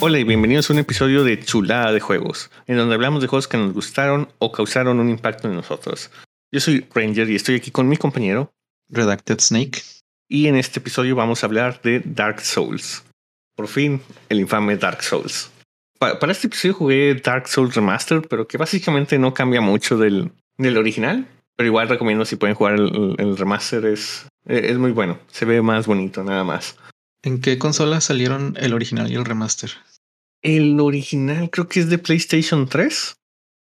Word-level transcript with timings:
Hola 0.00 0.18
y 0.18 0.24
bienvenidos 0.24 0.68
a 0.68 0.72
un 0.72 0.80
episodio 0.80 1.24
de 1.24 1.40
Chulada 1.40 1.92
de 1.92 2.00
Juegos, 2.00 2.50
en 2.66 2.76
donde 2.76 2.94
hablamos 2.94 3.22
de 3.22 3.28
juegos 3.28 3.46
que 3.46 3.56
nos 3.56 3.72
gustaron 3.72 4.28
o 4.38 4.50
causaron 4.50 4.98
un 4.98 5.08
impacto 5.08 5.48
en 5.48 5.54
nosotros. 5.54 6.10
Yo 6.52 6.60
soy 6.60 6.84
Ranger 6.92 7.30
y 7.30 7.36
estoy 7.36 7.54
aquí 7.54 7.70
con 7.70 7.88
mi 7.88 7.96
compañero 7.96 8.52
Redacted 8.88 9.40
Snake. 9.40 9.82
Y 10.28 10.48
en 10.48 10.56
este 10.56 10.80
episodio 10.80 11.14
vamos 11.14 11.42
a 11.42 11.46
hablar 11.46 11.80
de 11.82 12.02
Dark 12.04 12.40
Souls. 12.40 13.04
Por 13.54 13.68
fin, 13.68 14.02
el 14.28 14.40
infame 14.40 14.76
Dark 14.76 15.02
Souls. 15.02 15.50
para 15.98 16.32
este 16.32 16.48
episodio 16.48 16.74
jugué 16.74 17.14
Dark 17.14 17.46
Souls 17.48 17.74
Remastered, 17.74 18.26
pero 18.28 18.48
que 18.48 18.58
básicamente 18.58 19.18
no 19.18 19.32
cambia 19.32 19.60
mucho 19.60 19.96
del, 19.96 20.32
del 20.58 20.76
original. 20.76 21.28
Pero 21.56 21.68
igual 21.68 21.88
recomiendo 21.88 22.24
si 22.24 22.36
pueden 22.36 22.56
jugar 22.56 22.74
el, 22.74 23.14
el 23.16 23.36
remaster, 23.36 23.86
es, 23.86 24.26
es 24.44 24.76
muy 24.76 24.90
bueno. 24.90 25.18
Se 25.28 25.44
ve 25.44 25.62
más 25.62 25.86
bonito, 25.86 26.24
nada 26.24 26.42
más. 26.42 26.76
¿En 27.24 27.40
qué 27.40 27.58
consola 27.58 28.02
salieron 28.02 28.54
el 28.60 28.74
original 28.74 29.10
y 29.10 29.14
el 29.14 29.24
remaster? 29.24 29.70
El 30.44 30.78
original 30.78 31.48
creo 31.48 31.68
que 31.68 31.80
es 31.80 31.88
de 31.88 31.96
PlayStation 31.96 32.68
3 32.68 33.16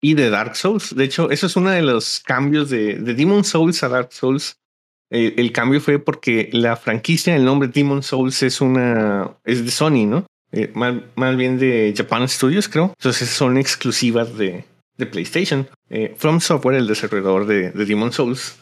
y 0.02 0.13
de 0.16 0.30
Dark 0.30 0.57
Souls. 0.57 0.93
De 0.93 1.05
hecho, 1.05 1.31
eso 1.31 1.48
es 1.48 1.55
uno 1.55 1.70
de 1.70 1.81
los 1.81 2.20
cambios 2.20 2.70
de, 2.70 2.95
de 2.95 3.13
Demon 3.13 3.45
Souls 3.45 3.81
a 3.84 3.88
Dark 3.88 4.12
Souls. 4.12 4.57
Eh, 5.09 5.35
el 5.38 5.53
cambio 5.53 5.80
fue 5.80 5.98
porque 5.98 6.49
la 6.52 6.76
franquicia, 6.76 7.35
el 7.38 7.45
nombre 7.45 7.70
Demon 7.70 8.03
Souls 8.03 8.43
es 8.43 8.59
una 8.59 9.38
es 9.45 9.63
de 9.63 9.71
Sony, 9.71 10.05
¿no? 10.05 10.26
Eh, 10.52 10.70
más, 10.76 11.38
bien 11.38 11.57
de 11.57 11.93
Japan 11.95 12.27
Studios, 12.27 12.68
creo. 12.68 12.93
Entonces 12.98 13.29
son 13.29 13.57
exclusivas 13.57 14.38
de, 14.38 14.65
de 14.98 15.05
PlayStation. 15.05 15.70
Eh, 15.90 16.15
From 16.18 16.41
Software, 16.41 16.77
el 16.77 16.88
desarrollador 16.88 17.45
de, 17.45 17.71
de 17.71 17.85
Demon 17.85 18.12
Souls, 18.12 18.59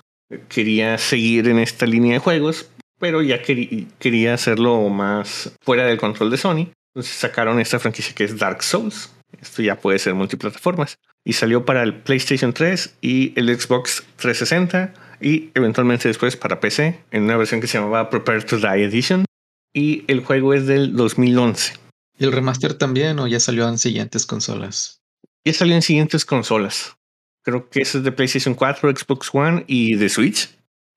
quería 0.48 1.00
seguir 1.00 1.48
en 1.48 1.58
esta 1.58 1.88
línea 1.88 2.14
de 2.14 2.20
juegos, 2.20 2.70
pero 3.00 3.24
ya 3.24 3.42
quería 3.42 4.34
hacerlo 4.36 4.90
más 4.90 5.56
fuera 5.62 5.86
del 5.86 5.98
control 5.98 6.30
de 6.30 6.38
Sony. 6.38 6.72
Entonces 6.96 7.18
sacaron 7.18 7.60
esta 7.60 7.78
franquicia 7.78 8.16
que 8.16 8.24
es 8.24 8.40
Dark 8.40 8.64
Souls. 8.64 9.10
Esto 9.42 9.62
ya 9.62 9.76
puede 9.76 10.00
ser 10.00 10.14
multiplataformas. 10.14 10.98
Y 11.26 11.34
salió 11.34 11.66
para 11.66 11.84
el 11.84 11.94
PlayStation 11.94 12.54
3 12.54 12.96
y 13.02 13.38
el 13.38 13.54
Xbox 13.60 14.06
360 14.16 14.94
y 15.20 15.52
eventualmente 15.56 16.08
después 16.08 16.38
para 16.38 16.62
PC 16.62 17.02
en 17.12 17.24
una 17.24 17.36
versión 17.36 17.60
que 17.60 17.68
se 17.68 17.78
llamaba 17.78 18.10
Prepare 18.10 18.44
to 18.44 18.58
Die 18.60 18.86
Edition. 18.86 19.26
Y 19.74 20.06
el 20.08 20.22
juego 20.22 20.54
es 20.54 20.68
del 20.68 20.96
2011. 20.96 21.74
¿Y 22.18 22.24
el 22.24 22.32
remaster 22.32 22.76
también 22.76 23.20
o 23.20 23.28
ya 23.28 23.42
salió 23.42 23.68
en 23.68 23.78
siguientes 23.78 24.26
consolas? 24.26 25.02
Ya 25.44 25.52
salió 25.52 25.76
en 25.76 25.82
siguientes 25.82 26.24
consolas. 26.24 26.96
Creo 27.44 27.70
que 27.70 27.82
eso 27.82 27.98
es 27.98 28.06
de 28.06 28.14
PlayStation 28.14 28.56
4, 28.56 28.96
Xbox 28.96 29.32
One 29.34 29.66
y 29.68 29.96
de 29.96 30.08
Switch. 30.08 30.50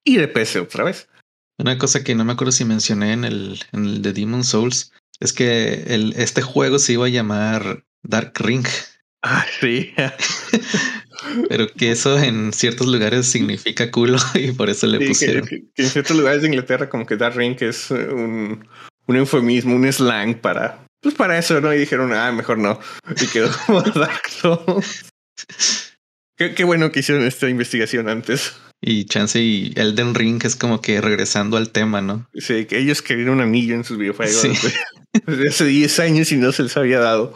Y 0.05 0.19
de 0.19 0.29
PC 0.29 0.61
otra 0.61 0.85
vez. 0.85 1.09
Una 1.59 1.77
cosa 1.77 2.05
que 2.05 2.15
no 2.15 2.25
me 2.25 2.35
acuerdo 2.35 2.53
si 2.53 2.65
mencioné 2.65 3.15
en 3.15 3.25
el, 3.25 3.59
en 3.73 3.85
el 3.85 4.03
de 4.03 4.13
Demon 4.13 4.45
Souls 4.45 4.93
es 5.21 5.33
que 5.33 5.85
el, 5.89 6.15
este 6.17 6.43
juego 6.43 6.79
se 6.79 6.95
iba 6.95 7.07
a 7.07 7.11
llamar 7.11 7.85
Dark 8.03 8.33
Ring. 8.39 8.67
Ah, 9.23 9.45
sí. 9.61 9.93
Pero 11.49 11.67
que 11.69 11.91
eso 11.91 12.19
en 12.19 12.53
ciertos 12.53 12.87
lugares 12.87 13.27
significa 13.27 13.91
culo 13.91 14.19
y 14.35 14.53
por 14.53 14.71
eso 14.71 14.87
le 14.87 15.07
pusieron. 15.07 15.47
Que, 15.47 15.65
en 15.77 15.89
ciertos 15.89 16.17
lugares 16.17 16.43
de 16.43 16.49
Inglaterra 16.49 16.89
como 16.89 17.07
que 17.07 17.17
Dark 17.17 17.37
Ring 17.37 17.57
es 17.61 17.91
un, 17.91 18.67
un 19.07 19.17
eufemismo, 19.17 19.75
un 19.75 19.93
slang 19.93 20.41
para, 20.41 20.85
pues 21.01 21.15
para 21.15 21.39
eso, 21.39 21.61
¿no? 21.61 21.73
Y 21.73 21.79
dijeron, 21.79 22.13
ah, 22.13 22.33
mejor 22.33 22.59
no. 22.59 22.79
Y 23.21 23.27
quedó 23.27 23.51
como 23.67 23.83
Dark 23.83 24.29
Souls. 24.29 25.07
Qué, 26.39 26.55
qué 26.55 26.63
bueno 26.63 26.93
que 26.93 27.01
hicieron 27.01 27.25
esta 27.25 27.49
investigación 27.49 28.09
antes. 28.09 28.55
Y 28.81 29.07
Chance 29.07 29.41
y 29.41 29.73
Elden 29.75 30.15
Ring 30.15 30.41
es 30.45 30.55
como 30.55 30.81
que 30.81 31.01
regresando 31.01 31.57
al 31.57 31.71
tema, 31.71 32.01
¿no? 32.01 32.29
Sí, 32.35 32.65
que 32.67 32.79
ellos 32.79 33.03
querían 33.03 33.31
un 33.31 33.41
anillo 33.41 33.75
en 33.75 33.83
sus 33.83 33.99
videojuegos 33.99 34.37
sí. 34.37 34.53
desde 35.27 35.49
hace 35.49 35.65
10 35.65 35.99
años 35.99 36.31
y 36.31 36.37
no 36.37 36.53
se 36.53 36.63
les 36.63 36.77
había 36.77 37.01
dado. 37.01 37.35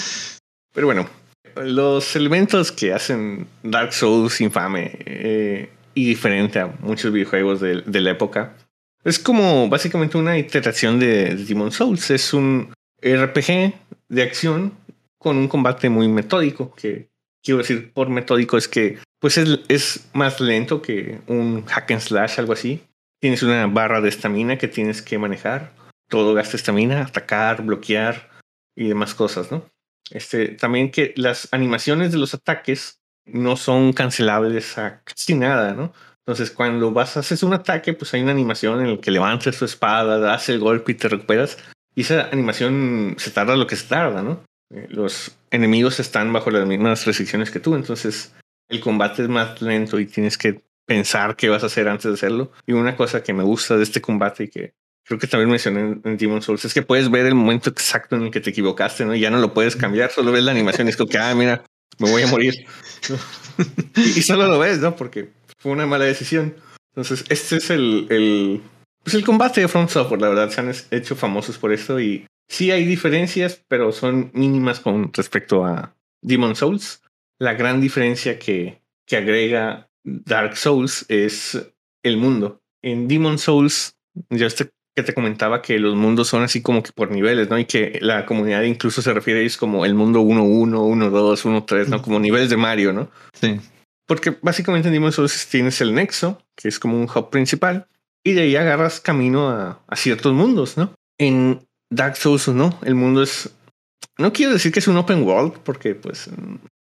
Pero 0.74 0.86
bueno, 0.86 1.08
los 1.56 2.16
elementos 2.16 2.70
que 2.70 2.92
hacen 2.92 3.46
Dark 3.62 3.94
Souls 3.94 4.38
infame 4.42 4.98
eh, 5.06 5.70
y 5.94 6.04
diferente 6.04 6.58
a 6.58 6.66
muchos 6.80 7.12
videojuegos 7.12 7.60
de, 7.60 7.80
de, 7.80 8.00
la 8.02 8.10
época 8.10 8.56
es 9.04 9.18
como 9.18 9.68
básicamente 9.70 10.18
una 10.18 10.36
iteración 10.36 10.98
de, 10.98 11.34
de 11.34 11.44
Demon 11.44 11.72
Souls. 11.72 12.10
Es 12.10 12.34
un 12.34 12.74
RPG 13.00 13.72
de 14.08 14.22
acción 14.22 14.74
con 15.16 15.38
un 15.38 15.48
combate 15.48 15.88
muy 15.88 16.08
metódico. 16.08 16.74
Que 16.74 17.08
quiero 17.44 17.58
decir 17.58 17.92
por 17.92 18.08
metódico 18.08 18.56
es 18.56 18.66
que 18.66 18.98
pues 19.20 19.38
es, 19.38 19.60
es 19.68 20.10
más 20.12 20.40
lento 20.40 20.82
que 20.82 21.20
un 21.26 21.64
hack 21.66 21.92
and 21.92 22.00
slash, 22.00 22.38
algo 22.38 22.52
así. 22.52 22.82
Tienes 23.20 23.42
una 23.42 23.66
barra 23.66 24.00
de 24.00 24.08
estamina 24.08 24.58
que 24.58 24.68
tienes 24.68 25.00
que 25.00 25.18
manejar. 25.18 25.72
Todo 26.08 26.34
gasta 26.34 26.56
estamina, 26.56 27.02
atacar, 27.02 27.62
bloquear 27.62 28.30
y 28.76 28.88
demás 28.88 29.14
cosas, 29.14 29.50
¿no? 29.50 29.64
Este, 30.10 30.48
también 30.48 30.90
que 30.90 31.14
las 31.16 31.48
animaciones 31.52 32.12
de 32.12 32.18
los 32.18 32.34
ataques 32.34 33.00
no 33.24 33.56
son 33.56 33.94
cancelables 33.94 34.76
a 34.76 35.02
casi 35.02 35.34
nada, 35.34 35.72
¿no? 35.72 35.92
Entonces, 36.26 36.50
cuando 36.50 36.90
vas 36.90 37.16
a 37.16 37.20
hacer 37.20 37.38
un 37.44 37.54
ataque, 37.54 37.92
pues 37.94 38.12
hay 38.14 38.22
una 38.22 38.32
animación 38.32 38.80
en 38.80 38.96
la 38.96 39.00
que 39.00 39.10
levantas 39.10 39.58
tu 39.58 39.64
espada, 39.64 40.18
das 40.18 40.48
el 40.48 40.58
golpe 40.58 40.92
y 40.92 40.94
te 40.94 41.08
recuperas. 41.08 41.58
Y 41.94 42.02
esa 42.02 42.28
animación 42.30 43.14
se 43.18 43.30
tarda 43.30 43.56
lo 43.56 43.66
que 43.66 43.76
se 43.76 43.88
tarda, 43.88 44.22
¿no? 44.22 44.42
Los 44.88 45.36
enemigos 45.50 46.00
están 46.00 46.32
bajo 46.32 46.50
las 46.50 46.66
mismas 46.66 47.04
restricciones 47.06 47.50
que 47.50 47.60
tú, 47.60 47.74
entonces 47.74 48.34
el 48.68 48.80
combate 48.80 49.22
es 49.22 49.28
más 49.28 49.60
lento 49.62 50.00
y 50.00 50.06
tienes 50.06 50.38
que 50.38 50.62
pensar 50.86 51.36
qué 51.36 51.48
vas 51.48 51.62
a 51.62 51.66
hacer 51.66 51.88
antes 51.88 52.04
de 52.04 52.14
hacerlo. 52.14 52.52
Y 52.66 52.72
una 52.72 52.96
cosa 52.96 53.22
que 53.22 53.32
me 53.32 53.42
gusta 53.42 53.76
de 53.76 53.82
este 53.82 54.00
combate 54.00 54.44
y 54.44 54.48
que 54.48 54.74
creo 55.04 55.18
que 55.18 55.26
también 55.26 55.50
mencioné 55.50 55.80
en, 55.80 56.02
en 56.04 56.16
Demon 56.16 56.42
Souls 56.42 56.64
es 56.64 56.74
que 56.74 56.82
puedes 56.82 57.10
ver 57.10 57.26
el 57.26 57.34
momento 57.34 57.70
exacto 57.70 58.16
en 58.16 58.22
el 58.22 58.30
que 58.30 58.40
te 58.40 58.50
equivocaste, 58.50 59.04
¿no? 59.04 59.14
Y 59.14 59.20
ya 59.20 59.30
no 59.30 59.38
lo 59.38 59.54
puedes 59.54 59.76
cambiar, 59.76 60.10
solo 60.10 60.32
ves 60.32 60.42
la 60.42 60.52
animación 60.52 60.86
y 60.86 60.90
es 60.90 60.96
como 60.96 61.08
que, 61.08 61.18
ah, 61.18 61.34
mira, 61.34 61.64
me 61.98 62.10
voy 62.10 62.22
a 62.22 62.26
morir. 62.26 62.54
y, 63.96 64.22
solo 64.22 64.48
lo 64.48 64.58
ves, 64.58 64.78
¿no? 64.78 64.96
Porque 64.96 65.30
fue 65.58 65.72
una 65.72 65.86
mala 65.86 66.04
decisión. 66.04 66.54
Entonces, 66.94 67.24
este 67.28 67.56
es 67.56 67.70
el, 67.70 68.06
el, 68.10 68.62
pues 69.02 69.14
el 69.14 69.24
combate 69.24 69.60
de 69.60 69.68
Front 69.68 69.90
Software, 69.90 70.20
la 70.20 70.28
verdad, 70.28 70.50
se 70.50 70.60
han 70.60 70.72
hecho 70.90 71.16
famosos 71.16 71.58
por 71.58 71.72
esto 71.72 72.00
y 72.00 72.26
sí 72.48 72.70
hay 72.70 72.84
diferencias, 72.84 73.64
pero 73.68 73.92
son 73.92 74.30
mínimas 74.34 74.80
con 74.80 75.12
respecto 75.12 75.64
a 75.64 75.94
Demon 76.22 76.56
Souls. 76.56 77.02
La 77.38 77.54
gran 77.54 77.80
diferencia 77.80 78.38
que, 78.38 78.82
que 79.06 79.16
agrega 79.16 79.90
Dark 80.04 80.56
Souls 80.56 81.04
es 81.08 81.72
el 82.02 82.16
mundo. 82.16 82.62
En 82.82 83.08
Demon 83.08 83.38
Souls, 83.38 83.96
ya 84.30 84.46
este 84.46 84.70
que 84.94 85.02
te 85.02 85.14
comentaba 85.14 85.60
que 85.60 85.78
los 85.78 85.96
mundos 85.96 86.28
son 86.28 86.42
así 86.42 86.62
como 86.62 86.82
que 86.82 86.92
por 86.92 87.10
niveles, 87.10 87.50
¿no? 87.50 87.58
Y 87.58 87.64
que 87.64 87.98
la 88.00 88.24
comunidad 88.26 88.62
incluso 88.62 89.02
se 89.02 89.12
refiere 89.12 89.40
a 89.40 89.42
ellos 89.42 89.56
como 89.56 89.84
el 89.84 89.94
mundo 89.94 90.22
1-1, 90.22 90.70
1-2, 90.70 91.66
1-3, 91.66 91.88
¿no? 91.88 92.00
Como 92.00 92.20
niveles 92.20 92.48
de 92.48 92.56
Mario, 92.56 92.92
¿no? 92.92 93.10
Sí. 93.32 93.60
Porque 94.06 94.36
básicamente 94.40 94.88
en 94.88 94.94
Demon 94.94 95.10
Souls 95.10 95.48
tienes 95.48 95.80
el 95.80 95.94
nexo, 95.94 96.40
que 96.54 96.68
es 96.68 96.78
como 96.78 96.96
un 96.96 97.08
hub 97.12 97.30
principal, 97.30 97.88
y 98.22 98.32
de 98.34 98.42
ahí 98.42 98.56
agarras 98.56 99.00
camino 99.00 99.50
a, 99.50 99.82
a 99.86 99.96
ciertos 99.96 100.32
mundos, 100.32 100.76
¿no? 100.76 100.94
En 101.18 101.66
Dark 101.90 102.16
Souls, 102.16 102.48
¿no? 102.48 102.78
El 102.82 102.94
mundo 102.94 103.22
es... 103.22 103.54
No 104.18 104.32
quiero 104.32 104.52
decir 104.52 104.72
que 104.72 104.78
es 104.80 104.88
un 104.88 104.96
open 104.96 105.22
world, 105.22 105.58
porque 105.64 105.94
pues 105.94 106.30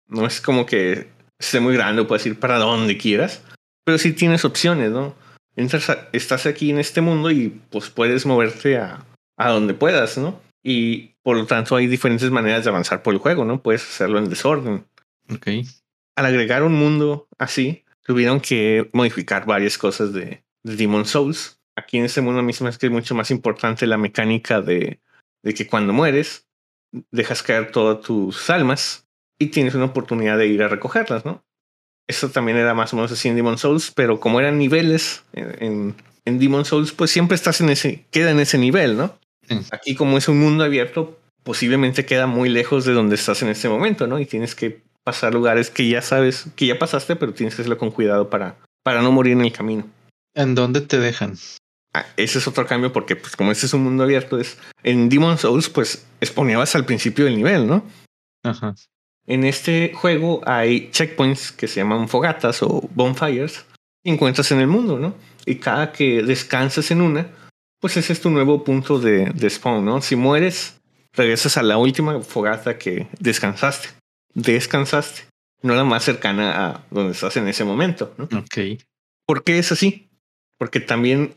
no 0.07 0.27
es 0.27 0.41
como 0.41 0.65
que 0.65 1.07
esté 1.39 1.59
muy 1.59 1.73
grande 1.73 2.03
puedes 2.03 2.25
ir 2.25 2.39
para 2.39 2.57
donde 2.57 2.97
quieras, 2.97 3.43
pero 3.83 3.97
sí 3.97 4.13
tienes 4.13 4.45
opciones, 4.45 4.91
¿no? 4.91 5.15
Entras 5.55 5.89
a, 5.89 6.09
estás 6.11 6.45
aquí 6.45 6.69
en 6.69 6.79
este 6.79 7.01
mundo 7.01 7.31
y 7.31 7.61
pues 7.69 7.89
puedes 7.89 8.25
moverte 8.25 8.77
a, 8.77 9.05
a 9.37 9.49
donde 9.49 9.73
puedas, 9.73 10.17
¿no? 10.17 10.39
Y 10.63 11.15
por 11.23 11.37
lo 11.37 11.45
tanto 11.45 11.75
hay 11.75 11.87
diferentes 11.87 12.29
maneras 12.31 12.63
de 12.63 12.69
avanzar 12.69 13.03
por 13.03 13.13
el 13.13 13.19
juego, 13.19 13.45
¿no? 13.45 13.61
Puedes 13.61 13.83
hacerlo 13.83 14.19
en 14.19 14.29
desorden. 14.29 14.85
Ok. 15.31 15.47
Al 16.15 16.25
agregar 16.25 16.63
un 16.63 16.73
mundo 16.73 17.27
así, 17.37 17.83
tuvieron 18.03 18.39
que 18.39 18.89
modificar 18.93 19.45
varias 19.45 19.77
cosas 19.77 20.13
de, 20.13 20.43
de 20.63 20.75
Demon 20.75 21.05
Souls. 21.05 21.59
Aquí 21.77 21.97
en 21.97 22.05
este 22.05 22.21
mundo 22.21 22.41
mismo 22.41 22.67
es 22.67 22.77
que 22.77 22.87
es 22.87 22.91
mucho 22.91 23.15
más 23.15 23.31
importante 23.31 23.87
la 23.87 23.97
mecánica 23.97 24.61
de, 24.61 24.99
de 25.43 25.53
que 25.53 25.67
cuando 25.67 25.93
mueres, 25.93 26.47
dejas 27.11 27.43
caer 27.43 27.71
todas 27.71 28.01
tus 28.01 28.49
almas 28.49 29.07
y 29.39 29.47
tienes 29.47 29.75
una 29.75 29.85
oportunidad 29.85 30.37
de 30.37 30.47
ir 30.47 30.63
a 30.63 30.67
recogerlas, 30.67 31.25
¿no? 31.25 31.43
Eso 32.07 32.29
también 32.29 32.57
era 32.57 32.73
más 32.73 32.93
o 32.93 32.95
menos 32.95 33.11
así 33.11 33.27
en 33.27 33.35
Demon 33.35 33.57
Souls, 33.57 33.91
pero 33.95 34.19
como 34.19 34.39
eran 34.39 34.57
niveles 34.57 35.23
en, 35.33 35.95
en 36.23 36.39
Demon 36.39 36.65
Souls, 36.65 36.91
pues 36.91 37.11
siempre 37.11 37.35
estás 37.35 37.61
en 37.61 37.69
ese, 37.69 38.05
queda 38.11 38.31
en 38.31 38.39
ese 38.39 38.57
nivel, 38.57 38.95
¿no? 38.97 39.17
Sí. 39.47 39.59
Aquí 39.71 39.95
como 39.95 40.17
es 40.17 40.27
un 40.27 40.39
mundo 40.39 40.63
abierto, 40.63 41.19
posiblemente 41.43 42.05
queda 42.05 42.27
muy 42.27 42.49
lejos 42.49 42.85
de 42.85 42.93
donde 42.93 43.15
estás 43.15 43.41
en 43.43 43.49
este 43.49 43.69
momento, 43.69 44.07
¿no? 44.07 44.19
Y 44.19 44.25
tienes 44.25 44.55
que 44.55 44.81
pasar 45.03 45.33
lugares 45.33 45.69
que 45.69 45.87
ya 45.87 46.01
sabes, 46.01 46.47
que 46.55 46.65
ya 46.65 46.79
pasaste, 46.79 47.15
pero 47.15 47.33
tienes 47.33 47.55
que 47.55 47.61
hacerlo 47.61 47.77
con 47.77 47.91
cuidado 47.91 48.29
para, 48.29 48.57
para 48.83 49.01
no 49.01 49.11
morir 49.11 49.33
en 49.33 49.41
el 49.41 49.51
camino. 49.51 49.87
¿En 50.33 50.55
dónde 50.55 50.81
te 50.81 50.99
dejan? 50.99 51.37
Ah, 51.95 52.05
ese 52.17 52.39
es 52.39 52.47
otro 52.47 52.67
cambio 52.67 52.91
porque 52.91 53.15
pues 53.15 53.37
como 53.37 53.53
este 53.53 53.67
es 53.67 53.73
un 53.73 53.85
mundo 53.85 54.03
abierto, 54.03 54.37
es 54.37 54.57
en 54.83 55.07
Demon 55.07 55.37
Souls 55.37 55.69
pues 55.69 56.05
exponías 56.19 56.75
al 56.75 56.85
principio 56.85 57.23
del 57.23 57.37
nivel, 57.37 57.67
¿no? 57.67 57.85
Ajá. 58.43 58.75
En 59.25 59.45
este 59.45 59.93
juego 59.93 60.41
hay 60.45 60.91
checkpoints 60.91 61.53
que 61.53 61.69
se 61.69 61.79
llaman 61.79 62.09
fogatas 62.09 62.61
o 62.63 62.81
bonfires 62.93 63.65
y 64.03 64.11
encuentras 64.11 64.51
en 64.51 64.59
el 64.59 64.67
mundo, 64.67 64.99
¿no? 64.99 65.15
Y 65.45 65.55
cada 65.55 65.93
que 65.93 66.21
descansas 66.21 66.91
en 66.91 66.99
una, 66.99 67.31
pues 67.79 67.95
ese 67.95 68.11
es 68.11 68.19
tu 68.19 68.29
nuevo 68.29 68.65
punto 68.65 68.99
de, 68.99 69.31
de 69.33 69.49
spawn, 69.49 69.85
¿no? 69.85 70.01
Si 70.01 70.17
mueres, 70.17 70.75
regresas 71.13 71.55
a 71.55 71.63
la 71.63 71.77
última 71.77 72.19
fogata 72.23 72.77
que 72.77 73.07
descansaste. 73.21 73.87
Descansaste. 74.33 75.27
No 75.61 75.75
la 75.75 75.85
más 75.85 76.03
cercana 76.03 76.67
a 76.67 76.83
donde 76.91 77.13
estás 77.13 77.37
en 77.37 77.47
ese 77.47 77.63
momento. 77.63 78.13
¿no? 78.17 78.25
Ok. 78.25 78.83
¿Por 79.25 79.45
qué 79.45 79.59
es 79.59 79.71
así? 79.71 80.09
Porque 80.57 80.81
también 80.81 81.33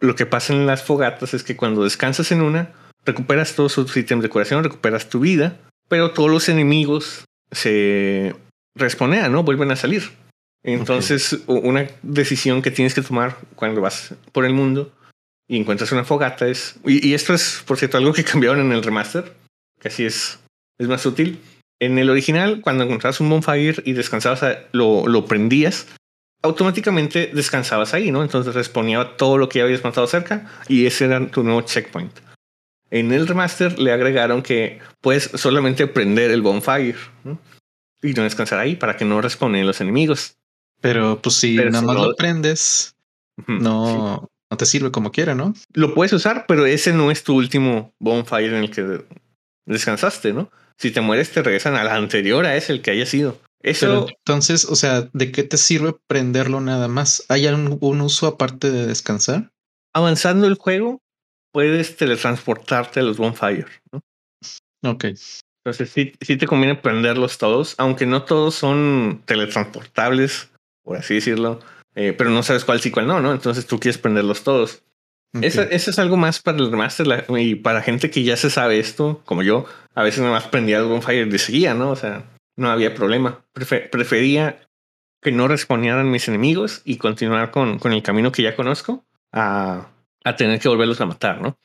lo 0.00 0.14
que 0.14 0.26
pasa 0.26 0.52
en 0.52 0.66
las 0.66 0.82
fogatas 0.82 1.34
es 1.34 1.42
que 1.42 1.56
cuando 1.56 1.84
descansas 1.84 2.32
en 2.32 2.42
una, 2.42 2.72
recuperas 3.04 3.54
todos 3.54 3.74
tus 3.74 3.96
ítems 3.96 4.22
de 4.22 4.28
curación, 4.28 4.62
recuperas 4.62 5.08
tu 5.08 5.20
vida, 5.20 5.58
pero 5.88 6.12
todos 6.12 6.30
los 6.30 6.48
enemigos 6.48 7.24
se 7.50 8.34
responean, 8.74 9.32
¿no? 9.32 9.42
Vuelven 9.42 9.70
a 9.70 9.76
salir. 9.76 10.02
Entonces, 10.64 11.40
una 11.46 11.88
decisión 12.02 12.62
que 12.62 12.70
tienes 12.70 12.94
que 12.94 13.02
tomar 13.02 13.36
cuando 13.56 13.80
vas 13.80 14.14
por 14.30 14.44
el 14.44 14.54
mundo 14.54 14.92
y 15.48 15.58
encuentras 15.58 15.90
una 15.92 16.04
fogata 16.04 16.46
es. 16.46 16.76
Y, 16.84 17.14
esto 17.14 17.34
es, 17.34 17.62
por 17.66 17.78
cierto, 17.78 17.98
algo 17.98 18.12
que 18.12 18.24
cambiaron 18.32 18.60
en 18.60 18.72
el 18.72 18.82
remaster, 18.82 19.32
que 19.80 19.88
así 19.88 20.04
es, 20.04 20.38
es 20.78 20.88
más 20.88 21.04
útil. 21.04 21.40
En 21.80 21.98
el 21.98 22.10
original, 22.10 22.60
cuando 22.60 22.84
encontrabas 22.84 23.20
un 23.20 23.28
bonfire 23.28 23.82
y 23.84 23.92
descansabas, 23.92 24.44
lo, 24.70 25.08
lo 25.08 25.26
prendías, 25.26 25.88
automáticamente 26.42 27.30
descansabas 27.32 27.94
ahí, 27.94 28.10
¿no? 28.10 28.22
Entonces 28.22 28.54
responía 28.54 29.16
todo 29.16 29.38
lo 29.38 29.48
que 29.48 29.60
ya 29.60 29.64
habías 29.64 29.84
matado 29.84 30.06
cerca 30.06 30.50
y 30.68 30.86
ese 30.86 31.06
era 31.06 31.26
tu 31.28 31.42
nuevo 31.42 31.62
checkpoint. 31.62 32.12
En 32.90 33.12
el 33.12 33.26
remaster 33.26 33.78
le 33.78 33.92
agregaron 33.92 34.42
que 34.42 34.80
puedes 35.00 35.30
solamente 35.34 35.86
prender 35.86 36.30
el 36.30 36.42
bonfire 36.42 36.98
¿no? 37.24 37.38
y 38.02 38.12
no 38.12 38.24
descansar 38.24 38.58
ahí 38.58 38.76
para 38.76 38.96
que 38.96 39.04
no 39.04 39.22
responden 39.22 39.66
los 39.66 39.80
enemigos. 39.80 40.36
Pero 40.80 41.22
pues 41.22 41.36
si 41.36 41.56
nada 41.56 41.80
más 41.80 41.96
lo 41.96 42.14
prendes, 42.16 42.96
no, 43.46 44.28
no 44.50 44.56
te 44.56 44.66
sirve 44.66 44.90
como 44.90 45.12
quiera, 45.12 45.34
¿no? 45.34 45.54
Lo 45.72 45.94
puedes 45.94 46.12
usar, 46.12 46.44
pero 46.48 46.66
ese 46.66 46.92
no 46.92 47.10
es 47.10 47.22
tu 47.22 47.36
último 47.36 47.94
bonfire 48.00 48.48
en 48.48 48.64
el 48.64 48.70
que 48.70 49.04
descansaste, 49.64 50.32
¿no? 50.32 50.50
Si 50.76 50.90
te 50.90 51.00
mueres, 51.00 51.30
te 51.30 51.42
regresan 51.42 51.76
al 51.76 51.88
anterior 51.88 52.44
a 52.44 52.56
ese, 52.56 52.72
el 52.72 52.82
que 52.82 52.90
haya 52.90 53.06
sido. 53.06 53.38
Eso. 53.62 54.08
entonces, 54.08 54.64
o 54.64 54.74
sea, 54.74 55.08
¿de 55.12 55.30
qué 55.30 55.44
te 55.44 55.56
sirve 55.56 55.94
prenderlo 56.06 56.60
nada 56.60 56.88
más? 56.88 57.24
¿Hay 57.28 57.46
algún 57.46 58.00
uso 58.00 58.26
aparte 58.26 58.70
de 58.70 58.86
descansar? 58.86 59.52
Avanzando 59.94 60.46
el 60.46 60.54
juego, 60.54 61.00
puedes 61.52 61.96
teletransportarte 61.96 63.00
a 63.00 63.02
los 63.04 63.18
bonfires, 63.18 63.66
¿no? 63.92 64.02
Ok. 64.90 65.04
Entonces 65.64 65.90
sí, 65.90 66.12
sí 66.20 66.36
te 66.36 66.46
conviene 66.46 66.74
prenderlos 66.74 67.38
todos, 67.38 67.76
aunque 67.78 68.04
no 68.04 68.24
todos 68.24 68.56
son 68.56 69.22
teletransportables, 69.26 70.50
por 70.82 70.96
así 70.96 71.14
decirlo, 71.14 71.60
eh, 71.94 72.14
pero 72.16 72.30
no 72.30 72.42
sabes 72.42 72.64
cuál 72.64 72.80
sí, 72.80 72.90
cuál 72.90 73.06
no, 73.06 73.20
¿no? 73.20 73.32
Entonces 73.32 73.66
tú 73.66 73.78
quieres 73.78 73.98
prenderlos 73.98 74.42
todos. 74.42 74.82
Eso, 75.40 75.62
es 75.62 75.98
algo 75.98 76.18
más 76.18 76.40
para 76.40 76.58
el 76.58 76.70
remaster 76.70 77.24
y 77.38 77.54
para 77.54 77.80
gente 77.80 78.10
que 78.10 78.22
ya 78.22 78.36
se 78.36 78.50
sabe 78.50 78.78
esto, 78.78 79.22
como 79.24 79.42
yo, 79.42 79.64
a 79.94 80.02
veces 80.02 80.20
nada 80.20 80.32
más 80.32 80.48
prendía 80.48 80.78
el 80.78 80.84
bonfire 80.84 81.24
de 81.24 81.38
seguía, 81.38 81.72
¿no? 81.72 81.90
O 81.90 81.96
sea, 81.96 82.26
no 82.62 82.70
había 82.70 82.94
problema. 82.94 83.44
prefería 83.52 84.68
que 85.22 85.32
no 85.32 85.46
respondieran 85.46 86.10
mis 86.10 86.26
enemigos 86.28 86.82
y 86.84 86.96
continuar 86.96 87.52
con, 87.52 87.78
con 87.78 87.92
el 87.92 88.02
camino 88.02 88.32
que 88.32 88.42
ya 88.42 88.56
conozco 88.56 89.04
a, 89.30 89.88
a 90.24 90.36
tener 90.36 90.58
que 90.58 90.68
volverlos 90.68 91.00
a 91.00 91.06
matar, 91.06 91.40
¿no? 91.40 91.58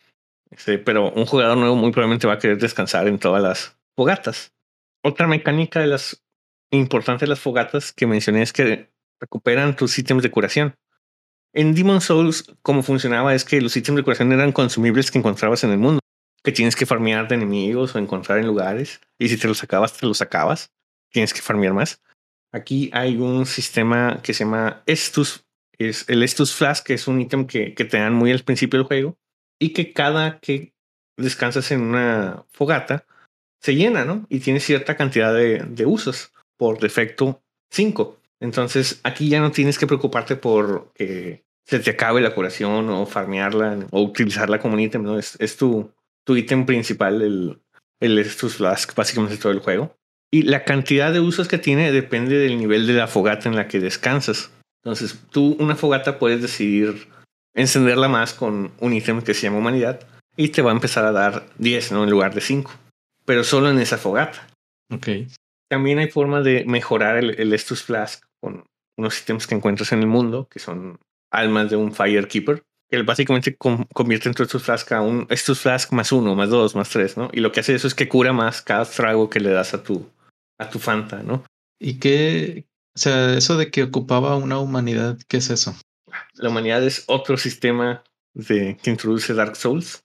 Este, 0.52 0.78
pero 0.78 1.12
un 1.12 1.26
jugador 1.26 1.58
nuevo 1.58 1.76
muy 1.76 1.92
probablemente 1.92 2.28
va 2.28 2.34
a 2.34 2.40
querer 2.40 2.60
descansar 2.60 3.08
en 3.08 3.20
todas 3.20 3.42
las 3.42 3.78
fogatas. 3.96 4.54
Otra 5.04 5.28
mecánica 5.28 5.80
de 5.80 5.88
las 5.88 6.24
importantes 6.72 7.22
de 7.22 7.28
las 7.28 7.40
fogatas 7.40 7.92
que 7.92 8.08
mencioné 8.08 8.44
es 8.44 8.54
que 8.54 8.92
recuperan 9.20 9.76
tus 9.76 9.98
ítems 9.98 10.24
de 10.24 10.32
curación. 10.32 10.76
En 11.54 11.74
Demon 11.74 12.02
Souls, 12.02 12.54
como 12.62 12.84
funcionaba 12.84 13.34
es 13.34 13.44
que 13.44 13.60
los 13.60 13.76
ítems 13.76 13.98
de 13.98 14.04
curación 14.04 14.32
eran 14.32 14.52
consumibles 14.52 15.10
que 15.10 15.18
encontrabas 15.18 15.64
en 15.64 15.72
el 15.72 15.80
mundo, 15.80 16.00
que 16.44 16.52
tienes 16.52 16.76
que 16.76 16.86
farmear 16.86 17.28
de 17.28 17.36
enemigos 17.36 17.96
o 17.96 18.00
encontrar 18.00 18.38
en 18.38 18.48
lugares, 18.48 19.02
y 19.18 19.30
si 19.30 19.38
te 19.38 19.48
los 19.48 19.58
sacabas, 19.58 19.94
te 19.94 20.06
los 20.06 20.20
sacabas 20.20 20.72
tienes 21.12 21.34
que 21.34 21.42
farmear 21.42 21.74
más. 21.74 22.02
Aquí 22.52 22.90
hay 22.94 23.18
un 23.18 23.46
sistema 23.46 24.22
que 24.24 24.34
se 24.34 24.44
llama 24.44 24.84
Estus. 24.86 25.46
Es 25.78 26.08
el 26.10 26.24
Estus 26.24 26.56
Flask, 26.56 26.86
que 26.86 26.94
es 26.94 27.08
un 27.08 27.22
ítem 27.22 27.46
que, 27.46 27.72
te 27.72 27.98
dan 27.98 28.14
muy 28.14 28.32
al 28.32 28.44
principio 28.44 28.80
del 28.80 28.88
juego 28.88 29.18
y 29.60 29.74
que 29.74 29.94
cada 29.94 30.40
que 30.40 30.74
descansas 31.18 31.72
en 31.72 31.82
una 31.82 32.46
fogata 32.52 33.06
se 33.62 33.76
llena, 33.76 34.06
¿no? 34.06 34.26
Y 34.30 34.40
tiene 34.40 34.60
cierta 34.60 34.96
cantidad 34.96 35.34
de, 35.34 35.60
de 35.60 35.86
usos. 35.86 36.32
Por 36.58 36.80
defecto, 36.80 37.44
5. 37.72 38.20
Entonces 38.40 39.00
aquí 39.04 39.30
ya 39.30 39.40
no 39.40 39.52
tienes 39.52 39.78
que 39.78 39.88
preocuparte 39.88 40.36
por 40.36 40.92
que 40.94 41.44
se 41.68 41.80
te 41.80 41.92
acabe 41.92 42.22
la 42.22 42.34
curación 42.34 42.90
o 42.90 43.06
farmearla 43.06 43.88
o 43.92 44.02
utilizarla 44.02 44.60
como 44.60 44.76
un 44.76 44.80
ítem, 44.80 45.04
¿no? 45.04 45.20
Es, 45.20 45.36
es 45.40 45.58
tu, 45.58 45.92
tu 46.24 46.36
ítem 46.36 46.66
principal, 46.66 47.22
el, 47.22 47.62
el 48.00 48.18
Estus 48.20 48.56
Flask, 48.56 48.96
básicamente 48.96 49.38
todo 49.38 49.52
el 49.52 49.60
juego. 49.60 49.97
Y 50.32 50.44
la 50.44 50.66
cantidad 50.66 51.14
de 51.14 51.20
usos 51.20 51.48
que 51.48 51.58
tiene 51.58 51.92
depende 51.92 52.38
del 52.38 52.58
nivel 52.58 52.86
de 52.86 52.94
la 52.94 53.08
fogata 53.08 53.48
en 53.48 53.56
la 53.56 53.68
que 53.68 53.80
descansas. 53.80 54.52
Entonces, 54.84 55.20
tú 55.32 55.56
una 55.60 55.76
fogata 55.76 56.20
puedes 56.20 56.42
decidir 56.42 57.08
encenderla 57.56 58.08
más 58.08 58.34
con 58.34 58.72
un 58.80 58.94
ítem 58.94 59.22
que 59.22 59.34
se 59.34 59.44
llama 59.44 59.58
humanidad 59.58 60.06
y 60.36 60.50
te 60.50 60.62
va 60.62 60.72
a 60.72 60.76
empezar 60.76 61.06
a 61.06 61.12
dar 61.12 61.48
10, 61.58 61.92
¿no? 61.94 62.04
En 62.04 62.10
lugar 62.10 62.34
de 62.34 62.42
5. 62.42 62.72
Pero 63.26 63.44
solo 63.44 63.70
en 63.70 63.80
esa 63.80 63.98
fogata. 63.98 64.48
Ok. 64.94 65.08
También 65.70 66.00
hay 66.00 66.10
forma 66.10 66.42
de 66.42 66.64
mejorar 66.66 67.18
el, 67.18 67.40
el 67.40 67.54
Estus 67.54 67.84
Flask 67.84 68.24
con 68.40 68.66
unos 68.98 69.22
ítems 69.22 69.48
que 69.48 69.56
encuentras 69.56 69.92
en 69.92 70.00
el 70.00 70.08
mundo, 70.08 70.48
que 70.50 70.60
son 70.60 71.00
almas 71.32 71.70
de 71.70 71.76
un 71.76 71.94
Firekeeper, 71.94 72.64
que 72.90 73.02
básicamente 73.02 73.58
convierte 73.58 74.30
en 74.30 74.36
tu 74.36 74.44
Estus 74.44 74.64
Flask 74.64 74.92
a 74.92 75.02
un 75.02 75.26
Estus 75.30 75.60
Flask 75.60 75.92
más 75.92 76.12
uno, 76.12 76.36
más 76.36 76.50
dos, 76.50 76.76
más 76.76 76.90
tres, 76.90 77.18
¿no? 77.18 77.30
Y 77.34 77.40
lo 77.42 77.52
que 77.52 77.60
hace 77.60 77.76
eso 77.76 77.88
es 77.88 77.96
que 77.96 78.08
cura 78.08 78.34
más 78.34 78.62
cada 78.62 78.86
trago 78.86 79.30
que 79.30 79.40
le 79.40 79.50
das 79.50 79.74
a 79.74 79.84
tu, 79.84 80.10
a 80.58 80.70
tu 80.70 80.80
Fanta, 80.80 81.24
¿no? 81.24 81.44
¿Y 81.80 82.00
qué? 82.00 82.66
O 82.96 83.00
sea, 83.00 83.36
eso 83.36 83.58
de 83.58 83.70
que 83.70 83.84
ocupaba 83.84 84.36
una 84.36 84.60
humanidad, 84.60 85.18
¿qué 85.28 85.38
es 85.38 85.50
eso? 85.50 85.76
La 86.34 86.50
humanidad 86.50 86.84
es 86.84 87.04
otro 87.08 87.38
sistema 87.38 88.04
de, 88.34 88.78
que 88.82 88.90
introduce 88.90 89.34
Dark 89.34 89.56
Souls. 89.56 90.04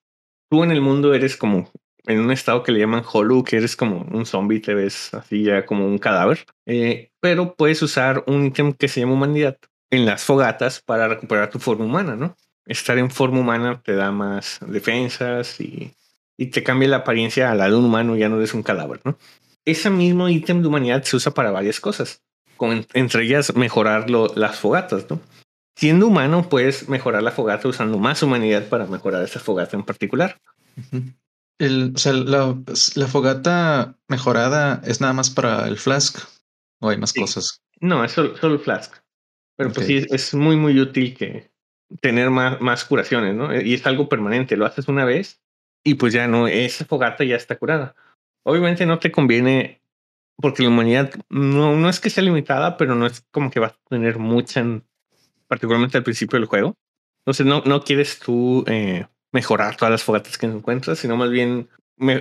Tú 0.51 0.63
en 0.65 0.71
el 0.71 0.81
mundo 0.81 1.15
eres 1.15 1.37
como 1.37 1.71
en 2.07 2.21
un 2.21 2.33
estado 2.33 2.63
que 2.63 2.73
le 2.73 2.81
llaman 2.81 3.05
Hollow, 3.11 3.45
que 3.45 3.57
eres 3.57 3.77
como 3.77 4.03
un 4.11 4.27
zombie, 4.27 4.61
te 4.61 4.75
ves 4.75 5.15
así 5.15 5.45
ya 5.45 5.65
como 5.65 5.87
un 5.87 5.99
cadáver. 5.99 6.45
Eh, 6.67 7.11
pero 7.21 7.55
puedes 7.55 7.81
usar 7.83 8.25
un 8.27 8.47
ítem 8.47 8.73
que 8.73 8.89
se 8.89 9.01
llama 9.01 9.15
humanidad 9.15 9.57
en 9.91 10.05
las 10.05 10.25
fogatas 10.25 10.83
para 10.85 11.09
recuperar 11.09 11.51
tu 11.51 11.59
forma 11.59 11.85
humana, 11.85 12.17
¿no? 12.17 12.37
Estar 12.67 12.99
en 12.99 13.11
forma 13.11 13.41
humana 13.41 13.81
te 13.85 13.95
da 13.95 14.11
más 14.11 14.59
defensas 14.67 15.61
y, 15.61 15.95
y 16.37 16.47
te 16.47 16.63
cambia 16.63 16.89
la 16.89 16.97
apariencia 16.99 17.51
a 17.51 17.55
la 17.55 17.69
de 17.69 17.77
un 17.77 17.85
humano, 17.85 18.17
ya 18.17 18.29
no 18.29 18.37
eres 18.37 18.55
un 18.55 18.63
cadáver, 18.63 19.01
¿no? 19.05 19.17
Ese 19.65 19.91
mismo 19.91 20.29
ítem 20.29 20.63
de 20.63 20.69
humanidad 20.69 21.03
se 21.05 21.17
usa 21.17 21.33
para 21.33 21.51
varias 21.51 21.81
cosas, 21.81 22.23
con, 22.57 22.87
entre 22.95 23.25
ellas 23.25 23.55
mejorar 23.55 24.11
las 24.11 24.59
fogatas, 24.59 25.09
¿no? 25.09 25.21
Siendo 25.77 26.07
humano, 26.07 26.49
puedes 26.49 26.89
mejorar 26.89 27.23
la 27.23 27.31
fogata 27.31 27.69
usando 27.69 27.99
más 27.99 28.23
humanidad 28.23 28.69
para 28.69 28.87
mejorar 28.87 29.23
esa 29.23 29.41
fogata 29.41 29.77
en 29.77 29.85
particular. 29.85 30.41
El, 31.59 31.93
o 31.95 31.99
sea, 31.99 32.13
la, 32.13 32.59
la, 32.95 33.07
fogata 33.07 33.97
mejorada 34.09 34.83
es 34.85 35.01
nada 35.01 35.13
más 35.13 35.31
para 35.31 35.67
el 35.69 35.79
flask 35.79 36.19
o 36.81 36.91
hay 36.91 36.99
más 36.99 37.13
cosas. 37.13 37.63
No, 37.81 38.05
es 38.05 38.13
solo, 38.13 38.55
el 38.55 38.59
flask. 38.59 38.97
Pero 39.57 39.73
pues 39.73 39.87
sí, 39.87 40.07
es 40.11 40.35
muy, 40.35 40.57
muy 40.57 40.79
útil 40.79 41.17
que 41.17 41.51
tener 42.01 42.31
más, 42.31 42.61
más 42.61 42.85
curaciones, 42.85 43.35
¿no? 43.35 43.55
Y 43.59 43.75
es 43.75 43.87
algo 43.87 44.09
permanente. 44.09 44.57
Lo 44.57 44.67
haces 44.67 44.89
una 44.89 45.05
vez 45.05 45.41
y 45.85 45.95
pues 45.95 46.13
ya 46.13 46.29
no, 46.29 46.49
esa 46.49 46.85
fogata 46.85 47.25
ya 47.25 47.37
está 47.37 47.57
curada. 47.57 47.95
Obviamente 48.45 48.87
no 48.87 48.99
te 48.99 49.13
conviene 49.13 49.83
porque 50.37 50.63
la 50.63 50.71
humanidad 50.71 51.13
no, 51.29 51.77
no 51.77 51.89
es 51.89 52.01
que 52.01 52.11
sea 52.11 52.25
limitada, 52.25 52.77
pero 52.77 52.95
no 52.95 53.07
es 53.07 53.25
como 53.31 53.51
que 53.51 53.61
vas 53.61 53.73
a 53.73 53.89
tener 53.89 54.19
mucha, 54.19 54.65
particularmente 55.47 55.99
al 55.99 56.05
principio 56.05 56.39
del 56.39 56.49
juego. 56.49 56.77
Entonces 57.21 57.47
no, 57.47 57.63
no 57.65 57.83
quieres 57.83 58.19
tú 58.19 58.65
eh, 58.67 59.07
mejorar 59.33 59.77
todas 59.77 59.93
las 59.93 60.03
fogatas 60.03 60.37
que 60.37 60.47
encuentras, 60.47 60.99
sino 60.99 61.17
más 61.17 61.31
bien 61.31 61.69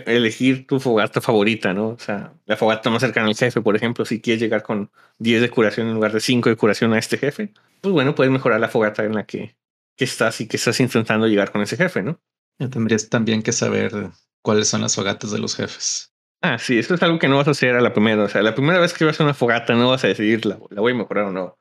elegir 0.06 0.68
tu 0.68 0.80
fogata 0.80 1.22
favorita, 1.22 1.74
¿no? 1.74 1.90
O 1.90 2.00
sea, 2.00 2.34
la 2.46 2.58
fogata 2.58 2.90
más 2.90 3.02
cercana 3.02 3.28
al 3.28 3.36
jefe, 3.36 3.62
por 3.62 3.76
ejemplo, 3.76 4.06
si 4.06 4.22
quieres 4.22 4.42
llegar 4.42 4.62
con 4.62 4.92
10 5.18 5.42
de 5.42 5.50
curación 5.50 5.88
en 5.88 5.96
lugar 5.96 6.12
de 6.12 6.20
5 6.20 6.50
de 6.50 6.56
curación 6.56 6.94
a 6.94 7.00
este 7.00 7.18
jefe, 7.18 7.52
pues 7.82 7.92
bueno, 7.92 8.14
puedes 8.14 8.32
mejorar 8.32 8.60
la 8.60 8.70
fogata 8.70 9.04
en 9.04 9.16
la 9.16 9.26
que, 9.26 9.56
que 9.98 10.06
estás 10.06 10.40
y 10.42 10.48
que 10.48 10.58
estás 10.58 10.80
intentando 10.80 11.26
llegar 11.26 11.52
con 11.52 11.62
ese 11.62 11.78
jefe, 11.78 12.04
¿no? 12.04 12.22
Ya 12.60 12.70
tendrías 12.70 13.10
también 13.10 13.42
que 13.42 13.54
saber 13.54 14.12
cuáles 14.44 14.68
son 14.68 14.82
las 14.82 14.96
fogatas 14.96 15.32
de 15.32 15.40
los 15.40 15.56
jefes. 15.56 16.11
Ah, 16.42 16.58
sí, 16.58 16.80
eso 16.80 16.96
es 16.96 17.04
algo 17.04 17.20
que 17.20 17.28
no 17.28 17.38
vas 17.38 17.48
a 17.48 17.52
hacer 17.52 17.76
a 17.76 17.82
la 17.82 17.94
primera. 17.94 18.24
O 18.24 18.30
sea, 18.30 18.42
la 18.42 18.56
primera 18.56 18.80
vez 18.80 18.94
que 18.94 19.06
vas 19.06 19.20
a 19.20 19.24
una 19.24 19.34
fogata 19.34 19.76
no 19.76 19.90
vas 19.90 20.04
a 20.04 20.08
decidir 20.08 20.46
la, 20.46 20.60
la 20.70 20.82
voy 20.82 20.94
a 20.94 20.96
mejorar 20.96 21.26
o 21.26 21.32
no. 21.32 21.44
O 21.44 21.58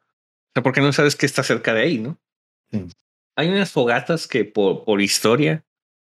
sea, 0.54 0.62
porque 0.62 0.80
no 0.80 0.92
sabes 0.92 1.16
qué 1.16 1.26
está 1.26 1.42
cerca 1.42 1.74
de 1.74 1.82
ahí, 1.82 1.98
¿no? 1.98 2.18
Hay 3.36 3.48
unas 3.48 3.70
fogatas 3.70 4.26
que 4.26 4.44
por, 4.44 4.84
por 4.84 5.00
historia 5.00 5.64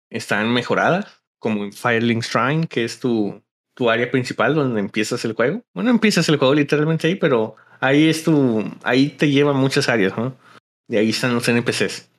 están 0.09 0.51
mejoradas, 0.53 1.23
como 1.39 1.63
en 1.63 1.73
Firelink 1.73 2.23
Shrine, 2.23 2.67
que 2.67 2.83
es 2.83 2.99
tu, 2.99 3.43
tu 3.73 3.89
área 3.89 4.09
principal 4.09 4.55
donde 4.55 4.79
empiezas 4.79 5.23
el 5.25 5.33
juego. 5.33 5.63
Bueno, 5.73 5.89
empiezas 5.89 6.27
el 6.29 6.37
juego 6.37 6.53
literalmente 6.53 7.07
ahí, 7.07 7.15
pero 7.15 7.55
ahí 7.79 8.09
es 8.09 8.23
tu, 8.23 8.63
ahí 8.83 9.09
te 9.09 9.29
lleva 9.29 9.53
muchas 9.53 9.89
áreas, 9.89 10.17
¿no? 10.17 10.35
Y 10.87 10.97
ahí 10.97 11.09
están 11.09 11.33
los 11.33 11.47
NPCs. 11.47 12.09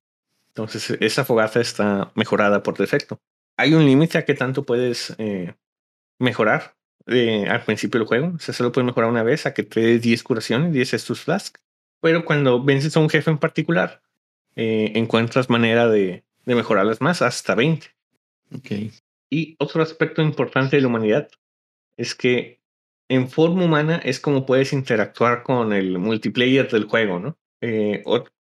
Entonces, 0.49 0.97
esa 1.01 1.25
fogata 1.25 1.61
está 1.61 2.13
mejorada 2.15 2.63
por 2.63 2.77
defecto 2.77 3.21
hay 3.57 3.75
un 3.75 3.85
límite 3.85 4.19
a 4.19 4.25
qué 4.25 4.35
tanto 4.35 4.65
puedes 4.65 5.15
eh, 5.19 5.55
mejorar 6.23 6.75
eh, 7.07 7.47
al 7.49 7.63
principio 7.65 8.01
del 8.01 8.09
juego. 8.09 8.33
O 8.35 8.39
sea, 8.39 8.55
solo 8.55 8.73
puedes 8.73 8.87
mejorar 8.87 9.11
una 9.11 9.23
vez 9.23 9.47
a 9.47 9.55
que 9.55 9.63
te 9.63 9.81
des 9.81 10.03
10 10.03 10.23
curaciones, 10.23 10.73
10 10.73 10.95
estos 10.95 11.21
flask. 11.21 11.59
Pero 12.01 12.25
cuando 12.25 12.63
vences 12.63 12.97
a 12.97 13.01
un 13.01 13.09
jefe 13.09 13.31
en 13.31 13.39
particular, 13.39 14.03
eh, 14.57 14.93
encuentras 14.95 15.51
manera 15.51 15.89
de, 15.89 16.25
de, 16.45 16.55
mejorarlas 16.55 17.01
más 17.01 17.23
hasta 17.23 17.55
20. 17.55 17.87
Okay. 18.59 18.93
Y 19.31 19.57
otro 19.59 19.83
aspecto 19.83 20.21
importante 20.23 20.77
de 20.77 20.83
la 20.83 20.89
humanidad 20.89 21.29
es 21.97 22.15
que 22.15 22.61
en 23.09 23.29
forma 23.29 23.65
humana 23.65 24.01
es 24.05 24.21
como 24.21 24.47
puedes 24.47 24.73
interactuar 24.73 25.43
con 25.43 25.73
el 25.73 25.99
multiplayer 25.99 26.71
del 26.71 26.85
juego, 26.85 27.19
¿no? 27.19 27.39
Eh, 27.61 28.03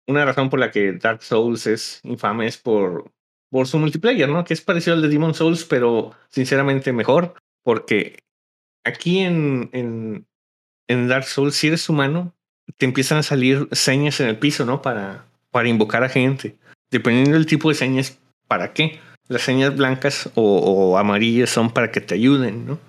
una 0.08 0.26
razón 0.26 0.50
por 0.50 0.60
la 0.60 0.72
que 0.72 0.94
Dark 0.94 1.24
Souls 1.24 1.68
es 1.68 2.00
infame 2.04 2.48
es 2.48 2.58
por, 2.58 3.12
por 3.50 3.68
su 3.68 3.80
multiplayer, 3.80 4.30
¿no? 4.30 4.44
Que 4.44 4.54
es 4.54 4.62
parecido 4.62 4.96
al 4.96 5.02
de 5.02 5.10
Demon 5.10 5.34
Souls, 5.34 5.66
pero 5.66 6.12
sinceramente 6.30 6.94
mejor, 6.94 7.36
porque 7.68 8.24
aquí 8.86 9.20
en, 9.20 9.70
en, 9.74 10.26
en 10.88 11.10
Dark 11.10 11.26
Souls, 11.26 11.54
si 11.54 11.68
eres 11.68 11.90
humano, 11.90 12.34
te 12.78 12.86
empiezan 12.86 13.18
a 13.18 13.24
salir 13.24 13.68
señas 13.74 14.22
en 14.22 14.30
el 14.30 14.38
piso, 14.38 14.66
¿no? 14.66 14.82
Para, 14.82 15.26
para 15.52 15.68
invocar 15.68 16.02
a 16.06 16.08
gente. 16.08 16.56
Dependiendo 16.92 17.34
del 17.34 17.46
tipo 17.46 17.68
de 17.68 17.76
señas, 17.76 18.20
¿para 18.48 18.72
qué? 18.72 19.02
Las 19.28 19.42
señas 19.42 19.76
blancas 19.76 20.30
o, 20.36 20.98
amarillas 20.98 21.50
son 21.50 21.70
para 21.70 21.92
que 21.92 22.00
te 22.00 22.16
ayuden, 22.16 22.66
¿no? 22.66 22.80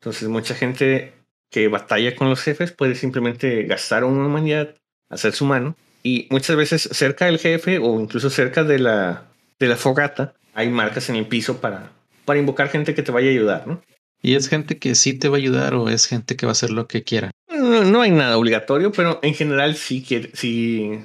Entonces, 0.00 0.28
mucha 0.28 0.56
gente 0.56 1.12
que 1.48 1.68
batalla 1.68 2.16
con 2.16 2.28
los 2.28 2.42
jefes 2.42 2.72
puede 2.72 2.96
simplemente 2.96 3.62
gastar 3.62 4.02
una 4.02 4.26
humanidad, 4.26 4.74
hacer 5.08 5.34
su 5.34 5.44
mano, 5.44 5.76
y 6.02 6.26
muchas 6.30 6.56
veces 6.56 6.82
cerca 6.82 7.26
del 7.26 7.38
jefe 7.38 7.78
o 7.78 8.00
incluso 8.00 8.28
cerca 8.28 8.64
de 8.64 8.80
la, 8.80 9.28
de 9.60 9.68
la 9.68 9.76
fogata 9.76 10.34
hay 10.52 10.68
marcas 10.68 11.10
en 11.10 11.14
el 11.14 11.28
piso 11.28 11.60
para, 11.60 11.92
para 12.24 12.40
invocar 12.40 12.70
gente 12.70 12.92
que 12.92 13.04
te 13.04 13.12
vaya 13.12 13.28
a 13.28 13.30
ayudar, 13.30 13.68
¿no? 13.68 13.80
¿Y 14.22 14.34
es 14.34 14.48
gente 14.48 14.78
que 14.78 14.94
sí 14.94 15.14
te 15.14 15.28
va 15.28 15.36
a 15.36 15.38
ayudar 15.38 15.74
o 15.74 15.88
es 15.88 16.06
gente 16.06 16.36
que 16.36 16.46
va 16.46 16.50
a 16.50 16.52
hacer 16.52 16.70
lo 16.70 16.88
que 16.88 17.04
quiera? 17.04 17.30
No, 17.48 17.84
no 17.84 18.00
hay 18.02 18.10
nada 18.10 18.38
obligatorio, 18.38 18.92
pero 18.92 19.20
en 19.22 19.34
general 19.34 19.76
sí, 19.76 20.02
quiere, 20.02 20.30
sí, 20.34 21.00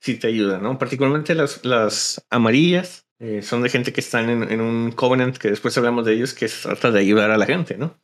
sí 0.00 0.16
te 0.16 0.28
ayuda, 0.28 0.58
¿no? 0.58 0.78
Particularmente 0.78 1.34
las, 1.34 1.64
las 1.64 2.24
amarillas 2.30 3.04
eh, 3.20 3.42
son 3.42 3.62
de 3.62 3.68
gente 3.68 3.92
que 3.92 4.00
están 4.00 4.28
en, 4.28 4.50
en, 4.50 4.60
un 4.60 4.92
covenant, 4.92 5.36
que 5.36 5.50
después 5.50 5.76
hablamos 5.78 6.04
de 6.04 6.14
ellos, 6.14 6.34
que 6.34 6.48
trata 6.48 6.90
de 6.90 7.00
ayudar 7.00 7.30
a 7.30 7.38
la 7.38 7.46
gente, 7.46 7.76
¿no? 7.78 7.96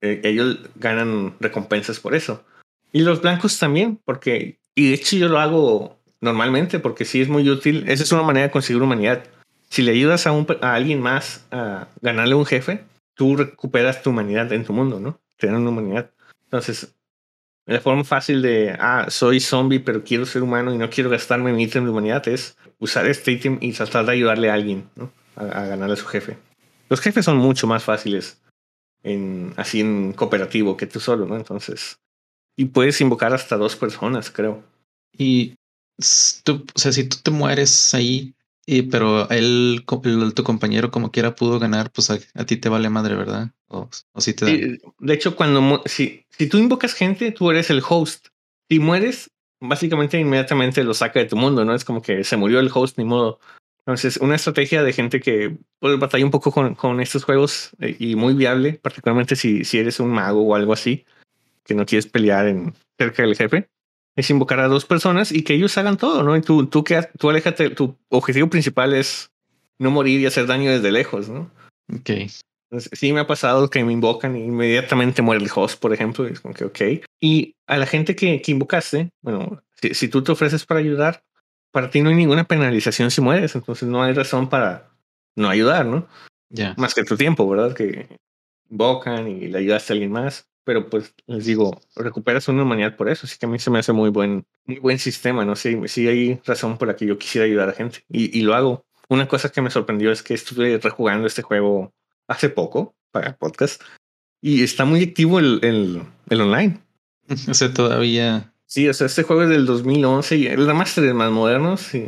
Eh, 0.00 0.20
ellos 0.24 0.58
ganan 0.76 1.34
recompensas 1.40 2.00
por 2.00 2.14
eso. 2.14 2.44
Y 2.92 3.00
los 3.00 3.22
blancos 3.22 3.58
también, 3.58 3.98
porque, 4.04 4.58
y 4.74 4.88
de 4.88 4.94
hecho 4.94 5.16
yo 5.16 5.28
lo 5.28 5.38
hago 5.38 5.98
normalmente, 6.20 6.78
porque 6.78 7.04
sí 7.04 7.20
es 7.20 7.28
muy 7.28 7.48
útil. 7.48 7.84
Esa 7.88 8.02
es 8.02 8.12
una 8.12 8.22
manera 8.22 8.46
de 8.46 8.52
conseguir 8.52 8.82
humanidad. 8.82 9.24
Si 9.70 9.82
le 9.82 9.92
ayudas 9.92 10.26
a, 10.26 10.32
un, 10.32 10.46
a 10.60 10.74
alguien 10.74 11.00
más 11.00 11.46
a 11.50 11.88
ganarle 12.02 12.34
un 12.34 12.44
jefe, 12.44 12.84
tú 13.14 13.36
recuperas 13.36 14.02
tu 14.02 14.10
humanidad 14.10 14.52
en 14.52 14.64
tu 14.64 14.72
mundo, 14.72 15.00
¿no? 15.00 15.20
Te 15.36 15.46
dan 15.46 15.56
una 15.56 15.70
humanidad. 15.70 16.10
Entonces, 16.44 16.94
la 17.66 17.80
forma 17.80 18.04
fácil 18.04 18.42
de, 18.42 18.76
ah, 18.78 19.06
soy 19.08 19.40
zombie, 19.40 19.80
pero 19.80 20.02
quiero 20.02 20.26
ser 20.26 20.42
humano 20.42 20.74
y 20.74 20.78
no 20.78 20.90
quiero 20.90 21.10
gastarme 21.10 21.52
mi 21.52 21.64
ítem 21.64 21.84
de 21.84 21.90
humanidad 21.90 22.26
es 22.28 22.56
usar 22.78 23.06
este 23.06 23.32
ítem 23.32 23.58
y 23.60 23.72
tratar 23.72 24.04
de 24.06 24.12
ayudarle 24.12 24.50
a 24.50 24.54
alguien, 24.54 24.88
¿no? 24.96 25.12
A, 25.36 25.44
a, 25.44 25.66
ganarle 25.66 25.94
a 25.94 25.96
su 25.96 26.06
jefe. 26.06 26.36
Los 26.88 27.00
jefes 27.00 27.24
son 27.24 27.38
mucho 27.38 27.66
más 27.66 27.84
fáciles 27.84 28.42
en, 29.02 29.54
así 29.56 29.80
en 29.80 30.12
cooperativo 30.12 30.76
que 30.76 30.86
tú 30.86 31.00
solo, 31.00 31.26
¿no? 31.26 31.36
Entonces, 31.36 31.98
y 32.56 32.66
puedes 32.66 33.00
invocar 33.00 33.32
hasta 33.32 33.56
dos 33.56 33.76
personas, 33.76 34.30
creo. 34.30 34.62
Y 35.16 35.54
tú, 36.44 36.64
o 36.74 36.78
sea, 36.78 36.92
si 36.92 37.04
tú 37.04 37.18
te 37.22 37.30
mueres 37.30 37.94
ahí, 37.94 38.34
y, 38.64 38.82
pero 38.82 39.28
él, 39.30 39.84
el, 40.04 40.34
tu 40.34 40.44
compañero 40.44 40.90
como 40.90 41.10
quiera 41.10 41.34
pudo 41.34 41.58
ganar, 41.58 41.90
pues 41.90 42.10
a, 42.10 42.44
ti 42.46 42.56
te 42.56 42.68
vale 42.68 42.88
madre, 42.90 43.16
¿verdad? 43.16 43.50
O, 43.68 43.88
o 44.12 44.20
si 44.20 44.34
te 44.34 44.46
sí, 44.46 44.78
de 44.98 45.14
hecho, 45.14 45.34
cuando 45.34 45.82
si, 45.86 46.26
si 46.30 46.48
tú 46.48 46.58
invocas 46.58 46.94
gente, 46.94 47.32
tú 47.32 47.50
eres 47.50 47.70
el 47.70 47.82
host. 47.86 48.28
Si 48.70 48.78
mueres, 48.78 49.30
básicamente 49.60 50.18
inmediatamente 50.18 50.84
lo 50.84 50.94
saca 50.94 51.18
de 51.20 51.26
tu 51.26 51.36
mundo, 51.36 51.64
¿no? 51.64 51.74
Es 51.74 51.84
como 51.84 52.02
que 52.02 52.22
se 52.24 52.36
murió 52.36 52.60
el 52.60 52.70
host, 52.72 52.98
ni 52.98 53.04
modo. 53.04 53.40
Entonces, 53.84 54.16
una 54.18 54.36
estrategia 54.36 54.84
de 54.84 54.92
gente 54.92 55.18
que 55.18 55.56
pues, 55.80 55.98
batalla 55.98 56.24
un 56.24 56.30
poco 56.30 56.52
con, 56.52 56.76
con 56.76 57.00
estos 57.00 57.24
juegos 57.24 57.70
eh, 57.80 57.96
y 57.98 58.14
muy 58.14 58.34
viable, 58.34 58.74
particularmente 58.74 59.34
si, 59.34 59.64
si 59.64 59.78
eres 59.78 59.98
un 59.98 60.10
mago 60.10 60.42
o 60.42 60.54
algo 60.54 60.72
así, 60.72 61.04
que 61.64 61.74
no 61.74 61.84
quieres 61.84 62.06
pelear 62.06 62.46
en, 62.46 62.74
cerca 62.96 63.22
del 63.22 63.34
jefe, 63.34 63.68
es 64.16 64.30
invocar 64.30 64.60
a 64.60 64.68
dos 64.68 64.84
personas 64.84 65.32
y 65.32 65.42
que 65.42 65.54
ellos 65.54 65.76
hagan 65.78 65.96
todo, 65.96 66.22
¿no? 66.22 66.36
Y 66.36 66.42
tú, 66.42 66.66
tú, 66.66 66.84
que, 66.84 67.08
tú 67.18 67.30
aléjate, 67.30 67.70
tu 67.70 67.96
objetivo 68.08 68.48
principal 68.48 68.92
es 68.94 69.30
no 69.78 69.90
morir 69.90 70.20
y 70.20 70.26
hacer 70.26 70.46
daño 70.46 70.70
desde 70.70 70.92
lejos, 70.92 71.28
¿no? 71.28 71.50
Ok. 71.92 72.10
Entonces, 72.70 72.98
sí 72.98 73.12
me 73.12 73.20
ha 73.20 73.26
pasado 73.26 73.68
que 73.68 73.84
me 73.84 73.92
invocan 73.92 74.36
y 74.36 74.44
inmediatamente 74.44 75.22
muere 75.22 75.44
el 75.44 75.50
host, 75.54 75.80
por 75.80 75.92
ejemplo, 75.92 76.26
y 76.26 76.32
es 76.32 76.40
como 76.40 76.54
que, 76.54 76.64
ok. 76.64 76.80
Y 77.20 77.54
a 77.66 77.76
la 77.76 77.86
gente 77.86 78.16
que, 78.16 78.40
que 78.40 78.52
invocaste, 78.52 79.10
bueno, 79.20 79.62
si, 79.80 79.94
si 79.94 80.08
tú 80.08 80.22
te 80.22 80.32
ofreces 80.32 80.64
para 80.64 80.80
ayudar, 80.80 81.22
para 81.70 81.90
ti 81.90 82.00
no 82.00 82.10
hay 82.10 82.16
ninguna 82.16 82.44
penalización 82.44 83.10
si 83.10 83.20
mueres, 83.20 83.54
entonces 83.54 83.88
no 83.88 84.02
hay 84.02 84.12
razón 84.12 84.48
para 84.48 84.90
no 85.36 85.48
ayudar, 85.48 85.86
¿no? 85.86 86.06
Ya. 86.50 86.64
Yeah. 86.64 86.74
Más 86.76 86.94
que 86.94 87.04
tu 87.04 87.16
tiempo, 87.16 87.48
¿verdad? 87.48 87.74
Que 87.74 88.08
invocan 88.70 89.28
y 89.28 89.48
le 89.48 89.58
ayudaste 89.58 89.92
a 89.92 89.94
alguien 89.94 90.12
más 90.12 90.46
pero 90.64 90.88
pues 90.88 91.14
les 91.26 91.44
digo, 91.44 91.80
recuperas 91.96 92.48
una 92.48 92.62
humanidad 92.62 92.96
por 92.96 93.08
eso, 93.08 93.26
así 93.26 93.38
que 93.38 93.46
a 93.46 93.48
mí 93.48 93.58
se 93.58 93.70
me 93.70 93.78
hace 93.78 93.92
muy 93.92 94.10
buen, 94.10 94.44
muy 94.64 94.78
buen 94.78 94.98
sistema, 94.98 95.44
no 95.44 95.56
sé, 95.56 95.80
sí 95.88 96.08
hay 96.08 96.40
razón 96.44 96.78
por 96.78 96.88
la 96.88 96.96
que 96.96 97.06
yo 97.06 97.18
quisiera 97.18 97.44
ayudar 97.44 97.68
a 97.68 97.72
gente 97.72 98.04
y, 98.08 98.36
y 98.38 98.42
lo 98.42 98.54
hago. 98.54 98.84
Una 99.08 99.28
cosa 99.28 99.50
que 99.50 99.60
me 99.60 99.70
sorprendió 99.70 100.12
es 100.12 100.22
que 100.22 100.34
estuve 100.34 100.78
rejugando 100.78 101.26
este 101.26 101.42
juego 101.42 101.92
hace 102.28 102.48
poco 102.48 102.94
para 103.10 103.36
podcast 103.36 103.82
y 104.40 104.62
está 104.62 104.84
muy 104.84 105.02
activo 105.02 105.38
el, 105.38 105.60
el, 105.62 106.02
el 106.28 106.40
online. 106.40 106.80
O 107.48 107.54
sea, 107.54 107.72
todavía. 107.72 108.52
Sí, 108.66 108.88
o 108.88 108.94
sea, 108.94 109.06
este 109.06 109.22
juego 109.22 109.44
es 109.44 109.48
del 109.48 109.64
2011 109.64 110.36
y 110.36 110.46
el 110.48 110.66
remaster 110.66 111.04
es 111.04 111.14
más 111.14 111.30
moderno, 111.30 111.76
sí, 111.76 112.06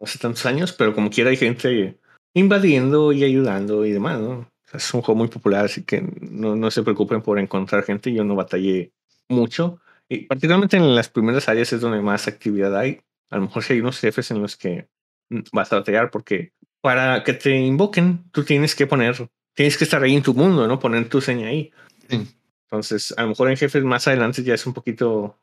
hace 0.00 0.18
tantos 0.18 0.44
años, 0.46 0.72
pero 0.72 0.94
como 0.94 1.10
quiera 1.10 1.30
hay 1.30 1.36
gente 1.36 1.98
invadiendo 2.34 3.12
y 3.12 3.24
ayudando 3.24 3.84
y 3.84 3.92
demás, 3.92 4.18
¿no? 4.18 4.48
Es 4.72 4.92
un 4.94 5.02
juego 5.02 5.18
muy 5.18 5.28
popular, 5.28 5.66
así 5.66 5.84
que 5.84 6.02
no, 6.20 6.56
no 6.56 6.70
se 6.70 6.82
preocupen 6.82 7.22
por 7.22 7.38
encontrar 7.38 7.84
gente. 7.84 8.12
Yo 8.12 8.24
no 8.24 8.34
batallé 8.34 8.92
mucho. 9.28 9.80
Y 10.08 10.26
particularmente 10.26 10.76
en 10.76 10.94
las 10.94 11.08
primeras 11.08 11.48
áreas 11.48 11.72
es 11.72 11.80
donde 11.80 12.00
más 12.00 12.26
actividad 12.26 12.76
hay. 12.76 13.00
A 13.30 13.36
lo 13.36 13.42
mejor 13.42 13.62
si 13.62 13.74
hay 13.74 13.80
unos 13.80 13.98
jefes 13.98 14.30
en 14.30 14.40
los 14.40 14.56
que 14.56 14.88
vas 15.52 15.72
a 15.72 15.76
batallar 15.76 16.10
porque 16.10 16.52
para 16.80 17.22
que 17.22 17.32
te 17.32 17.56
invoquen, 17.58 18.24
tú 18.32 18.44
tienes 18.44 18.74
que 18.74 18.86
poner, 18.86 19.28
tienes 19.54 19.76
que 19.76 19.84
estar 19.84 20.02
ahí 20.02 20.16
en 20.16 20.22
tu 20.22 20.34
mundo, 20.34 20.66
¿no? 20.66 20.78
Poner 20.78 21.08
tu 21.08 21.20
seña 21.20 21.48
ahí. 21.48 21.70
Sí. 22.08 22.26
Entonces, 22.64 23.14
a 23.16 23.22
lo 23.22 23.28
mejor 23.28 23.50
en 23.50 23.56
jefes 23.56 23.84
más 23.84 24.08
adelante 24.08 24.42
ya 24.42 24.54
es 24.54 24.66
un 24.66 24.72
poquito 24.72 25.38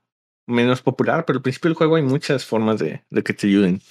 menos 0.47 0.81
popular, 0.81 1.25
pero 1.25 1.37
al 1.37 1.43
principio 1.43 1.69
del 1.69 1.77
juego 1.77 1.95
hay 1.95 2.01
muchas 2.01 2.45
formas 2.45 2.79
de, 2.79 3.03
de 3.09 3.23
que 3.23 3.33
te 3.33 3.47
ayuden. 3.47 3.81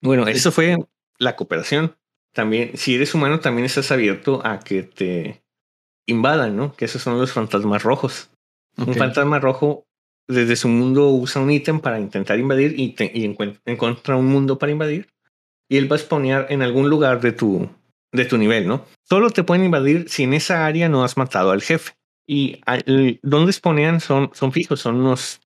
Bueno, 0.00 0.26
eso 0.28 0.52
fue 0.52 0.76
la 1.18 1.34
cooperación 1.34 1.96
también, 2.32 2.76
si 2.76 2.94
eres 2.94 3.14
humano, 3.14 3.40
también 3.40 3.64
estás 3.64 3.90
abierto 3.90 4.40
a 4.44 4.60
que 4.60 4.82
te 4.82 5.42
invadan, 6.06 6.56
¿no? 6.56 6.74
Que 6.74 6.84
esos 6.86 7.02
son 7.02 7.18
los 7.18 7.32
fantasmas 7.32 7.82
rojos. 7.82 8.30
Okay. 8.76 8.92
Un 8.92 8.98
fantasma 8.98 9.38
rojo 9.38 9.84
desde 10.28 10.56
su 10.56 10.68
mundo 10.68 11.08
usa 11.10 11.42
un 11.42 11.50
ítem 11.50 11.80
para 11.80 11.98
intentar 11.98 12.38
invadir 12.38 12.78
y, 12.78 12.90
te, 12.90 13.10
y 13.12 13.24
encuentra, 13.24 13.60
encuentra 13.64 14.16
un 14.16 14.26
mundo 14.26 14.58
para 14.58 14.72
invadir. 14.72 15.08
Y 15.68 15.76
él 15.76 15.90
va 15.90 15.96
a 15.96 15.98
spawnear 15.98 16.46
en 16.50 16.62
algún 16.62 16.88
lugar 16.88 17.20
de 17.20 17.32
tu, 17.32 17.68
de 18.12 18.24
tu 18.24 18.38
nivel, 18.38 18.66
¿no? 18.66 18.84
Solo 19.04 19.30
te 19.30 19.44
pueden 19.44 19.64
invadir 19.64 20.08
si 20.08 20.22
en 20.22 20.34
esa 20.34 20.66
área 20.66 20.88
no 20.88 21.04
has 21.04 21.16
matado 21.16 21.50
al 21.50 21.62
jefe. 21.62 21.92
Y 22.26 22.60
al, 22.66 23.18
donde 23.22 23.52
spawnean 23.52 24.00
son, 24.00 24.30
son 24.34 24.52
fijos, 24.52 24.80
son 24.80 24.96
unos, 24.96 25.40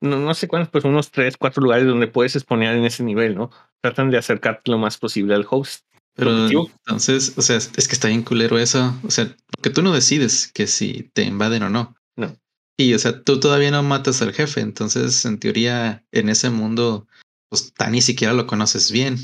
no, 0.00 0.18
no 0.18 0.34
sé 0.34 0.48
cuántos, 0.48 0.70
pues 0.70 0.84
unos 0.84 1.10
tres, 1.10 1.36
cuatro 1.36 1.62
lugares 1.62 1.86
donde 1.86 2.06
puedes 2.06 2.32
spawnear 2.32 2.74
en 2.74 2.84
ese 2.84 3.04
nivel, 3.04 3.34
¿no? 3.34 3.50
Tratan 3.82 4.10
de 4.10 4.18
acercarte 4.18 4.70
lo 4.70 4.78
más 4.78 4.96
posible 4.96 5.34
al 5.34 5.46
host. 5.48 5.84
Pero 6.14 6.46
entonces, 6.46 7.32
o 7.36 7.42
sea, 7.42 7.56
es 7.56 7.88
que 7.88 7.94
está 7.94 8.08
bien 8.08 8.22
culero 8.22 8.58
eso. 8.58 8.94
O 9.02 9.10
sea, 9.10 9.34
porque 9.50 9.70
tú 9.70 9.82
no 9.82 9.92
decides 9.92 10.50
que 10.52 10.66
si 10.66 11.10
te 11.14 11.22
invaden 11.22 11.62
o 11.62 11.70
no. 11.70 11.96
No. 12.16 12.36
Y, 12.76 12.94
o 12.94 12.98
sea, 12.98 13.22
tú 13.22 13.40
todavía 13.40 13.70
no 13.70 13.82
matas 13.82 14.20
al 14.20 14.32
jefe. 14.32 14.60
Entonces, 14.60 15.24
en 15.24 15.38
teoría, 15.38 16.04
en 16.12 16.28
ese 16.28 16.50
mundo, 16.50 17.06
pues 17.48 17.72
tan 17.72 17.92
ni 17.92 18.02
siquiera 18.02 18.34
lo 18.34 18.46
conoces 18.46 18.92
bien. 18.92 19.16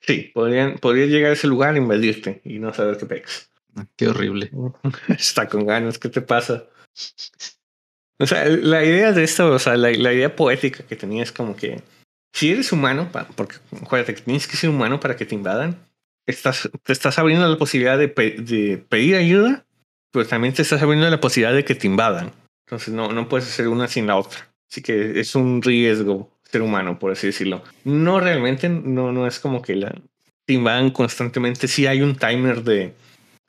Sí, 0.00 0.30
podrían, 0.34 0.78
podrías 0.78 1.08
llegar 1.08 1.30
a 1.30 1.34
ese 1.34 1.46
lugar 1.46 1.74
e 1.74 1.78
invadirte 1.78 2.42
y 2.44 2.58
no 2.58 2.74
saber 2.74 2.98
qué 2.98 3.06
pex. 3.06 3.50
Qué 3.96 4.08
horrible. 4.08 4.50
Está 5.08 5.48
con 5.48 5.66
ganas, 5.66 5.98
¿qué 5.98 6.10
te 6.10 6.20
pasa? 6.20 6.66
O 8.18 8.26
sea, 8.26 8.46
la 8.46 8.84
idea 8.84 9.12
de 9.12 9.24
esto, 9.24 9.50
o 9.50 9.58
sea, 9.58 9.76
la, 9.76 9.90
la 9.90 10.12
idea 10.12 10.36
poética 10.36 10.84
que 10.86 10.94
tenía 10.94 11.22
es 11.22 11.32
como 11.32 11.56
que 11.56 11.82
si 12.34 12.50
eres 12.50 12.70
humano, 12.72 13.10
porque 13.34 13.56
acuérdate 13.80 14.14
que 14.14 14.22
tienes 14.22 14.46
que 14.46 14.56
ser 14.56 14.70
humano 14.70 15.00
para 15.00 15.16
que 15.16 15.24
te 15.24 15.34
invadan, 15.34 15.78
estás, 16.26 16.70
te 16.82 16.92
estás 16.92 17.18
abriendo 17.18 17.48
la 17.48 17.58
posibilidad 17.58 17.98
de, 17.98 18.08
pe 18.08 18.32
de, 18.32 18.78
pedir 18.78 19.16
ayuda, 19.16 19.64
pero 20.12 20.26
también 20.26 20.54
te 20.54 20.62
estás 20.62 20.82
abriendo 20.82 21.08
la 21.08 21.20
posibilidad 21.20 21.54
de 21.54 21.64
que 21.64 21.74
te 21.74 21.86
invadan. 21.86 22.32
Entonces 22.66 22.94
no, 22.94 23.12
no 23.12 23.28
puedes 23.28 23.48
hacer 23.48 23.68
una 23.68 23.88
sin 23.88 24.06
la 24.06 24.16
otra. 24.16 24.48
Así 24.70 24.82
que 24.82 25.20
es 25.20 25.34
un 25.34 25.62
riesgo 25.62 26.30
ser 26.50 26.62
humano, 26.62 26.98
por 26.98 27.12
así 27.12 27.26
decirlo. 27.26 27.62
No 27.84 28.20
realmente, 28.20 28.68
no, 28.68 29.12
no 29.12 29.26
es 29.26 29.38
como 29.38 29.60
que 29.60 29.76
la, 29.76 29.94
te 30.46 30.54
invadan 30.54 30.90
constantemente. 30.90 31.68
Sí 31.68 31.86
hay 31.86 32.02
un 32.02 32.16
timer 32.16 32.62
de, 32.62 32.94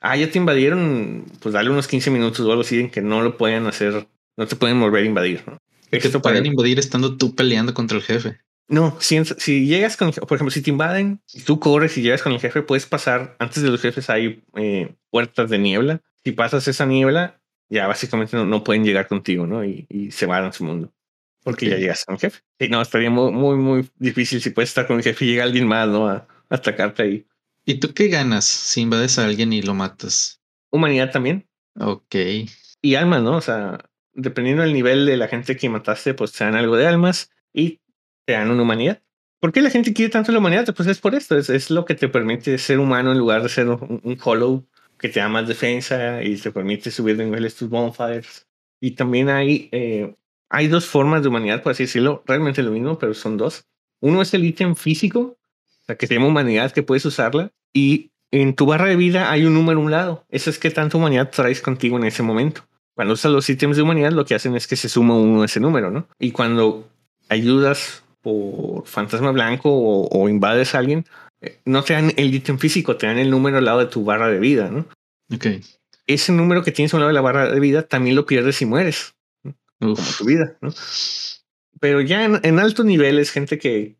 ah, 0.00 0.16
ya 0.16 0.30
te 0.30 0.38
invadieron, 0.38 1.24
pues 1.40 1.52
dale 1.54 1.70
unos 1.70 1.88
15 1.88 2.10
minutos 2.10 2.40
o 2.40 2.50
algo 2.50 2.62
así 2.62 2.80
en 2.80 2.90
que 2.90 3.00
no 3.00 3.22
lo 3.22 3.36
pueden 3.36 3.66
hacer, 3.66 4.06
no 4.36 4.46
te 4.46 4.56
pueden 4.56 4.80
volver 4.80 5.04
a 5.04 5.06
invadir, 5.06 5.42
¿no? 5.46 5.58
Que 5.90 6.00
te 6.00 6.18
pueden 6.18 6.44
invadir 6.44 6.78
estando 6.78 7.16
tú 7.16 7.34
peleando 7.34 7.72
contra 7.72 7.96
el 7.96 8.02
jefe. 8.02 8.38
No, 8.68 8.96
si, 9.00 9.24
si 9.24 9.66
llegas 9.66 9.96
con, 9.96 10.10
por 10.12 10.36
ejemplo, 10.36 10.50
si 10.50 10.60
te 10.60 10.70
invaden 10.70 11.20
y 11.32 11.42
tú 11.42 11.60
corres 11.60 11.96
y 11.96 12.02
llegas 12.02 12.22
con 12.22 12.32
el 12.32 12.40
jefe, 12.40 12.62
puedes 12.62 12.86
pasar, 12.86 13.36
antes 13.38 13.62
de 13.62 13.70
los 13.70 13.80
jefes 13.80 14.10
hay 14.10 14.42
eh, 14.56 14.92
puertas 15.10 15.50
de 15.50 15.58
niebla. 15.58 16.00
Si 16.24 16.32
pasas 16.32 16.66
esa 16.66 16.84
niebla, 16.84 17.40
ya 17.68 17.86
básicamente 17.86 18.36
no, 18.36 18.64
pueden 18.64 18.84
llegar 18.84 19.06
contigo, 19.06 19.46
¿no? 19.46 19.64
Y, 19.64 20.10
se 20.10 20.26
van 20.26 20.44
a 20.44 20.52
su 20.52 20.64
mundo. 20.64 20.92
Porque 21.44 21.68
ya 21.68 21.76
llegas 21.76 22.04
con 22.04 22.16
el 22.16 22.20
jefe. 22.20 22.40
Y 22.58 22.68
no, 22.68 22.82
estaría 22.82 23.08
muy, 23.08 23.30
muy, 23.30 23.56
muy 23.56 23.88
difícil 23.96 24.40
si 24.40 24.50
puedes 24.50 24.70
estar 24.70 24.88
con 24.88 24.96
el 24.96 25.04
jefe 25.04 25.24
y 25.24 25.28
llega 25.28 25.44
alguien 25.44 25.68
más, 25.68 25.88
¿no? 25.88 26.08
A, 26.08 26.26
atacarte 26.48 27.02
ahí. 27.02 27.26
¿Y 27.64 27.74
tú 27.74 27.94
qué 27.94 28.08
ganas 28.08 28.44
si 28.44 28.80
invades 28.80 29.18
a 29.18 29.26
alguien 29.26 29.52
y 29.52 29.62
lo 29.62 29.74
matas? 29.74 30.40
Humanidad 30.70 31.12
también. 31.12 31.46
Ok. 31.78 32.14
Y 32.82 32.94
almas, 32.96 33.22
¿no? 33.22 33.36
O 33.36 33.40
sea, 33.40 33.78
dependiendo 34.12 34.62
del 34.62 34.72
nivel 34.72 35.06
de 35.06 35.16
la 35.16 35.28
gente 35.28 35.56
que 35.56 35.68
mataste, 35.68 36.14
pues 36.14 36.32
te 36.32 36.44
dan 36.44 36.56
algo 36.56 36.76
de 36.76 36.86
almas 36.86 37.30
y 37.52 37.80
te 38.26 38.34
dan 38.34 38.50
una 38.50 38.62
humanidad. 38.62 39.00
¿Por 39.40 39.52
qué 39.52 39.62
la 39.62 39.70
gente 39.70 39.92
quiere 39.92 40.10
tanto 40.10 40.32
la 40.32 40.38
humanidad? 40.38 40.74
Pues 40.74 40.88
es 40.88 40.98
por 40.98 41.14
esto, 41.14 41.38
es, 41.38 41.48
es 41.48 41.70
lo 41.70 41.84
que 41.84 41.94
te 41.94 42.08
permite 42.08 42.58
ser 42.58 42.78
humano 42.78 43.12
en 43.12 43.18
lugar 43.18 43.42
de 43.42 43.48
ser 43.48 43.68
un, 43.68 44.18
hollow 44.22 44.66
que 44.98 45.08
te 45.08 45.20
da 45.20 45.28
más 45.28 45.46
defensa 45.46 46.22
y 46.22 46.36
te 46.36 46.50
permite 46.50 46.90
subir 46.90 47.16
de 47.16 47.24
niveles 47.26 47.54
tus 47.54 47.68
bonfires. 47.68 48.46
Y 48.80 48.92
también 48.92 49.28
hay, 49.28 49.68
eh, 49.72 50.14
hay 50.48 50.68
dos 50.68 50.86
formas 50.86 51.22
de 51.22 51.28
humanidad, 51.28 51.62
por 51.62 51.72
así 51.72 51.84
decirlo, 51.84 52.22
realmente 52.26 52.62
lo 52.62 52.72
mismo, 52.72 52.98
pero 52.98 53.14
son 53.14 53.36
dos. 53.36 53.66
Uno 54.00 54.22
es 54.22 54.34
el 54.34 54.44
ítem 54.44 54.74
físico, 54.74 55.20
o 55.20 55.84
sea, 55.86 55.96
que 55.96 56.06
se 56.06 56.14
llama 56.14 56.26
humanidad, 56.26 56.72
que 56.72 56.82
puedes 56.82 57.04
usarla, 57.04 57.52
y 57.72 58.10
en 58.30 58.54
tu 58.54 58.66
barra 58.66 58.86
de 58.86 58.96
vida 58.96 59.30
hay 59.30 59.44
un 59.44 59.54
número 59.54 59.78
a 59.78 59.82
un 59.82 59.90
lado. 59.90 60.26
Eso 60.30 60.50
es 60.50 60.58
que 60.58 60.70
tanta 60.70 60.96
humanidad 60.96 61.30
traes 61.30 61.60
contigo 61.60 61.96
en 61.98 62.04
ese 62.04 62.22
momento. 62.22 62.66
Cuando 62.94 63.14
usas 63.14 63.30
los 63.30 63.48
ítems 63.48 63.76
de 63.76 63.82
humanidad, 63.82 64.12
lo 64.12 64.24
que 64.24 64.34
hacen 64.34 64.56
es 64.56 64.66
que 64.66 64.76
se 64.76 64.88
suma 64.88 65.14
uno 65.14 65.42
a 65.42 65.44
ese 65.44 65.60
número, 65.60 65.90
¿no? 65.90 66.08
Y 66.18 66.32
cuando 66.32 66.88
ayudas 67.28 68.02
por 68.26 68.84
fantasma 68.88 69.30
blanco 69.30 69.70
o, 69.70 70.28
invades 70.28 70.74
a 70.74 70.78
alguien, 70.78 71.06
eh, 71.40 71.60
no 71.64 71.84
te 71.84 71.92
dan 71.92 72.12
el 72.16 72.34
ítem 72.34 72.58
físico, 72.58 72.96
te 72.96 73.06
dan 73.06 73.18
el 73.18 73.30
número 73.30 73.58
al 73.58 73.64
lado 73.64 73.78
de 73.78 73.86
tu 73.86 74.04
barra 74.04 74.28
de 74.28 74.40
vida, 74.40 74.68
¿no? 74.68 74.88
Ok. 75.32 75.46
Ese 76.08 76.32
número 76.32 76.64
que 76.64 76.72
tienes 76.72 76.92
al 76.92 77.00
lado 77.00 77.08
de 77.10 77.14
la 77.14 77.20
barra 77.20 77.48
de 77.48 77.60
vida 77.60 77.84
también 77.84 78.16
lo 78.16 78.26
pierdes 78.26 78.56
si 78.56 78.66
mueres, 78.66 79.14
como 79.78 79.94
tu 80.18 80.24
vida, 80.24 80.56
¿no? 80.60 80.70
Pero 81.78 82.00
ya 82.00 82.24
en, 82.24 82.58
altos 82.58 82.84
niveles, 82.84 83.30
gente 83.30 83.60
que, 83.60 83.94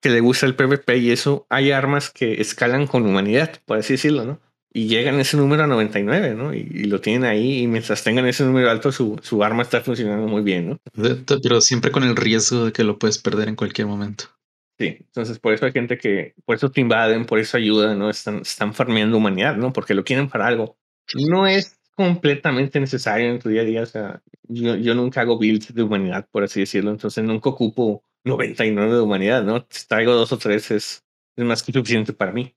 que 0.00 0.08
le 0.08 0.20
gusta 0.20 0.46
el 0.46 0.56
PvP 0.56 0.96
y 0.96 1.10
eso, 1.10 1.46
hay 1.50 1.70
armas 1.70 2.08
que 2.08 2.40
escalan 2.40 2.86
con 2.86 3.04
humanidad, 3.04 3.60
por 3.66 3.76
así 3.76 3.92
decirlo, 3.92 4.24
¿no? 4.24 4.40
Y 4.76 4.88
llegan 4.88 5.18
ese 5.18 5.38
número 5.38 5.64
a 5.64 5.66
99, 5.66 6.34
¿no? 6.34 6.52
Y, 6.52 6.84
lo 6.84 7.00
tienen 7.00 7.24
ahí 7.24 7.62
y 7.62 7.66
mientras 7.66 8.04
tengan 8.04 8.26
ese 8.26 8.44
número 8.44 8.70
alto, 8.70 8.92
su, 8.92 9.18
su, 9.22 9.42
arma 9.42 9.62
está 9.62 9.80
funcionando 9.80 10.26
muy 10.28 10.42
bien, 10.42 10.68
¿no? 10.68 10.80
Pero 11.42 11.62
siempre 11.62 11.90
con 11.90 12.04
el 12.04 12.14
riesgo 12.14 12.66
de 12.66 12.72
que 12.72 12.84
lo 12.84 12.98
puedes 12.98 13.16
perder 13.16 13.48
en 13.48 13.56
cualquier 13.56 13.86
momento. 13.86 14.26
Sí, 14.78 14.98
entonces 15.00 15.38
por 15.38 15.54
eso 15.54 15.64
hay 15.64 15.72
gente 15.72 15.96
que, 15.96 16.34
por 16.44 16.56
eso 16.56 16.70
te 16.70 16.82
invaden, 16.82 17.24
por 17.24 17.38
eso 17.38 17.56
ayudan, 17.56 17.98
¿no? 17.98 18.10
Están, 18.10 18.40
están 18.40 18.74
farmeando 18.74 19.16
humanidad, 19.16 19.56
¿no? 19.56 19.72
Porque 19.72 19.94
lo 19.94 20.04
quieren 20.04 20.28
para 20.28 20.46
algo. 20.46 20.76
No 21.14 21.46
es 21.46 21.78
completamente 21.94 22.78
necesario 22.78 23.30
en 23.30 23.38
tu 23.38 23.48
día 23.48 23.62
a 23.62 23.64
día, 23.64 23.82
o 23.82 23.86
sea, 23.86 24.20
yo, 24.42 24.76
yo 24.76 24.94
nunca 24.94 25.22
hago 25.22 25.38
builds 25.38 25.74
de 25.74 25.82
humanidad, 25.84 26.28
por 26.30 26.44
así 26.44 26.60
decirlo, 26.60 26.90
entonces 26.90 27.24
nunca 27.24 27.48
ocupo 27.48 28.02
99 28.24 28.92
de 28.92 29.00
humanidad, 29.00 29.42
¿no? 29.42 29.66
Si 29.70 29.88
traigo 29.88 30.12
dos 30.12 30.32
o 30.32 30.36
tres 30.36 30.70
es, 30.70 31.02
es 31.34 31.44
más 31.46 31.62
que 31.62 31.72
suficiente 31.72 32.12
para 32.12 32.32
mí 32.32 32.54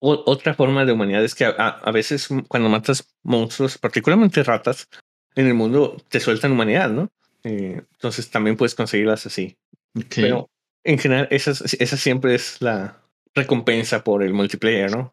otra 0.00 0.54
forma 0.54 0.84
de 0.84 0.92
humanidad 0.92 1.24
es 1.24 1.34
que 1.34 1.44
a, 1.44 1.90
veces 1.92 2.28
cuando 2.48 2.68
matas 2.68 3.14
monstruos, 3.22 3.78
particularmente 3.78 4.42
ratas, 4.42 4.88
en 5.34 5.46
el 5.46 5.54
mundo 5.54 5.96
te 6.08 6.20
sueltan 6.20 6.52
humanidad, 6.52 6.90
¿no? 6.90 7.10
Eh, 7.42 7.82
entonces 7.92 8.30
también 8.30 8.56
puedes 8.56 8.74
conseguirlas 8.74 9.26
así. 9.26 9.56
Pero 10.14 10.48
en 10.84 10.98
general, 10.98 11.28
esa, 11.30 11.52
esa 11.52 11.96
siempre 11.96 12.34
es 12.34 12.60
la 12.60 13.00
recompensa 13.34 14.04
por 14.04 14.22
el 14.22 14.32
multiplayer, 14.32 14.90
¿no? 14.90 15.12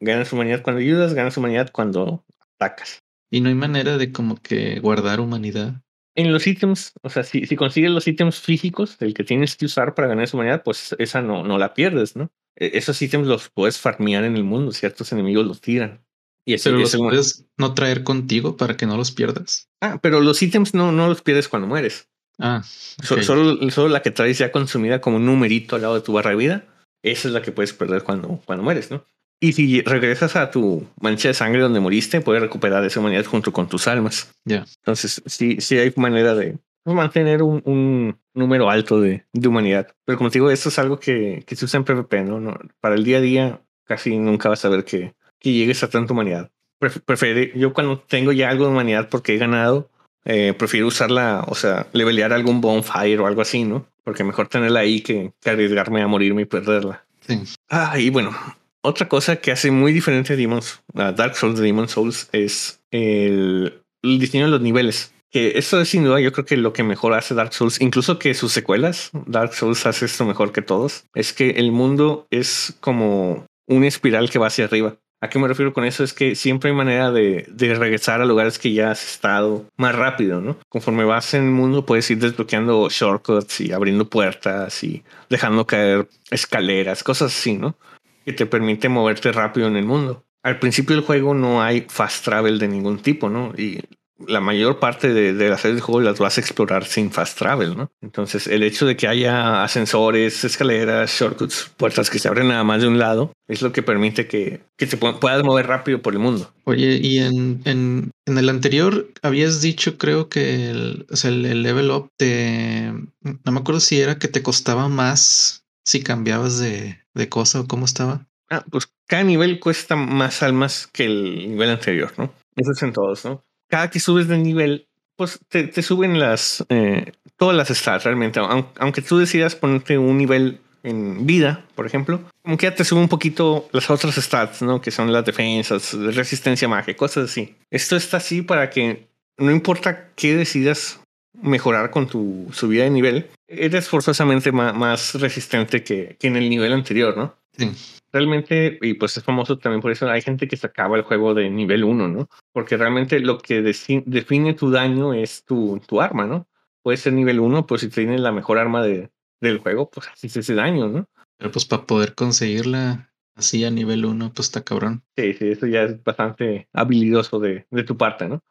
Ganas 0.00 0.32
humanidad 0.32 0.62
cuando 0.62 0.80
ayudas, 0.80 1.14
ganas 1.14 1.36
humanidad 1.36 1.70
cuando 1.72 2.24
atacas. 2.56 3.02
Y 3.30 3.40
no 3.40 3.48
hay 3.48 3.54
manera 3.54 3.96
de 3.96 4.12
como 4.12 4.36
que 4.36 4.80
guardar 4.80 5.20
humanidad. 5.20 5.82
En 6.20 6.34
los 6.34 6.46
ítems, 6.46 6.92
o 7.00 7.08
sea, 7.08 7.24
si, 7.24 7.46
si 7.46 7.56
consigues 7.56 7.90
los 7.90 8.06
ítems 8.06 8.40
físicos, 8.40 8.98
el 9.00 9.14
que 9.14 9.24
tienes 9.24 9.56
que 9.56 9.64
usar 9.64 9.94
para 9.94 10.06
ganar 10.06 10.24
esa 10.24 10.36
humanidad, 10.36 10.62
pues 10.62 10.94
esa 10.98 11.22
no, 11.22 11.44
no 11.44 11.56
la 11.56 11.72
pierdes, 11.72 12.14
¿no? 12.14 12.30
E, 12.56 12.72
esos 12.74 13.00
ítems 13.00 13.26
los 13.26 13.48
puedes 13.48 13.78
farmear 13.78 14.24
en 14.24 14.36
el 14.36 14.44
mundo, 14.44 14.70
ciertos 14.72 15.10
enemigos 15.12 15.46
los 15.46 15.62
tiran. 15.62 16.04
Y 16.44 16.58
pero 16.58 16.76
los 16.76 16.94
puedes 16.94 17.46
no 17.56 17.72
traer 17.72 18.04
contigo 18.04 18.58
para 18.58 18.76
que 18.76 18.84
no 18.84 18.98
los 18.98 19.12
pierdas. 19.12 19.70
Ah, 19.80 19.98
pero 20.02 20.20
los 20.20 20.42
ítems 20.42 20.74
no, 20.74 20.92
no 20.92 21.08
los 21.08 21.22
pierdes 21.22 21.48
cuando 21.48 21.68
mueres. 21.68 22.10
Ah, 22.38 22.62
solo, 23.02 23.70
solo, 23.70 23.88
la 23.88 24.02
que 24.02 24.10
traes 24.10 24.36
ya 24.36 24.52
consumida 24.52 25.00
como 25.00 25.16
un 25.16 25.24
numerito 25.24 25.76
al 25.76 25.82
lado 25.82 25.94
de 25.94 26.02
tu 26.02 26.12
barra 26.12 26.30
de 26.30 26.36
vida, 26.36 26.66
esa 27.02 27.28
es 27.28 27.34
la 27.34 27.40
que 27.40 27.52
puedes 27.52 27.72
perder 27.72 28.02
cuando, 28.02 28.42
cuando 28.44 28.62
mueres, 28.62 28.90
¿no? 28.90 29.06
Y 29.40 29.54
si 29.54 29.80
regresas 29.80 30.36
a 30.36 30.50
tu 30.50 30.86
mancha 31.00 31.28
de 31.28 31.34
sangre 31.34 31.62
donde 31.62 31.80
moriste, 31.80 32.20
puedes 32.20 32.42
recuperar 32.42 32.84
esa 32.84 33.00
humanidad 33.00 33.24
junto 33.24 33.52
con 33.52 33.68
tus 33.68 33.88
almas. 33.88 34.34
Ya. 34.44 34.66
Entonces, 34.80 35.22
sí, 35.24 35.56
sí 35.60 35.78
hay 35.78 35.92
manera 35.96 36.34
de, 36.34 36.58
mantener 36.84 37.42
un, 37.42 37.62
un 37.64 38.18
número 38.34 38.68
alto 38.68 39.00
de, 39.00 39.24
de, 39.32 39.48
humanidad. 39.48 39.88
Pero 40.04 40.18
como 40.18 40.30
te 40.30 40.38
digo, 40.38 40.50
esto 40.50 40.68
es 40.68 40.78
algo 40.78 41.00
que, 41.00 41.42
que 41.46 41.56
se 41.56 41.64
usa 41.64 41.78
en 41.78 41.84
PvP, 41.84 42.22
¿no? 42.24 42.38
¿no? 42.38 42.58
Para 42.80 42.96
el 42.96 43.04
día 43.04 43.18
a 43.18 43.22
día 43.22 43.60
casi 43.84 44.16
nunca 44.18 44.48
vas 44.48 44.64
a 44.64 44.68
ver 44.68 44.84
que, 44.84 45.14
que 45.38 45.52
llegues 45.52 45.82
a 45.82 45.90
tanta 45.90 46.12
humanidad. 46.12 46.50
Prefiero, 46.78 47.52
yo 47.58 47.72
cuando 47.72 47.98
tengo 47.98 48.32
ya 48.32 48.48
algo 48.50 48.66
de 48.66 48.70
humanidad 48.70 49.08
porque 49.08 49.34
he 49.34 49.38
ganado, 49.38 49.90
eh, 50.24 50.54
prefiero 50.56 50.86
usarla, 50.86 51.44
o 51.48 51.54
sea, 51.54 51.86
levelear 51.92 52.32
algún 52.32 52.60
bonfire 52.60 53.18
o 53.18 53.26
algo 53.26 53.42
así, 53.42 53.64
¿no? 53.64 53.86
Porque 54.04 54.24
mejor 54.24 54.48
tenerla 54.48 54.80
ahí 54.80 55.00
que, 55.00 55.32
arriesgarme 55.44 56.02
a 56.02 56.06
morirme 56.06 56.42
y 56.42 56.46
perderla. 56.46 57.04
Sí. 57.26 57.42
Ah, 57.68 57.98
y 57.98 58.10
bueno, 58.10 58.34
otra 58.82 59.08
cosa 59.08 59.36
que 59.36 59.52
hace 59.52 59.70
muy 59.70 59.92
diferente 59.92 60.32
a 60.32 60.36
Demons, 60.36 60.82
Dark 60.92 61.36
Souls 61.36 61.58
de 61.58 61.64
Demon 61.64 61.88
Souls 61.88 62.28
es 62.32 62.82
el, 62.90 63.82
el 64.02 64.18
diseño 64.18 64.46
de 64.46 64.50
los 64.50 64.60
niveles 64.60 65.12
que 65.30 65.58
eso 65.58 65.80
es 65.80 65.88
sin 65.88 66.04
duda 66.04 66.20
yo 66.20 66.32
creo 66.32 66.44
que 66.44 66.56
lo 66.56 66.72
que 66.72 66.82
mejor 66.82 67.14
hace 67.14 67.34
Dark 67.34 67.52
Souls, 67.54 67.80
incluso 67.80 68.18
que 68.18 68.34
sus 68.34 68.52
secuelas, 68.52 69.10
Dark 69.26 69.54
Souls 69.54 69.86
hace 69.86 70.06
esto 70.06 70.24
mejor 70.24 70.52
que 70.52 70.62
todos, 70.62 71.04
es 71.14 71.32
que 71.32 71.50
el 71.50 71.72
mundo 71.72 72.26
es 72.30 72.76
como 72.80 73.46
una 73.66 73.86
espiral 73.86 74.30
que 74.30 74.38
va 74.38 74.48
hacia 74.48 74.64
arriba. 74.64 74.96
¿A 75.22 75.28
qué 75.28 75.38
me 75.38 75.48
refiero 75.48 75.74
con 75.74 75.84
eso? 75.84 76.02
Es 76.02 76.14
que 76.14 76.34
siempre 76.34 76.70
hay 76.70 76.76
manera 76.76 77.12
de, 77.12 77.46
de, 77.50 77.74
regresar 77.74 78.22
a 78.22 78.24
lugares 78.24 78.58
que 78.58 78.72
ya 78.72 78.90
has 78.90 79.04
estado 79.04 79.66
más 79.76 79.94
rápido, 79.94 80.40
¿no? 80.40 80.56
Conforme 80.70 81.04
vas 81.04 81.34
en 81.34 81.44
el 81.44 81.50
mundo 81.50 81.84
puedes 81.84 82.10
ir 82.10 82.18
desbloqueando 82.18 82.88
shortcuts 82.88 83.60
y 83.60 83.72
abriendo 83.72 84.08
puertas 84.08 84.82
y 84.82 85.04
dejando 85.28 85.66
caer 85.66 86.08
escaleras, 86.30 87.04
cosas 87.04 87.36
así, 87.36 87.52
¿no? 87.52 87.76
Que 88.24 88.32
te 88.32 88.46
permite 88.46 88.88
moverte 88.88 89.32
rápido 89.32 89.66
en 89.66 89.76
el 89.76 89.84
mundo. 89.84 90.24
Al 90.42 90.58
principio 90.58 90.96
del 90.96 91.04
juego 91.04 91.34
no 91.34 91.62
hay 91.62 91.86
fast 91.88 92.24
travel 92.24 92.58
de 92.58 92.68
ningún 92.68 92.98
tipo, 93.00 93.28
¿no? 93.28 93.52
Y 93.56 93.80
la 94.26 94.40
mayor 94.40 94.78
parte 94.78 95.12
de, 95.12 95.48
las 95.48 95.60
series 95.60 95.76
de 95.76 95.82
juego 95.82 96.00
las 96.00 96.18
vas 96.18 96.36
a 96.36 96.40
explorar 96.40 96.84
sin 96.84 97.10
fast 97.10 97.38
travel, 97.38 97.76
¿no? 97.76 97.90
Entonces, 98.00 98.46
el 98.46 98.62
hecho 98.62 98.86
de 98.86 98.96
que 98.96 99.08
haya 99.08 99.62
ascensores, 99.62 100.44
escaleras, 100.44 101.10
shortcuts, 101.10 101.70
puertas 101.76 102.10
que 102.10 102.18
se 102.18 102.28
abren 102.28 102.48
nada 102.48 102.64
más 102.64 102.82
de 102.82 102.88
un 102.88 102.98
lado, 102.98 103.32
es 103.48 103.62
lo 103.62 103.72
que 103.72 103.82
permite 103.82 104.26
que, 104.26 104.60
que 104.76 104.86
te 104.86 104.96
puedas 104.96 105.42
mover 105.42 105.66
rápido 105.66 106.02
por 106.02 106.12
el 106.12 106.18
mundo. 106.18 106.52
Oye, 106.64 107.00
y 107.02 107.18
en, 107.18 107.62
en, 107.64 108.10
en 108.26 108.38
el 108.38 108.48
anterior 108.48 109.08
habías 109.22 109.62
dicho, 109.62 109.96
creo 109.96 110.28
que 110.28 110.70
el, 110.70 111.06
sea, 111.10 111.30
el, 111.30 111.62
level 111.62 111.90
up 111.90 112.08
te. 112.16 112.92
No 113.22 113.52
me 113.52 113.60
acuerdo 113.60 113.80
si 113.80 114.00
era 114.00 114.18
que 114.18 114.28
te 114.28 114.42
costaba 114.42 114.88
más 114.88 115.64
si 115.90 116.02
cambiabas 116.02 116.58
de, 116.58 117.00
de 117.14 117.28
cosa 117.28 117.60
o 117.60 117.66
cómo 117.66 117.84
estaba. 117.84 118.26
Ah, 118.48 118.64
pues 118.70 118.88
cada 119.06 119.22
nivel 119.22 119.60
cuesta 119.60 119.96
más 119.96 120.42
almas 120.42 120.88
que 120.92 121.04
el 121.04 121.50
nivel 121.50 121.70
anterior, 121.70 122.12
¿no? 122.16 122.32
Eso 122.56 122.72
es 122.72 122.82
en 122.82 122.92
todos, 122.92 123.24
¿no? 123.24 123.44
cada 123.70 123.88
que 123.88 124.00
subes 124.00 124.28
de 124.28 124.36
nivel, 124.36 124.88
pues 125.16 125.38
te, 125.48 125.82
suben 125.82 126.18
las 126.18 126.64
eh, 126.68 127.12
todas 127.38 127.56
las 127.56 127.68
stats 127.68 128.04
realmente. 128.04 128.40
Aunque, 128.40 129.00
tú 129.00 129.16
decidas 129.16 129.54
ponerte 129.54 129.96
un 129.96 130.18
nivel 130.18 130.60
en 130.82 131.26
vida, 131.26 131.64
por 131.74 131.86
ejemplo, 131.86 132.20
como 132.42 132.56
que 132.56 132.66
ya 132.66 132.74
te 132.74 132.84
sube 132.84 133.00
un 133.00 133.08
poquito 133.08 133.68
las 133.72 133.88
otras 133.88 134.16
stats, 134.16 134.60
¿no? 134.62 134.80
Que 134.80 134.90
son 134.90 135.12
las 135.12 135.24
defensas, 135.24 135.94
resistencia 135.94 136.68
mágica, 136.68 136.96
cosas 136.96 137.30
así. 137.30 137.54
Esto 137.70 137.96
está 137.96 138.16
así 138.18 138.42
para 138.42 138.68
que 138.68 139.08
no 139.38 139.50
importa 139.50 140.08
qué 140.16 140.36
decidas 140.36 140.99
mejorar 141.34 141.90
con 141.90 142.06
tu 142.06 142.48
subida 142.52 142.84
de 142.84 142.90
nivel, 142.90 143.30
eres 143.48 143.88
forzosamente 143.88 144.52
más, 144.52 144.74
más 144.74 145.14
resistente 145.14 145.82
que, 145.82 146.16
que, 146.18 146.28
en 146.28 146.36
el 146.36 146.50
nivel 146.50 146.72
anterior, 146.72 147.16
¿no? 147.16 147.34
Sí 147.56 147.70
realmente, 148.12 148.78
y 148.82 148.94
pues 148.94 149.16
es 149.16 149.24
famoso 149.24 149.58
también 149.58 149.80
por 149.80 149.90
eso, 149.90 150.08
hay 150.08 150.22
gente 150.22 150.48
que 150.48 150.56
se 150.56 150.66
acaba 150.66 150.96
el 150.96 151.02
juego 151.02 151.34
de 151.34 151.50
nivel 151.50 151.84
1, 151.84 152.08
¿no? 152.08 152.28
Porque 152.52 152.76
realmente 152.76 153.20
lo 153.20 153.38
que 153.38 153.62
define 153.62 154.54
tu 154.54 154.70
daño 154.70 155.14
es 155.14 155.44
tu, 155.44 155.80
tu 155.86 156.00
arma, 156.00 156.26
¿no? 156.26 156.48
Puede 156.82 156.96
ser 156.96 157.12
nivel 157.12 157.40
1, 157.40 157.66
pues 157.66 157.82
si 157.82 157.88
tienes 157.88 158.20
la 158.20 158.32
mejor 158.32 158.58
arma 158.58 158.82
de, 158.82 159.10
del 159.40 159.58
juego, 159.58 159.90
pues 159.90 160.08
así 160.08 160.28
se 160.28 160.40
hace 160.40 160.54
daño, 160.54 160.88
¿no? 160.88 161.08
Pero 161.36 161.50
pues 161.52 161.64
para 161.64 161.86
poder 161.86 162.14
conseguirla, 162.14 163.09
Así 163.36 163.64
a 163.64 163.70
nivel 163.70 164.04
1, 164.04 164.32
pues 164.34 164.48
está 164.48 164.62
cabrón. 164.62 165.02
Sí, 165.16 165.32
sí, 165.34 165.48
eso 165.48 165.66
ya 165.66 165.84
es 165.84 166.02
bastante 166.02 166.68
habilidoso 166.72 167.38
de, 167.38 167.66
de 167.70 167.84
tu 167.84 167.96
parte, 167.96 168.28
¿no? 168.28 168.42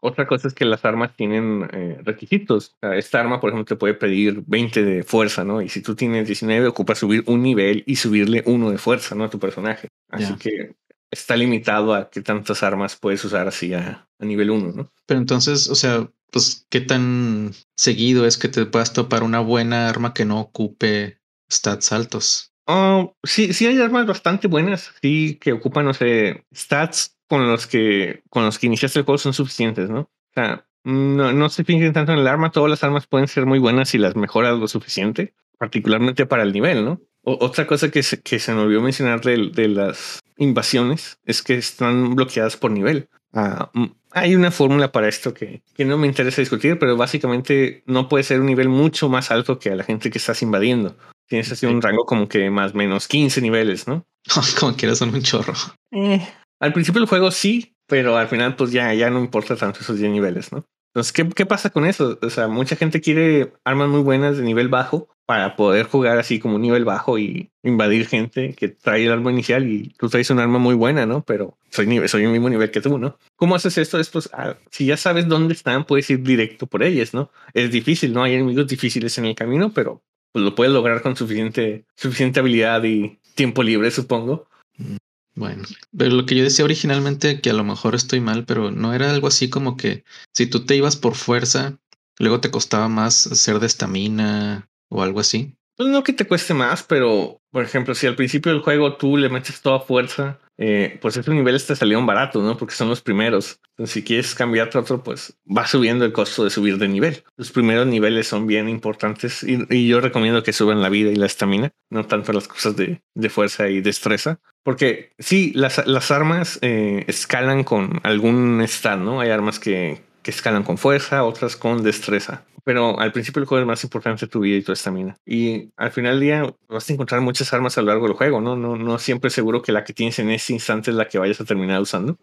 Otra 0.00 0.26
cosa 0.26 0.48
es 0.48 0.54
que 0.54 0.64
las 0.64 0.84
armas 0.84 1.16
tienen 1.16 1.68
eh, 1.72 1.98
requisitos. 2.02 2.76
esta 2.82 3.20
arma, 3.20 3.40
por 3.40 3.50
ejemplo, 3.50 3.64
te 3.64 3.78
puede 3.78 3.94
pedir 3.94 4.42
20 4.46 4.84
de 4.84 5.02
fuerza, 5.02 5.44
¿no? 5.44 5.62
Y 5.62 5.68
si 5.68 5.80
tú 5.80 5.94
tienes 5.94 6.26
19, 6.26 6.68
ocupa 6.68 6.94
subir 6.94 7.24
un 7.26 7.42
nivel 7.42 7.82
y 7.86 7.96
subirle 7.96 8.42
uno 8.46 8.70
de 8.70 8.78
fuerza, 8.78 9.14
¿no? 9.14 9.24
A 9.24 9.30
tu 9.30 9.38
personaje. 9.38 9.88
Así 10.10 10.34
que 10.34 10.74
está 11.10 11.36
limitado 11.36 11.94
a 11.94 12.10
qué 12.10 12.20
tantas 12.20 12.62
armas 12.62 12.96
puedes 12.96 13.24
usar 13.24 13.48
así 13.48 13.72
a, 13.72 14.08
nivel 14.18 14.50
1, 14.50 14.72
¿no? 14.72 14.92
Pero 15.06 15.20
entonces, 15.20 15.68
o 15.68 15.74
sea, 15.74 16.10
pues, 16.30 16.66
¿qué 16.70 16.80
tan 16.80 17.52
seguido 17.76 18.26
es 18.26 18.36
que 18.36 18.48
te 18.48 18.66
puedas 18.66 18.92
topar 18.92 19.22
una 19.22 19.40
buena 19.40 19.88
arma 19.88 20.12
que 20.12 20.24
no 20.24 20.40
ocupe 20.40 21.18
stats 21.50 21.92
altos? 21.92 22.53
Oh, 22.66 23.14
sí, 23.22 23.52
sí 23.52 23.66
hay 23.66 23.78
armas 23.78 24.06
bastante 24.06 24.48
buenas, 24.48 24.94
sí, 25.02 25.38
que 25.40 25.52
ocupan, 25.52 25.84
no 25.84 25.92
sé, 25.92 26.44
stats 26.54 27.18
con 27.28 27.46
los 27.46 27.66
que, 27.66 28.22
con 28.30 28.44
los 28.44 28.58
que 28.58 28.66
iniciaste 28.66 29.00
el 29.00 29.04
juego 29.04 29.18
son 29.18 29.34
suficientes, 29.34 29.90
¿no? 29.90 30.00
O 30.00 30.32
sea, 30.34 30.66
no, 30.82 31.32
no 31.32 31.48
se 31.50 31.64
fijen 31.64 31.92
tanto 31.92 32.12
en 32.12 32.20
el 32.20 32.26
arma, 32.26 32.52
todas 32.52 32.70
las 32.70 32.82
armas 32.84 33.06
pueden 33.06 33.28
ser 33.28 33.44
muy 33.44 33.58
buenas 33.58 33.90
si 33.90 33.98
las 33.98 34.16
mejoras 34.16 34.58
lo 34.58 34.68
suficiente, 34.68 35.34
particularmente 35.58 36.26
para 36.26 36.42
el 36.42 36.52
nivel, 36.52 36.84
¿no? 36.84 37.00
otra 37.24 37.66
cosa 37.66 37.90
que 37.90 38.02
se, 38.02 38.20
que 38.20 38.38
se 38.38 38.52
me 38.52 38.60
olvidó 38.60 38.82
mencionar 38.82 39.20
de, 39.22 39.50
de, 39.50 39.68
las 39.68 40.20
invasiones 40.36 41.18
es 41.24 41.42
que 41.42 41.54
están 41.54 42.14
bloqueadas 42.14 42.56
por 42.56 42.70
nivel. 42.70 43.08
Ah, 43.32 43.70
mm, 43.72 43.86
hay 44.12 44.36
una 44.36 44.50
fórmula 44.50 44.92
para 44.92 45.08
esto 45.08 45.34
que, 45.34 45.62
que, 45.74 45.84
no 45.84 45.98
me 45.98 46.06
interesa 46.06 46.42
discutir, 46.42 46.78
pero 46.78 46.96
básicamente 46.96 47.82
no 47.86 48.08
puede 48.08 48.24
ser 48.24 48.40
un 48.40 48.46
nivel 48.46 48.68
mucho 48.68 49.08
más 49.08 49.30
alto 49.30 49.58
que 49.58 49.70
a 49.70 49.76
la 49.76 49.84
gente 49.84 50.10
que 50.10 50.18
estás 50.18 50.42
invadiendo. 50.42 50.96
Tienes 51.26 51.50
así 51.52 51.66
un 51.66 51.82
rango 51.82 52.04
como 52.04 52.28
que 52.28 52.50
más 52.50 52.72
o 52.72 52.76
menos 52.76 53.08
15 53.08 53.40
niveles, 53.40 53.88
¿no? 53.88 54.04
como 54.60 54.76
quieras 54.76 54.98
son 54.98 55.14
un 55.14 55.22
chorro. 55.22 55.54
Eh, 55.92 56.26
al 56.60 56.72
principio 56.72 57.00
del 57.00 57.08
juego 57.08 57.30
sí, 57.30 57.74
pero 57.86 58.16
al 58.16 58.28
final 58.28 58.56
pues 58.56 58.72
ya, 58.72 58.92
ya 58.94 59.10
no 59.10 59.20
importa 59.20 59.56
tanto 59.56 59.80
esos 59.80 59.98
10 59.98 60.12
niveles, 60.12 60.52
¿no? 60.52 60.64
Entonces, 60.94 61.12
¿qué, 61.12 61.28
¿qué 61.28 61.44
pasa 61.44 61.70
con 61.70 61.86
eso? 61.86 62.18
O 62.22 62.30
sea, 62.30 62.46
mucha 62.46 62.76
gente 62.76 63.00
quiere 63.00 63.52
armas 63.64 63.88
muy 63.88 64.00
buenas 64.02 64.36
de 64.36 64.44
nivel 64.44 64.68
bajo 64.68 65.08
para 65.26 65.56
poder 65.56 65.86
jugar 65.86 66.18
así 66.18 66.38
como 66.38 66.56
un 66.56 66.62
nivel 66.62 66.84
bajo 66.84 67.18
y 67.18 67.50
invadir 67.62 68.06
gente 68.06 68.54
que 68.54 68.68
trae 68.68 69.04
el 69.04 69.12
arma 69.12 69.32
inicial 69.32 69.66
y 69.66 69.94
tú 69.98 70.08
traes 70.08 70.30
un 70.30 70.38
arma 70.38 70.58
muy 70.58 70.74
buena, 70.74 71.06
¿no? 71.06 71.24
Pero 71.24 71.56
soy, 71.70 71.86
nivel, 71.86 72.08
soy 72.08 72.24
el 72.24 72.30
mismo 72.30 72.50
nivel 72.50 72.70
que 72.70 72.80
tú, 72.80 72.98
¿no? 72.98 73.18
¿Cómo 73.36 73.54
haces 73.54 73.78
esto? 73.78 73.98
Es 73.98 74.10
pues, 74.10 74.28
ah, 74.34 74.54
si 74.70 74.86
ya 74.86 74.96
sabes 74.96 75.26
dónde 75.26 75.54
están, 75.54 75.84
puedes 75.84 76.08
ir 76.10 76.22
directo 76.22 76.66
por 76.66 76.82
ellas, 76.82 77.14
¿no? 77.14 77.30
Es 77.54 77.70
difícil, 77.70 78.12
¿no? 78.12 78.22
Hay 78.22 78.34
enemigos 78.34 78.66
difíciles 78.66 79.16
en 79.18 79.24
el 79.24 79.34
camino, 79.34 79.72
pero 79.72 80.02
pues, 80.34 80.44
lo 80.44 80.56
puedes 80.56 80.74
lograr 80.74 81.00
con 81.00 81.14
suficiente, 81.14 81.86
suficiente 81.94 82.40
habilidad 82.40 82.82
y 82.82 83.20
tiempo 83.36 83.62
libre, 83.62 83.92
supongo. 83.92 84.48
Mm. 84.76 84.96
Bueno, 85.36 85.62
pero 85.96 86.10
lo 86.10 86.26
que 86.26 86.34
yo 86.34 86.42
decía 86.42 86.64
originalmente, 86.64 87.40
que 87.40 87.50
a 87.50 87.54
lo 87.54 87.62
mejor 87.62 87.94
estoy 87.94 88.20
mal, 88.20 88.44
pero 88.44 88.72
no 88.72 88.92
era 88.94 89.10
algo 89.10 89.28
así 89.28 89.48
como 89.48 89.76
que 89.76 90.04
si 90.32 90.46
tú 90.46 90.64
te 90.64 90.74
ibas 90.76 90.96
por 90.96 91.14
fuerza, 91.14 91.78
luego 92.18 92.40
te 92.40 92.50
costaba 92.50 92.88
más 92.88 93.14
ser 93.14 93.60
de 93.60 93.66
estamina 93.66 94.68
o 94.88 95.02
algo 95.02 95.20
así. 95.20 95.54
Pues 95.76 95.88
no 95.88 96.02
que 96.02 96.12
te 96.12 96.26
cueste 96.26 96.54
más, 96.54 96.82
pero 96.82 97.40
por 97.50 97.62
ejemplo, 97.62 97.94
si 97.94 98.06
al 98.06 98.16
principio 98.16 98.52
del 98.52 98.62
juego 98.62 98.96
tú 98.96 99.16
le 99.16 99.28
metes 99.28 99.60
toda 99.60 99.78
fuerza, 99.78 100.40
eh, 100.56 100.98
pues 101.00 101.16
esos 101.16 101.34
niveles 101.34 101.66
te 101.66 101.76
salieron 101.76 102.06
baratos, 102.06 102.42
¿no? 102.42 102.56
Porque 102.56 102.74
son 102.74 102.88
los 102.88 103.00
primeros. 103.00 103.60
Entonces, 103.70 103.94
si 103.94 104.02
quieres 104.02 104.34
cambiarte 104.34 104.78
a 104.78 104.80
otro, 104.80 105.02
pues 105.02 105.36
va 105.46 105.66
subiendo 105.66 106.04
el 106.04 106.12
costo 106.12 106.44
de 106.44 106.50
subir 106.50 106.78
de 106.78 106.88
nivel. 106.88 107.24
Los 107.36 107.50
primeros 107.50 107.86
niveles 107.86 108.26
son 108.26 108.46
bien 108.46 108.68
importantes 108.68 109.44
y, 109.44 109.86
yo 109.86 110.00
recomiendo 110.00 110.42
que 110.42 110.52
suban 110.52 110.82
la 110.82 110.88
vida 110.88 111.10
y 111.10 111.16
la 111.16 111.26
estamina, 111.26 111.70
no 111.90 112.06
tanto 112.06 112.32
las 112.32 112.48
cosas 112.48 112.76
de, 112.76 113.02
de 113.14 113.30
fuerza 113.30 113.68
y 113.68 113.80
destreza. 113.80 114.40
Porque 114.62 115.12
sí, 115.18 115.52
las, 115.54 115.86
las 115.86 116.10
armas 116.10 116.58
eh, 116.62 117.04
escalan 117.06 117.64
con 117.64 118.00
algún 118.02 118.62
stat, 118.66 118.98
¿no? 118.98 119.20
Hay 119.20 119.30
armas 119.30 119.58
que, 119.58 120.02
que 120.24 120.32
escalan 120.32 120.64
con 120.64 120.78
fuerza, 120.78 121.22
otras 121.22 121.56
con 121.56 121.84
destreza. 121.84 122.44
Pero 122.64 122.98
al 122.98 123.12
principio 123.12 123.40
del 123.40 123.46
juego 123.46 123.62
es 123.62 123.66
más 123.66 123.84
importante 123.84 124.26
tu 124.26 124.40
vida 124.40 124.56
y 124.56 124.62
tu 124.62 124.72
estamina. 124.72 125.16
Y 125.26 125.68
al 125.76 125.92
final 125.92 126.14
del 126.14 126.20
día 126.20 126.54
vas 126.66 126.88
a 126.88 126.92
encontrar 126.94 127.20
muchas 127.20 127.52
armas 127.52 127.76
a 127.76 127.82
lo 127.82 127.88
largo 127.88 128.06
del 128.06 128.16
juego, 128.16 128.40
¿no? 128.40 128.56
No, 128.56 128.76
no 128.76 128.98
siempre 128.98 129.28
seguro 129.28 129.60
que 129.60 129.70
la 129.70 129.84
que 129.84 129.92
tienes 129.92 130.18
en 130.18 130.30
ese 130.30 130.54
instante 130.54 130.90
es 130.90 130.96
la 130.96 131.06
que 131.06 131.18
vayas 131.18 131.40
a 131.40 131.44
terminar 131.44 131.80
usando. 131.80 132.16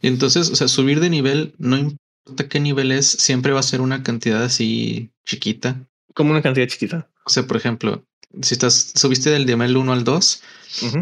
Y 0.00 0.08
entonces, 0.08 0.50
o 0.50 0.56
sea, 0.56 0.66
subir 0.66 0.98
de 1.00 1.10
nivel, 1.10 1.54
no 1.58 1.76
importa 1.76 2.48
qué 2.48 2.58
nivel 2.58 2.90
es, 2.90 3.06
siempre 3.06 3.52
va 3.52 3.60
a 3.60 3.62
ser 3.62 3.82
una 3.82 4.02
cantidad 4.02 4.42
así 4.42 5.10
chiquita. 5.26 5.86
Como 6.14 6.30
una 6.30 6.42
cantidad 6.42 6.66
chiquita. 6.66 7.10
O 7.26 7.30
sea, 7.30 7.46
por 7.46 7.58
ejemplo, 7.58 8.02
si 8.42 8.54
estás, 8.54 8.92
subiste 8.94 9.30
del 9.30 9.46
nivel 9.46 9.76
1 9.76 9.92
al 9.92 10.04
2 10.04 10.42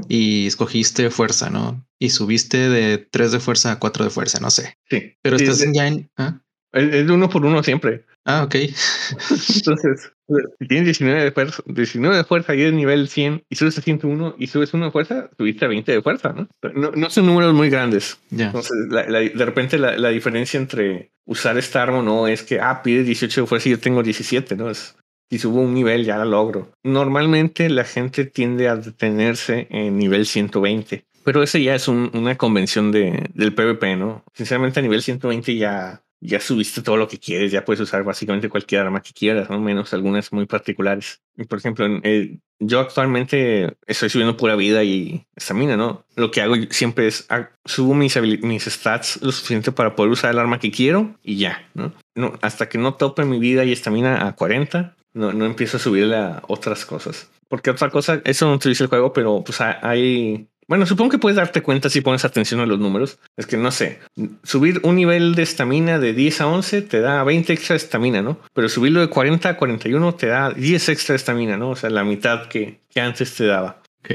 y 0.08 0.46
escogiste 0.46 1.10
fuerza, 1.10 1.50
¿no? 1.50 1.84
Y 1.98 2.10
subiste 2.10 2.68
de 2.68 2.98
3 2.98 3.32
de 3.32 3.40
fuerza 3.40 3.72
a 3.72 3.78
4 3.78 4.04
de 4.04 4.10
fuerza, 4.10 4.38
no 4.40 4.50
sé. 4.50 4.76
Sí. 4.90 5.16
Pero 5.22 5.36
estás 5.36 5.64
ya 5.72 5.88
en... 5.88 6.10
¿ah? 6.16 6.40
Es 6.72 7.08
uno 7.08 7.28
por 7.28 7.44
uno 7.46 7.62
siempre. 7.62 8.04
Ah, 8.24 8.42
ok. 8.42 8.54
Entonces, 9.54 10.12
si 10.58 10.66
tienes 10.66 10.86
19 10.86 11.24
de 11.24 11.30
fuerza, 11.30 11.62
19 11.66 12.16
de 12.16 12.24
fuerza 12.24 12.54
y 12.54 12.62
es 12.62 12.72
nivel 12.72 13.08
100 13.08 13.44
y 13.48 13.54
subes 13.54 13.78
a 13.78 13.82
101 13.82 14.36
y 14.38 14.46
subes 14.48 14.74
uno 14.74 14.86
de 14.86 14.90
fuerza, 14.90 15.30
subiste 15.36 15.64
a 15.64 15.68
20 15.68 15.92
de 15.92 16.02
fuerza, 16.02 16.32
¿no? 16.32 16.48
No, 16.96 17.10
son 17.10 17.26
números 17.26 17.54
muy 17.54 17.70
grandes. 17.70 18.18
Ya. 18.30 18.46
Entonces, 18.46 18.72
de 18.88 19.44
repente 19.44 19.78
la, 19.78 20.08
diferencia 20.08 20.58
entre 20.58 21.12
usar 21.26 21.58
esta 21.58 21.82
arma 21.82 22.02
no 22.02 22.26
es 22.26 22.42
que, 22.42 22.60
ah, 22.60 22.82
pide 22.82 23.04
18 23.04 23.42
de 23.42 23.46
fuerza 23.46 23.68
y 23.68 23.72
yo 23.72 23.78
tengo 23.78 24.02
17, 24.02 24.56
¿no? 24.56 24.68
Es, 24.70 24.96
si 25.30 25.38
subo 25.38 25.60
un 25.60 25.74
nivel 25.74 26.04
ya 26.04 26.18
la 26.18 26.24
logro. 26.24 26.70
Normalmente 26.82 27.68
la 27.68 27.84
gente 27.84 28.24
tiende 28.24 28.68
a 28.68 28.76
detenerse 28.76 29.66
en 29.70 29.98
nivel 29.98 30.26
120. 30.26 31.04
Pero 31.24 31.42
ese 31.42 31.62
ya 31.62 31.74
es 31.74 31.88
una 31.88 32.36
convención 32.36 32.92
de, 32.92 33.30
del 33.32 33.54
PvP, 33.54 33.96
¿no? 33.96 34.24
Sinceramente 34.34 34.80
a 34.80 34.82
nivel 34.82 35.02
120 35.02 35.56
ya 35.56 36.03
ya 36.24 36.40
subiste 36.40 36.80
todo 36.80 36.96
lo 36.96 37.06
que 37.06 37.18
quieres, 37.18 37.52
ya 37.52 37.64
puedes 37.64 37.80
usar 37.80 38.02
básicamente 38.02 38.48
cualquier 38.48 38.80
arma 38.80 39.02
que 39.02 39.12
quieras, 39.12 39.50
¿no? 39.50 39.60
menos 39.60 39.92
algunas 39.92 40.32
muy 40.32 40.46
particulares. 40.46 41.20
Por 41.48 41.58
ejemplo, 41.58 41.86
eh, 42.02 42.38
yo 42.58 42.80
actualmente 42.80 43.76
estoy 43.86 44.08
subiendo 44.08 44.36
pura 44.36 44.56
vida 44.56 44.82
y 44.84 45.26
estamina, 45.36 45.76
¿no? 45.76 46.04
Lo 46.16 46.30
que 46.30 46.40
hago 46.40 46.54
siempre 46.70 47.08
es 47.08 47.26
ah, 47.28 47.50
subo 47.66 47.94
mis, 47.94 48.18
mis 48.42 48.64
stats 48.64 49.20
lo 49.22 49.32
suficiente 49.32 49.70
para 49.70 49.94
poder 49.94 50.12
usar 50.12 50.30
el 50.30 50.38
arma 50.38 50.60
que 50.60 50.70
quiero 50.70 51.14
y 51.22 51.36
ya, 51.36 51.68
¿no? 51.74 51.92
no 52.14 52.32
hasta 52.40 52.68
que 52.68 52.78
no 52.78 52.94
tope 52.94 53.24
mi 53.24 53.38
vida 53.38 53.64
y 53.64 53.72
estamina 53.72 54.26
a 54.26 54.34
40, 54.34 54.96
no, 55.12 55.32
no 55.32 55.44
empiezo 55.44 55.76
a 55.76 55.80
subirle 55.80 56.16
a 56.16 56.42
otras 56.48 56.86
cosas. 56.86 57.30
Porque 57.48 57.70
otra 57.70 57.90
cosa, 57.90 58.22
eso 58.24 58.46
no 58.46 58.54
utiliza 58.54 58.84
el 58.84 58.90
juego, 58.90 59.12
pero 59.12 59.44
pues 59.44 59.60
hay 59.60 60.48
bueno, 60.66 60.86
supongo 60.86 61.10
que 61.10 61.18
puedes 61.18 61.36
darte 61.36 61.62
cuenta 61.62 61.90
si 61.90 62.00
pones 62.00 62.24
atención 62.24 62.60
a 62.60 62.66
los 62.66 62.78
números. 62.78 63.18
Es 63.36 63.46
que 63.46 63.56
no 63.56 63.70
sé, 63.70 64.00
subir 64.42 64.80
un 64.82 64.96
nivel 64.96 65.34
de 65.34 65.42
estamina 65.42 65.98
de 65.98 66.12
10 66.12 66.40
a 66.40 66.46
11 66.46 66.82
te 66.82 67.00
da 67.00 67.22
20 67.24 67.52
extra 67.52 67.74
de 67.74 67.78
estamina, 67.78 68.22
¿no? 68.22 68.38
Pero 68.52 68.68
subirlo 68.68 69.00
de 69.00 69.08
40 69.08 69.48
a 69.48 69.56
41 69.56 70.14
te 70.14 70.26
da 70.28 70.50
10 70.50 70.88
extra 70.88 71.12
de 71.12 71.16
estamina, 71.16 71.56
¿no? 71.56 71.70
O 71.70 71.76
sea, 71.76 71.90
la 71.90 72.04
mitad 72.04 72.46
que, 72.46 72.80
que 72.88 73.00
antes 73.00 73.34
te 73.34 73.46
daba. 73.46 73.82
Ok. 74.00 74.10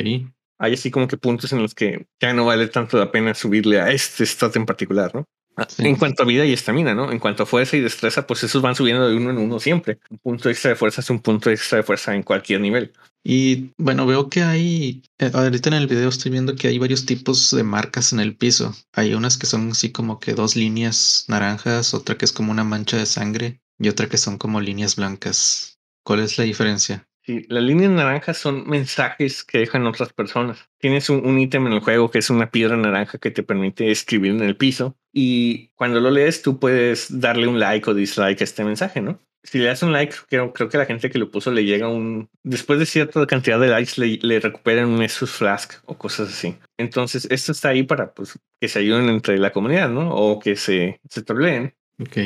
Hay 0.61 0.73
así 0.73 0.91
como 0.91 1.07
que 1.07 1.17
puntos 1.17 1.53
en 1.53 1.61
los 1.61 1.73
que 1.73 2.05
ya 2.19 2.33
no 2.33 2.45
vale 2.45 2.67
tanto 2.67 2.97
la 2.97 3.11
pena 3.11 3.33
subirle 3.33 3.79
a 3.79 3.91
este 3.91 4.25
stat 4.25 4.55
en 4.57 4.65
particular, 4.65 5.15
¿no? 5.15 5.25
En 5.77 5.97
cuanto 5.97 6.23
a 6.23 6.25
vida 6.25 6.45
y 6.45 6.53
estamina, 6.53 6.95
¿no? 6.95 7.11
En 7.11 7.19
cuanto 7.19 7.43
a 7.43 7.45
fuerza 7.45 7.75
y 7.75 7.81
destreza, 7.81 8.25
pues 8.25 8.43
esos 8.43 8.61
van 8.61 8.75
subiendo 8.75 9.09
de 9.09 9.15
uno 9.15 9.31
en 9.31 9.37
uno 9.37 9.59
siempre. 9.59 9.99
Un 10.09 10.17
punto 10.19 10.49
extra 10.49 10.69
de 10.69 10.75
fuerza 10.75 11.01
es 11.01 11.09
un 11.09 11.19
punto 11.19 11.49
extra 11.49 11.77
de 11.77 11.83
fuerza 11.83 12.15
en 12.15 12.23
cualquier 12.23 12.61
nivel. 12.61 12.93
Y 13.23 13.73
bueno, 13.77 14.05
veo 14.05 14.29
que 14.29 14.43
hay, 14.43 15.03
eh, 15.17 15.31
ahorita 15.33 15.69
en 15.69 15.75
el 15.75 15.87
video 15.87 16.07
estoy 16.07 16.31
viendo 16.31 16.55
que 16.55 16.69
hay 16.69 16.79
varios 16.79 17.05
tipos 17.05 17.51
de 17.51 17.63
marcas 17.63 18.13
en 18.13 18.21
el 18.21 18.37
piso. 18.37 18.73
Hay 18.93 19.13
unas 19.13 19.37
que 19.37 19.47
son 19.47 19.71
así 19.71 19.91
como 19.91 20.19
que 20.19 20.33
dos 20.33 20.55
líneas 20.55 21.25
naranjas, 21.27 21.93
otra 21.93 22.17
que 22.17 22.23
es 22.23 22.31
como 22.31 22.51
una 22.51 22.63
mancha 22.63 22.95
de 22.97 23.05
sangre 23.05 23.61
y 23.77 23.89
otra 23.89 24.07
que 24.07 24.17
son 24.17 24.37
como 24.37 24.61
líneas 24.61 24.95
blancas. 24.95 25.79
¿Cuál 26.03 26.21
es 26.21 26.37
la 26.37 26.45
diferencia? 26.45 27.08
Sí, 27.29 27.45
las 27.47 27.61
líneas 27.61 27.91
naranjas 27.91 28.39
son 28.39 28.67
mensajes 28.67 29.43
que 29.43 29.59
dejan 29.59 29.85
otras 29.85 30.11
personas. 30.11 30.67
Tienes 30.79 31.11
un, 31.11 31.37
ítem 31.37 31.67
en 31.67 31.73
el 31.73 31.79
juego 31.79 32.09
que 32.09 32.17
es 32.17 32.31
una 32.31 32.49
piedra 32.49 32.75
naranja 32.75 33.19
que 33.19 33.29
te 33.29 33.43
permite 33.43 33.91
escribir 33.91 34.31
en 34.31 34.41
el 34.41 34.57
piso 34.57 34.97
y 35.13 35.67
cuando 35.75 35.99
lo 35.99 36.09
lees 36.09 36.41
tú 36.41 36.59
puedes 36.59 37.19
darle 37.19 37.45
un 37.45 37.59
like 37.59 37.87
o 37.87 37.93
dislike 37.93 38.41
a 38.41 38.43
este 38.43 38.63
mensaje, 38.63 39.01
¿no? 39.01 39.19
si 39.43 39.59
le 39.59 39.65
das 39.65 39.83
un 39.83 39.91
like, 39.91 40.15
creo, 40.27 40.53
creo 40.53 40.69
que 40.69 40.79
la 40.79 40.87
gente 40.87 41.11
que 41.11 41.19
lo 41.19 41.29
puso 41.29 41.51
le 41.51 41.65
llega 41.65 41.87
un. 41.87 42.31
Después 42.41 42.79
de 42.79 42.87
cierta 42.87 43.23
cantidad 43.27 43.59
de 43.59 43.67
likes, 43.67 43.93
le, 43.97 44.17
le 44.23 44.39
recuperan 44.39 44.89
un 44.89 45.03
Esus 45.03 45.29
Flask 45.29 45.75
o 45.85 45.99
cosas 45.99 46.29
así. 46.29 46.55
Entonces, 46.79 47.27
esto 47.29 47.51
está 47.51 47.69
ahí 47.69 47.83
para 47.83 48.11
pues, 48.11 48.39
que 48.59 48.67
se 48.67 48.79
ayuden 48.79 49.07
entre 49.07 49.37
la 49.37 49.51
comunidad, 49.51 49.89
¿no? 49.89 50.15
O 50.15 50.39
que 50.39 50.55
se, 50.55 50.99
se 51.07 51.21
troleen. 51.21 51.75
Ok. 51.99 52.17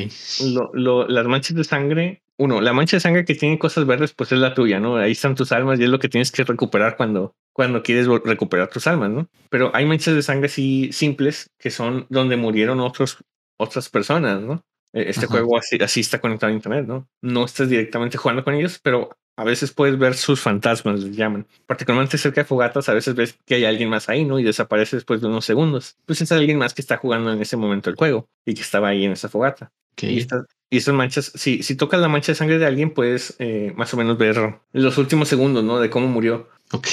Lo, 0.54 0.70
lo, 0.72 1.06
las 1.06 1.26
manchas 1.26 1.56
de 1.56 1.64
sangre. 1.64 2.23
Uno, 2.36 2.60
la 2.60 2.72
mancha 2.72 2.96
de 2.96 3.00
sangre 3.00 3.24
que 3.24 3.34
tiene 3.34 3.58
cosas 3.58 3.86
verdes, 3.86 4.12
pues 4.12 4.32
es 4.32 4.38
la 4.38 4.54
tuya, 4.54 4.80
¿no? 4.80 4.96
Ahí 4.96 5.12
están 5.12 5.34
tus 5.34 5.52
almas 5.52 5.78
y 5.78 5.84
es 5.84 5.88
lo 5.88 6.00
que 6.00 6.08
tienes 6.08 6.32
que 6.32 6.42
recuperar 6.42 6.96
cuando, 6.96 7.36
cuando 7.52 7.82
quieres 7.82 8.06
recuperar 8.06 8.68
tus 8.68 8.86
almas, 8.86 9.10
¿no? 9.10 9.28
Pero 9.50 9.70
hay 9.74 9.86
manchas 9.86 10.14
de 10.14 10.22
sangre 10.22 10.46
así 10.46 10.90
simples 10.92 11.50
que 11.58 11.70
son 11.70 12.06
donde 12.10 12.36
murieron 12.36 12.80
otros, 12.80 13.18
otras 13.56 13.88
personas, 13.88 14.40
¿no? 14.40 14.64
E-, 14.92 15.10
este 15.10 15.26
juego 15.26 15.58
así, 15.58 15.76
así, 15.80 16.00
está 16.00 16.20
conectado 16.20 16.52
a 16.52 16.56
internet, 16.56 16.86
¿no? 16.86 17.08
No 17.22 17.44
estás 17.44 17.68
directamente 17.68 18.18
jugando 18.18 18.42
con 18.42 18.54
ellos, 18.54 18.80
pero 18.82 19.10
a 19.36 19.44
veces 19.44 19.72
puedes 19.72 19.98
ver 19.98 20.14
sus 20.14 20.40
fantasmas, 20.40 21.00
les 21.00 21.16
llaman. 21.16 21.46
Particularmente 21.66 22.18
cerca 22.18 22.42
de 22.42 22.46
fogatas, 22.46 22.88
a 22.88 22.94
veces 22.94 23.14
ves 23.14 23.38
que 23.44 23.56
hay 23.56 23.64
alguien 23.64 23.90
más 23.90 24.08
ahí, 24.08 24.24
¿no? 24.24 24.38
Y 24.38 24.44
desaparece 24.44 24.96
después 24.96 25.20
de 25.20 25.26
unos 25.26 25.44
segundos. 25.44 25.96
Pues 26.06 26.20
es 26.20 26.30
alguien 26.30 26.58
más 26.58 26.74
que 26.74 26.82
está 26.82 26.96
jugando 26.96 27.32
en 27.32 27.40
ese 27.40 27.56
momento 27.56 27.90
el 27.90 27.96
juego 27.96 28.28
y 28.46 28.54
que 28.54 28.62
estaba 28.62 28.88
ahí 28.88 29.04
en 29.04 29.12
esa 29.12 29.28
fogata. 29.28 29.72
Y, 30.00 30.18
estas, 30.18 30.44
y 30.74 30.78
estas 30.78 30.92
manchas, 30.92 31.30
si, 31.36 31.62
si 31.62 31.76
tocas 31.76 32.00
la 32.00 32.08
mancha 32.08 32.32
de 32.32 32.36
sangre 32.36 32.58
de 32.58 32.66
alguien, 32.66 32.90
puedes 32.90 33.36
eh, 33.38 33.72
más 33.76 33.94
o 33.94 33.96
menos 33.96 34.18
ver 34.18 34.56
los 34.72 34.98
últimos 34.98 35.28
segundos, 35.28 35.62
¿no? 35.62 35.78
De 35.78 35.88
cómo 35.88 36.08
murió. 36.08 36.48
Ok. 36.72 36.88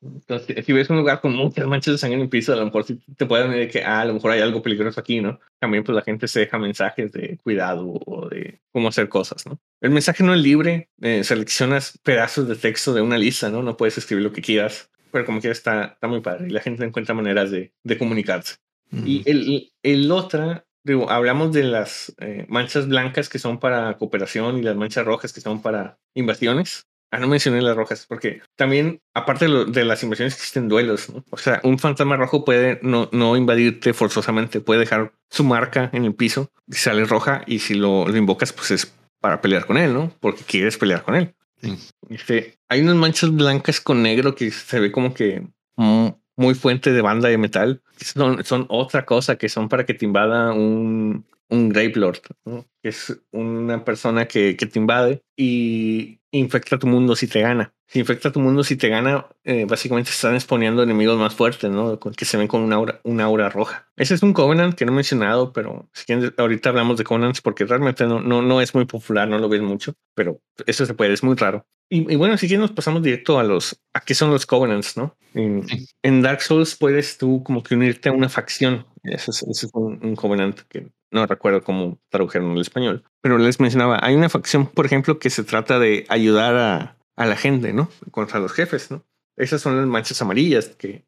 Entonces, 0.00 0.64
si 0.64 0.72
ves 0.72 0.88
un 0.90 0.98
lugar 0.98 1.20
con 1.20 1.34
muchas 1.34 1.66
manchas 1.66 1.94
de 1.94 1.98
sangre 1.98 2.18
en 2.18 2.22
el 2.22 2.28
piso, 2.28 2.52
a 2.52 2.56
lo 2.56 2.66
mejor 2.66 2.84
te 2.84 3.26
pueden 3.26 3.50
decir 3.50 3.68
que 3.68 3.82
ah, 3.82 4.02
a 4.02 4.04
lo 4.04 4.14
mejor 4.14 4.30
hay 4.30 4.42
algo 4.42 4.62
peligroso 4.62 5.00
aquí, 5.00 5.20
¿no? 5.20 5.40
También 5.58 5.82
pues 5.82 5.96
la 5.96 6.02
gente 6.02 6.28
se 6.28 6.38
deja 6.38 6.56
mensajes 6.56 7.10
de 7.10 7.36
cuidado 7.42 8.00
o 8.06 8.28
de 8.28 8.60
cómo 8.70 8.90
hacer 8.90 9.08
cosas, 9.08 9.44
¿no? 9.44 9.58
El 9.80 9.90
mensaje 9.90 10.22
no 10.22 10.32
es 10.32 10.40
libre, 10.40 10.88
eh, 11.00 11.24
seleccionas 11.24 11.98
pedazos 12.04 12.46
de 12.46 12.54
texto 12.54 12.94
de 12.94 13.00
una 13.00 13.18
lista, 13.18 13.50
¿no? 13.50 13.60
No 13.60 13.76
puedes 13.76 13.98
escribir 13.98 14.22
lo 14.22 14.32
que 14.32 14.40
quieras, 14.40 14.88
pero 15.10 15.24
como 15.24 15.40
quieras 15.40 15.58
está, 15.58 15.84
está 15.94 16.06
muy 16.06 16.20
padre 16.20 16.46
y 16.46 16.50
la 16.50 16.60
gente 16.60 16.84
encuentra 16.84 17.12
maneras 17.12 17.50
de, 17.50 17.72
de 17.82 17.98
comunicarse. 17.98 18.54
Y 19.04 19.28
el, 19.28 19.72
el 19.82 20.12
otra, 20.12 20.65
digo, 20.86 21.10
hablamos 21.10 21.52
de 21.52 21.64
las 21.64 22.14
eh, 22.20 22.46
manchas 22.48 22.88
blancas 22.88 23.28
que 23.28 23.38
son 23.38 23.58
para 23.58 23.96
cooperación 23.98 24.58
y 24.58 24.62
las 24.62 24.76
manchas 24.76 25.04
rojas 25.04 25.32
que 25.32 25.40
son 25.40 25.60
para 25.60 25.98
invasiones. 26.14 26.86
Ah, 27.10 27.18
no 27.18 27.28
mencioné 27.28 27.62
las 27.62 27.76
rojas, 27.76 28.04
porque 28.08 28.40
también, 28.56 29.00
aparte 29.14 29.46
de, 29.46 29.84
las 29.84 30.02
invasiones, 30.02 30.34
existen 30.34 30.68
duelos. 30.68 31.08
¿no? 31.10 31.24
O 31.30 31.36
sea, 31.36 31.60
un 31.62 31.78
fantasma 31.78 32.16
rojo 32.16 32.44
puede 32.44 32.80
no, 32.82 33.08
no, 33.12 33.36
invadirte 33.36 33.94
forzosamente, 33.94 34.60
puede 34.60 34.80
dejar 34.80 35.12
su 35.30 35.44
marca 35.44 35.88
en 35.92 36.04
el 36.04 36.14
piso, 36.14 36.50
y 36.66 36.74
sale 36.74 37.04
roja, 37.04 37.42
y 37.46 37.60
si 37.60 37.74
lo, 37.74 38.08
lo, 38.08 38.16
invocas, 38.16 38.52
pues 38.52 38.72
es 38.72 38.92
para 39.20 39.40
pelear 39.40 39.66
con 39.66 39.78
él, 39.78 39.94
¿no? 39.94 40.12
Porque 40.20 40.42
quieres 40.42 40.78
pelear 40.78 41.02
con 41.02 41.14
él. 41.14 41.34
Sí. 41.62 41.78
Este, 42.08 42.58
hay 42.68 42.80
unas 42.80 42.96
manchas 42.96 43.32
blancas 43.32 43.80
con 43.80 44.02
negro 44.02 44.34
que 44.34 44.50
se 44.50 44.80
ve 44.80 44.90
como 44.90 45.14
que 45.14 45.46
muy 46.36 46.54
fuente 46.54 46.92
de 46.92 47.02
banda 47.02 47.28
de 47.28 47.38
metal. 47.38 47.82
Son, 47.96 48.44
son 48.44 48.66
otra 48.68 49.04
cosa 49.04 49.36
que 49.36 49.48
son 49.48 49.68
para 49.68 49.86
que 49.86 49.94
te 49.94 50.04
invada 50.04 50.52
un, 50.52 51.26
un 51.48 51.68
Grave 51.68 51.92
Lord, 51.96 52.20
que 52.82 52.88
es 52.88 53.18
una 53.32 53.84
persona 53.84 54.26
que, 54.26 54.56
que, 54.56 54.66
te 54.66 54.78
invade 54.78 55.22
y 55.36 56.20
infecta 56.30 56.78
tu 56.78 56.86
mundo 56.86 57.16
si 57.16 57.26
te 57.26 57.40
gana. 57.40 57.74
Si 57.88 58.00
infecta 58.00 58.32
tu 58.32 58.40
mundo 58.40 58.64
si 58.64 58.76
te 58.76 58.88
gana, 58.88 59.26
eh, 59.44 59.64
básicamente 59.68 60.10
están 60.10 60.34
exponiendo 60.34 60.82
enemigos 60.82 61.18
más 61.18 61.34
fuertes, 61.34 61.70
¿no? 61.70 61.98
Que 61.98 62.24
se 62.24 62.36
ven 62.36 62.48
con 62.48 62.62
una 62.62 62.76
aura, 62.76 63.00
una 63.04 63.24
aura 63.24 63.48
roja. 63.48 63.88
Ese 63.96 64.14
es 64.14 64.22
un 64.22 64.32
Covenant 64.32 64.74
que 64.74 64.84
no 64.84 64.92
he 64.92 64.94
mencionado, 64.94 65.52
pero 65.52 65.88
si 65.92 66.04
quieren, 66.04 66.34
ahorita 66.36 66.70
hablamos 66.70 66.98
de 66.98 67.04
Covenants 67.04 67.40
porque 67.40 67.64
realmente 67.64 68.04
no, 68.06 68.20
no, 68.20 68.42
no 68.42 68.60
es 68.60 68.74
muy 68.74 68.86
popular, 68.86 69.28
no 69.28 69.38
lo 69.38 69.48
ves 69.48 69.62
mucho, 69.62 69.94
pero 70.14 70.40
eso 70.66 70.84
se 70.84 70.94
puede, 70.94 71.12
es 71.12 71.22
muy 71.22 71.36
raro. 71.36 71.64
Y, 71.88 72.12
y, 72.12 72.16
bueno, 72.16 72.36
si 72.36 72.48
que 72.48 72.58
nos 72.58 72.72
pasamos 72.72 73.00
directo 73.02 73.38
a 73.38 73.44
los, 73.44 73.80
a 73.94 74.00
qué 74.00 74.14
son 74.14 74.32
los 74.32 74.44
Covenants, 74.44 74.96
¿no? 74.96 75.16
En, 75.34 75.64
en, 76.02 76.22
Dark 76.22 76.42
Souls 76.42 76.74
puedes 76.74 77.16
tú 77.16 77.44
como 77.44 77.62
que 77.62 77.76
unirte 77.76 78.08
a 78.08 78.12
una 78.12 78.28
facción. 78.28 78.86
Eso 79.04 79.30
es, 79.30 79.44
eso 79.44 79.66
es 79.66 79.70
un, 79.72 80.04
un, 80.04 80.16
Covenant 80.16 80.62
que 80.68 80.88
no 81.12 81.24
recuerdo 81.26 81.62
cómo 81.62 82.00
tradujeron 82.08 82.50
el 82.52 82.60
español, 82.60 83.04
pero 83.20 83.38
les 83.38 83.60
mencionaba, 83.60 84.00
hay 84.02 84.16
una 84.16 84.28
facción, 84.28 84.66
por 84.66 84.84
ejemplo, 84.84 85.20
que 85.20 85.30
se 85.30 85.44
trata 85.44 85.78
de 85.78 86.04
ayudar 86.08 86.56
a, 86.56 86.95
a 87.16 87.26
la 87.26 87.36
gente, 87.36 87.72
¿no? 87.72 87.90
Contra 88.10 88.38
los 88.38 88.52
jefes, 88.52 88.90
¿no? 88.90 89.04
Esas 89.36 89.60
son 89.60 89.76
las 89.76 89.86
manchas 89.86 90.20
amarillas 90.22 90.68
que 90.68 91.04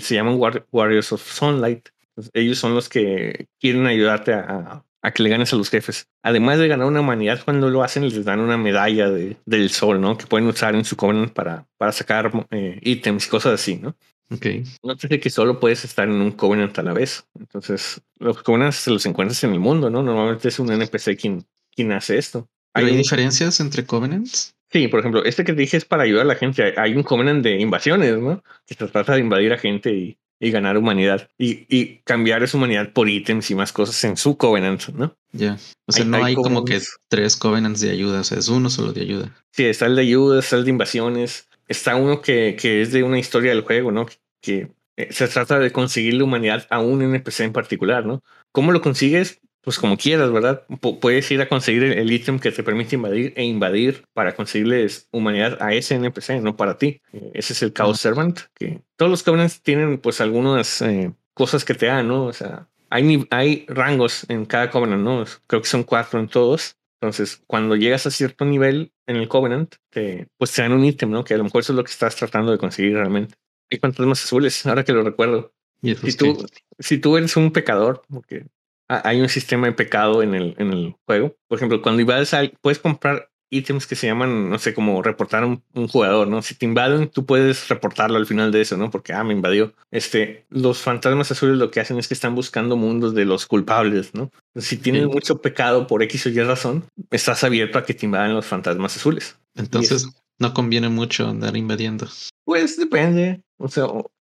se 0.00 0.14
llaman 0.14 0.38
Warriors 0.72 1.12
of 1.12 1.22
Sunlight. 1.22 1.88
Ellos 2.32 2.58
son 2.58 2.74
los 2.74 2.88
que 2.88 3.48
quieren 3.60 3.86
ayudarte 3.86 4.32
a, 4.32 4.82
a 5.06 5.12
que 5.12 5.22
le 5.22 5.28
ganes 5.28 5.52
a 5.52 5.56
los 5.56 5.70
jefes. 5.70 6.08
Además 6.22 6.58
de 6.58 6.66
ganar 6.66 6.88
una 6.88 7.00
humanidad, 7.00 7.40
cuando 7.44 7.70
lo 7.70 7.84
hacen 7.84 8.08
les 8.08 8.24
dan 8.24 8.40
una 8.40 8.56
medalla 8.56 9.08
de, 9.08 9.36
del 9.46 9.70
sol, 9.70 10.00
¿no? 10.00 10.18
Que 10.18 10.26
pueden 10.26 10.48
usar 10.48 10.74
en 10.74 10.84
su 10.84 10.96
covenant 10.96 11.32
para, 11.32 11.64
para 11.78 11.92
sacar 11.92 12.32
eh, 12.50 12.80
ítems 12.82 13.26
y 13.26 13.30
cosas 13.30 13.60
así, 13.60 13.76
¿no? 13.76 13.94
Ok. 14.32 14.46
No 14.82 14.98
sé 14.98 15.20
que 15.20 15.30
solo 15.30 15.60
puedes 15.60 15.84
estar 15.84 16.08
en 16.08 16.14
un 16.14 16.32
covenant 16.32 16.76
a 16.80 16.82
la 16.82 16.92
vez. 16.92 17.24
Entonces, 17.38 18.00
los 18.18 18.42
covenants 18.42 18.78
se 18.78 18.90
los 18.90 19.06
encuentras 19.06 19.44
en 19.44 19.52
el 19.52 19.60
mundo, 19.60 19.90
¿no? 19.90 20.02
Normalmente 20.02 20.48
es 20.48 20.58
un 20.58 20.72
NPC 20.72 21.16
quien, 21.16 21.46
quien 21.70 21.92
hace 21.92 22.18
esto. 22.18 22.48
¿Hay, 22.74 22.86
¿Hay 22.86 22.96
diferencias 22.96 23.60
entre 23.60 23.86
covenants? 23.86 24.55
Sí, 24.70 24.88
por 24.88 25.00
ejemplo, 25.00 25.24
este 25.24 25.44
que 25.44 25.52
dije 25.52 25.76
es 25.76 25.84
para 25.84 26.02
ayudar 26.02 26.22
a 26.22 26.28
la 26.28 26.34
gente. 26.34 26.74
Hay 26.76 26.94
un 26.94 27.02
covenant 27.02 27.42
de 27.42 27.60
invasiones, 27.60 28.18
¿no? 28.18 28.42
Que 28.66 28.74
se 28.74 28.86
trata 28.88 29.14
de 29.14 29.20
invadir 29.20 29.52
a 29.52 29.58
gente 29.58 29.92
y 29.92 30.18
y 30.38 30.50
ganar 30.50 30.76
humanidad 30.76 31.28
y, 31.38 31.66
y, 31.74 31.98
cambiar 32.04 32.42
esa 32.42 32.56
humanidad 32.56 32.92
por 32.92 33.08
ítems 33.08 33.50
y 33.50 33.54
más 33.54 33.72
cosas 33.72 34.02
en 34.04 34.16
su 34.16 34.36
Covenant, 34.36 34.88
¿no? 34.88 35.16
Ya. 35.32 35.58
O 35.86 35.92
sea, 35.92 36.04
no 36.04 36.22
hay, 36.22 36.34
como 36.34 36.64
que 36.64 36.80
tres 37.08 37.36
Covenants 37.36 37.80
de 37.80 37.90
ayuda, 37.90 38.20
o 38.20 38.24
sea, 38.24 38.38
es 38.38 38.48
uno 38.48 38.68
solo 38.68 38.92
de 38.92 39.02
ayuda. 39.02 39.34
Sí, 39.52 39.64
está 39.64 39.86
el 39.86 39.96
de 39.96 40.02
ayuda, 40.02 40.40
está 40.40 40.56
el 40.56 40.64
de 40.64 40.70
invasiones, 40.70 41.48
está 41.68 41.96
uno 41.96 42.20
que, 42.20 42.56
que 42.60 42.82
es 42.82 42.92
de 42.92 43.02
una 43.02 43.18
historia 43.18 43.52
del 43.52 43.62
juego, 43.62 43.92
¿no? 43.92 44.06
Que, 44.40 44.72
eh, 44.96 45.08
se 45.10 45.28
trata 45.28 45.58
de 45.58 45.72
conseguir 45.72 46.14
la 46.14 46.24
humanidad 46.24 46.66
a 46.70 46.80
un 46.80 47.02
NPC 47.02 47.40
en 47.40 47.52
particular, 47.52 48.04
¿no? 48.04 48.22
¿Cómo 48.52 48.72
lo 48.72 48.80
consigues? 48.80 49.40
Pues 49.66 49.80
como 49.80 49.96
quieras, 49.96 50.30
¿verdad? 50.30 50.64
puedes 51.00 51.28
ir 51.32 51.40
a 51.40 51.48
conseguir 51.48 51.82
el 51.82 52.12
ítem 52.12 52.38
que 52.38 52.52
te 52.52 52.62
permite 52.62 52.94
invadir 52.94 53.32
e 53.34 53.42
invadir 53.42 54.04
para 54.12 54.32
conseguirles 54.32 55.08
humanidad 55.10 55.58
a 55.60 55.74
ese 55.74 55.96
NPC, 55.96 56.40
no 56.40 56.56
para 56.56 56.78
ti. 56.78 57.00
Eh, 57.12 57.32
ese 57.34 57.52
es 57.52 57.62
el 57.64 57.72
Chaos 57.72 57.98
Servant, 57.98 58.38
que 58.54 58.82
todos 58.94 59.10
los 59.10 59.24
Covenants 59.24 59.60
tienen 59.62 59.98
pues 59.98 60.20
algunas 60.20 60.82
eh, 60.82 61.12
cosas 61.34 61.64
que 61.64 61.74
te 61.74 61.86
dan, 61.86 62.06
¿no? 62.06 62.26
O 62.26 62.32
sea, 62.32 62.68
hay, 62.90 63.26
hay 63.30 63.66
rangos 63.66 64.24
en 64.28 64.46
cada 64.46 64.70
Covenant, 64.70 65.02
¿no? 65.02 65.24
Creo 65.48 65.62
que 65.62 65.68
son 65.68 65.82
cuatro 65.82 66.20
en 66.20 66.28
todos. 66.28 66.76
Entonces, 67.00 67.42
cuando 67.48 67.74
llegas 67.74 68.06
a 68.06 68.12
cierto 68.12 68.44
nivel 68.44 68.92
en 69.08 69.16
el 69.16 69.26
Covenant, 69.26 69.74
te, 69.90 70.28
pues 70.38 70.52
te 70.52 70.62
dan 70.62 70.74
un 70.74 70.84
ítem, 70.84 71.10
¿no? 71.10 71.24
Que 71.24 71.34
a 71.34 71.38
lo 71.38 71.42
mejor 71.42 71.62
eso 71.62 71.72
es 71.72 71.76
lo 71.76 71.82
que 71.82 71.90
estás 71.90 72.14
tratando 72.14 72.52
de 72.52 72.58
conseguir 72.58 72.92
realmente. 72.92 73.34
Hay 73.72 73.80
fantasmas 73.80 74.22
azules, 74.22 74.64
ahora 74.64 74.84
que 74.84 74.92
lo 74.92 75.02
recuerdo. 75.02 75.52
¿Y 75.82 75.96
si, 75.96 76.16
tú, 76.16 76.46
si 76.78 76.98
tú 76.98 77.16
eres 77.16 77.36
un 77.36 77.50
pecador, 77.50 78.02
porque 78.08 78.46
hay 78.88 79.20
un 79.20 79.28
sistema 79.28 79.66
de 79.66 79.72
pecado 79.72 80.22
en 80.22 80.34
el, 80.34 80.54
en 80.58 80.72
el 80.72 80.94
juego. 81.06 81.36
Por 81.48 81.58
ejemplo, 81.58 81.82
cuando 81.82 82.00
invades 82.00 82.34
a, 82.34 82.42
puedes 82.60 82.78
comprar 82.78 83.30
ítems 83.50 83.86
que 83.86 83.94
se 83.94 84.06
llaman, 84.06 84.50
no 84.50 84.58
sé, 84.58 84.74
como 84.74 85.02
reportar 85.02 85.44
a 85.44 85.46
un, 85.46 85.88
jugador, 85.88 86.28
¿no? 86.28 86.42
Si 86.42 86.54
te 86.54 86.66
invaden, 86.66 87.08
tú 87.08 87.26
puedes 87.26 87.68
reportarlo 87.68 88.16
al 88.16 88.26
final 88.26 88.50
de 88.50 88.60
eso, 88.60 88.76
¿no? 88.76 88.90
Porque, 88.90 89.12
ah, 89.12 89.24
me 89.24 89.34
invadió. 89.34 89.74
Este, 89.90 90.46
los 90.50 90.78
fantasmas 90.78 91.30
azules 91.30 91.56
lo 91.56 91.70
que 91.70 91.80
hacen 91.80 91.98
es 91.98 92.08
que 92.08 92.14
están 92.14 92.34
buscando 92.34 92.76
mundos 92.76 93.14
de 93.14 93.24
los 93.24 93.46
culpables, 93.46 94.14
¿no? 94.14 94.30
Si 94.56 94.76
tienes 94.76 95.06
mucho 95.06 95.40
pecado 95.40 95.86
por 95.86 96.02
X 96.02 96.26
o 96.26 96.28
Y 96.30 96.42
razón, 96.42 96.84
estás 97.10 97.44
abierto 97.44 97.78
a 97.78 97.84
que 97.84 97.94
te 97.94 98.06
invadan 98.06 98.34
los 98.34 98.46
fantasmas 98.46 98.96
azules. 98.96 99.38
Entonces, 99.54 100.08
no 100.38 100.52
conviene 100.52 100.88
mucho 100.88 101.28
andar 101.28 101.56
invadiendo. 101.56 102.08
Pues 102.44 102.76
depende. 102.76 103.42
O 103.58 103.68
sea, 103.68 103.86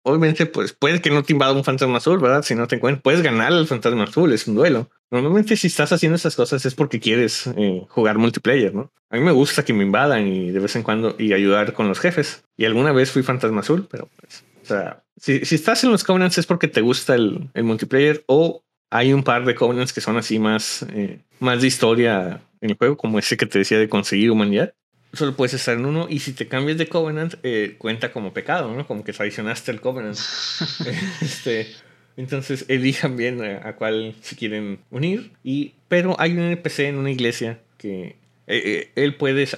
obviamente, 0.03 0.47
pues 0.47 0.73
puede 0.73 1.01
que 1.01 1.11
no 1.11 1.23
te 1.23 1.33
invada 1.33 1.53
un 1.53 1.65
fantasma 1.65 1.99
azul, 1.99 2.19
¿verdad? 2.19 2.43
Si 2.43 2.55
no 2.55 2.67
te 2.67 2.77
encuentras, 2.77 3.03
puedes 3.03 3.23
ganar 3.23 3.53
al 3.53 3.67
fantasma 3.67 4.05
azul, 4.05 4.33
es 4.33 4.47
un 4.47 4.55
duelo. 4.55 4.91
Normalmente, 5.11 5.57
si 5.57 5.67
estás 5.69 5.93
haciendo 5.93 6.17
esas 6.17 6.37
cosas 6.37 6.65
es 6.67 6.75
porque 6.75 7.01
quieres 7.01 7.47
eh, 7.57 7.85
jugar 7.89 8.19
multiplayer, 8.19 8.75
¿no? 8.75 8.93
A 9.11 9.17
mí 9.17 9.23
me 9.23 9.33
gusta 9.33 9.65
que 9.65 9.73
me 9.73 9.85
invadan 9.85 10.27
y 10.27 10.51
de 10.51 10.61
vez 10.61 10.77
en 10.77 10.83
cuando 10.83 11.17
y 11.19 11.33
ayudar 11.33 11.73
con 11.73 11.89
los 11.89 11.99
jefes. 11.99 12.45
Y 12.57 12.67
alguna 12.67 12.93
vez 12.93 13.11
fui 13.11 13.23
fantasma 13.23 13.61
azul, 13.61 13.89
pero 13.91 14.09
pues, 14.21 14.45
o 14.63 14.67
sea, 14.67 15.03
si, 15.17 15.45
si 15.45 15.55
estás 15.55 15.83
en 15.85 15.91
los 15.91 16.05
Covenants 16.05 16.39
es 16.39 16.47
porque 16.47 16.69
te 16.69 16.83
gusta 16.83 17.15
el, 17.15 17.49
el, 17.55 17.65
multiplayer 17.65 18.23
o 18.27 18.63
hay 18.91 19.13
un 19.13 19.23
par 19.23 19.45
de 19.47 19.55
Covenants 19.55 19.93
que 19.93 20.01
son 20.01 20.17
así 20.17 20.39
más, 20.39 20.85
eh, 20.93 21.21
más 21.41 21.61
de 21.61 21.67
historia 21.67 22.43
en 22.61 22.71
el 22.71 22.77
juego, 22.77 22.97
como 22.97 23.19
ese 23.19 23.37
que 23.37 23.47
te 23.47 23.59
decía 23.59 23.79
de 23.79 23.89
conseguir 23.89 24.31
humanidad 24.31 24.75
solo 25.13 25.35
puedes 25.35 25.55
estar 25.55 25.77
en 25.77 25.87
uno 25.87 26.07
y 26.09 26.21
si 26.21 26.33
te 26.33 26.49
cambias 26.49 26.79
de 26.79 26.89
Covenant 26.89 27.35
eh, 27.43 27.77
cuenta 27.79 28.13
como 28.13 28.33
pecado, 28.33 28.75
¿no? 28.75 28.87
Como 28.87 29.05
que 29.05 29.13
traicionaste 29.13 29.71
el 29.71 29.81
Covenant. 29.81 30.19
este, 31.21 31.69
entonces 32.17 32.65
elijan 32.69 33.17
bien 33.17 33.43
a, 33.43 33.77
cuál 33.77 34.15
se 34.21 34.37
quieren 34.37 34.81
unir. 34.91 35.33
Y, 35.43 35.75
pero 35.89 36.17
hay 36.19 36.33
un 36.33 36.41
NPC 36.41 36.81
en 36.81 36.97
una 36.97 37.11
iglesia 37.11 37.61
que 37.79 38.17
eh, 38.47 38.63
eh, 38.65 38.93
él 38.97 39.17
puede, 39.17 39.49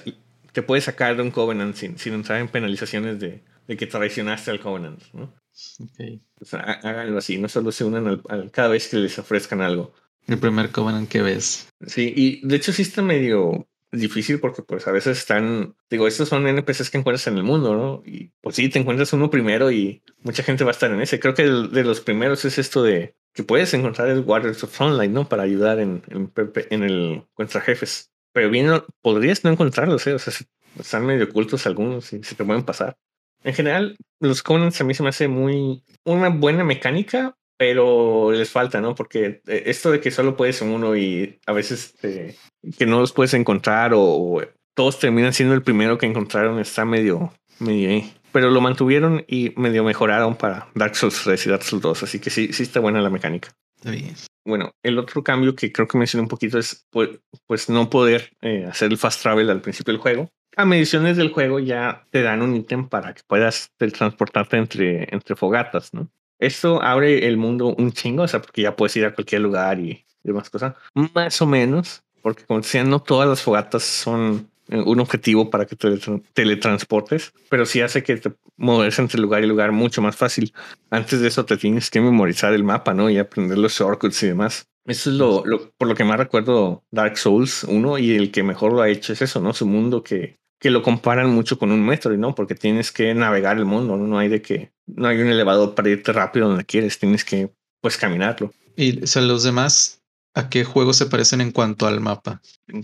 te 0.51 0.61
puede 0.61 0.81
sacar 0.81 1.15
de 1.15 1.23
un 1.23 1.31
Covenant 1.31 1.75
sin, 1.75 1.97
sin 1.97 2.13
entrar 2.13 2.39
en 2.39 2.47
penalizaciones 2.47 3.19
de, 3.19 3.41
de 3.67 3.77
que 3.77 3.87
traicionaste 3.87 4.51
al 4.51 4.59
Covenant, 4.59 5.01
¿no? 5.13 5.33
Okay. 5.79 6.21
O 6.39 6.45
sea, 6.45 6.59
háganlo 6.59 7.17
así, 7.17 7.37
no 7.37 7.49
solo 7.49 7.71
se 7.71 7.83
unan 7.83 8.07
al, 8.07 8.21
al, 8.29 8.51
cada 8.51 8.69
vez 8.69 8.87
que 8.87 8.97
les 8.97 9.19
ofrezcan 9.19 9.61
algo. 9.61 9.93
El 10.27 10.37
primer 10.37 10.69
Covenant 10.71 11.09
que 11.09 11.21
ves. 11.21 11.67
Sí, 11.85 12.13
y 12.15 12.47
de 12.47 12.55
hecho 12.55 12.71
sí 12.71 12.83
está 12.83 13.01
medio 13.01 13.67
difícil 13.99 14.39
porque 14.39 14.61
pues 14.61 14.87
a 14.87 14.91
veces 14.91 15.17
están, 15.17 15.75
digo, 15.89 16.07
estos 16.07 16.29
son 16.29 16.47
NPCs 16.47 16.89
que 16.89 16.97
encuentras 16.97 17.27
en 17.27 17.37
el 17.37 17.43
mundo, 17.43 17.75
¿no? 17.75 18.03
Y 18.05 18.31
pues 18.41 18.55
sí, 18.55 18.69
te 18.69 18.79
encuentras 18.79 19.13
uno 19.13 19.29
primero 19.29 19.71
y 19.71 20.01
mucha 20.23 20.43
gente 20.43 20.63
va 20.63 20.71
a 20.71 20.73
estar 20.73 20.91
en 20.91 21.01
ese. 21.01 21.19
Creo 21.19 21.33
que 21.33 21.43
de 21.43 21.83
los 21.83 22.01
primeros 22.01 22.45
es 22.45 22.57
esto 22.57 22.83
de 22.83 23.15
que 23.33 23.43
puedes 23.43 23.73
encontrar 23.73 24.07
el 24.09 24.21
Waters 24.21 24.63
of 24.63 24.75
Sunlight, 24.75 25.11
¿no? 25.11 25.27
Para 25.27 25.43
ayudar 25.43 25.79
en, 25.79 26.03
en, 26.09 26.31
en 26.69 26.83
el 26.83 27.23
contra 27.33 27.61
jefes. 27.61 28.11
Pero 28.33 28.49
bien, 28.49 28.69
podrías 29.01 29.43
no 29.43 29.51
encontrarlos, 29.51 30.07
¿eh? 30.07 30.13
O 30.13 30.19
sea, 30.19 30.33
están 30.79 31.05
medio 31.05 31.25
ocultos 31.25 31.65
algunos 31.65 32.13
y 32.13 32.23
se 32.23 32.35
te 32.35 32.45
pueden 32.45 32.63
pasar. 32.63 32.97
En 33.43 33.53
general, 33.53 33.97
los 34.19 34.43
Covenants 34.43 34.79
a 34.79 34.83
mí 34.83 34.93
se 34.93 35.03
me 35.03 35.09
hace 35.09 35.27
muy 35.27 35.83
una 36.05 36.29
buena 36.29 36.63
mecánica, 36.63 37.35
pero 37.61 38.31
les 38.31 38.49
falta, 38.49 38.81
¿no? 38.81 38.95
Porque 38.95 39.43
eh, 39.45 39.63
esto 39.67 39.91
de 39.91 39.99
que 39.99 40.09
solo 40.09 40.35
puedes 40.35 40.59
en 40.63 40.69
uno 40.69 40.95
y 40.95 41.39
a 41.45 41.53
veces 41.53 41.93
que 42.01 42.85
no 42.87 42.99
los 42.99 43.11
puedes 43.11 43.35
encontrar 43.35 43.91
o, 43.93 44.41
todos 44.73 44.97
terminan 44.97 45.31
siendo 45.31 45.53
el 45.53 45.61
primero 45.61 45.99
que 45.99 46.07
encontraron. 46.07 46.57
Está 46.57 46.85
medio, 46.85 47.31
medio 47.59 48.03
Pero 48.31 48.49
lo 48.49 48.61
mantuvieron 48.61 49.23
y 49.27 49.53
medio 49.57 49.83
mejoraron 49.83 50.35
para 50.37 50.69
Dark 50.73 50.95
Souls 50.95 51.21
3 51.23 51.45
y 51.45 51.49
Dark 51.51 51.61
Souls 51.61 51.83
2. 51.83 52.01
Así 52.01 52.17
que 52.19 52.31
sí, 52.31 52.51
sí 52.51 52.63
está 52.63 52.79
buena 52.79 52.99
la 52.99 53.11
mecánica. 53.11 53.51
Está 53.77 53.91
bien. 53.91 54.15
Bueno, 54.43 54.71
el 54.81 54.97
otro 54.97 55.23
cambio 55.23 55.53
que 55.53 55.71
creo 55.71 55.87
que 55.87 55.99
mencioné 55.99 56.23
un 56.23 56.29
poquito 56.29 56.57
es 56.57 56.87
pues, 56.89 57.09
pues 57.45 57.69
no 57.69 57.91
poder 57.91 58.31
eh, 58.41 58.65
hacer 58.67 58.89
el 58.89 58.97
fast 58.97 59.21
travel 59.21 59.51
al 59.51 59.61
principio 59.61 59.93
del 59.93 60.01
juego. 60.01 60.29
A 60.57 60.65
mediciones 60.65 61.15
del 61.15 61.29
juego 61.29 61.59
ya 61.59 62.07
te 62.09 62.23
dan 62.23 62.41
un 62.41 62.55
ítem 62.55 62.89
para 62.89 63.13
que 63.13 63.21
puedas 63.27 63.69
transportarte 63.77 64.57
entre, 64.57 65.13
entre 65.13 65.35
fogatas, 65.35 65.93
¿no? 65.93 66.09
Esto 66.41 66.81
abre 66.81 67.27
el 67.27 67.37
mundo 67.37 67.75
un 67.77 67.91
chingo, 67.93 68.23
o 68.23 68.27
sea, 68.27 68.41
porque 68.41 68.63
ya 68.63 68.75
puedes 68.75 68.97
ir 68.97 69.05
a 69.05 69.13
cualquier 69.13 69.41
lugar 69.41 69.79
y 69.79 70.03
demás 70.23 70.49
cosas. 70.49 70.73
Más 71.13 71.39
o 71.39 71.45
menos, 71.45 72.03
porque 72.23 72.45
como 72.45 72.61
decía, 72.61 72.83
no 72.83 72.99
todas 72.99 73.29
las 73.29 73.43
fogatas 73.43 73.83
son 73.83 74.49
eh, 74.67 74.81
un 74.83 74.99
objetivo 74.99 75.51
para 75.51 75.67
que 75.67 75.75
te 75.75 75.99
teletransportes, 76.33 77.31
pero 77.47 77.67
sí 77.67 77.81
hace 77.81 78.01
que 78.01 78.17
te 78.17 78.31
moverse 78.57 79.03
entre 79.03 79.21
lugar 79.21 79.43
y 79.43 79.47
lugar 79.47 79.71
mucho 79.71 80.01
más 80.01 80.15
fácil. 80.15 80.51
Antes 80.89 81.21
de 81.21 81.27
eso 81.27 81.45
te 81.45 81.57
tienes 81.57 81.91
que 81.91 82.01
memorizar 82.01 82.53
el 82.53 82.63
mapa, 82.63 82.95
¿no? 82.95 83.07
Y 83.11 83.19
aprender 83.19 83.59
los 83.59 83.73
shortcuts 83.73 84.23
y 84.23 84.27
demás. 84.27 84.67
Eso 84.85 85.11
es 85.11 85.17
lo, 85.17 85.43
por 85.77 85.87
lo 85.87 85.93
que 85.93 86.03
más 86.03 86.17
recuerdo 86.17 86.83
Dark 86.89 87.19
Souls 87.19 87.65
1 87.65 87.99
y 87.99 88.15
el 88.15 88.31
que 88.31 88.41
mejor 88.41 88.73
lo 88.73 88.81
ha 88.81 88.89
hecho 88.89 89.13
es 89.13 89.21
eso, 89.21 89.39
¿no? 89.39 89.53
Su 89.53 89.67
mundo 89.67 90.01
que 90.01 90.39
que 90.61 90.69
lo 90.69 90.83
comparan 90.83 91.31
mucho 91.31 91.57
con 91.57 91.71
un 91.71 91.83
metro, 91.83 92.15
¿no? 92.15 92.35
Porque 92.35 92.53
tienes 92.53 92.91
que 92.91 93.15
navegar 93.15 93.57
el 93.57 93.65
mundo, 93.65 93.97
¿no? 93.97 94.05
No 94.05 94.19
hay 94.19 94.29
de 94.29 94.43
que, 94.43 94.71
no 94.85 95.07
hay 95.07 95.19
un 95.19 95.27
elevador 95.27 95.73
para 95.73 95.89
irte 95.89 96.13
rápido 96.13 96.47
donde 96.47 96.65
quieres, 96.65 96.99
tienes 96.99 97.25
que, 97.25 97.51
pues, 97.81 97.97
caminarlo. 97.97 98.53
Y, 98.75 99.03
o 99.03 99.07
sea, 99.07 99.23
los 99.23 99.41
demás, 99.41 100.03
¿a 100.35 100.49
qué 100.49 100.63
juegos 100.63 100.97
se 100.97 101.07
parecen 101.07 101.41
en 101.41 101.51
cuanto 101.51 101.87
al 101.87 101.99
mapa? 101.99 102.43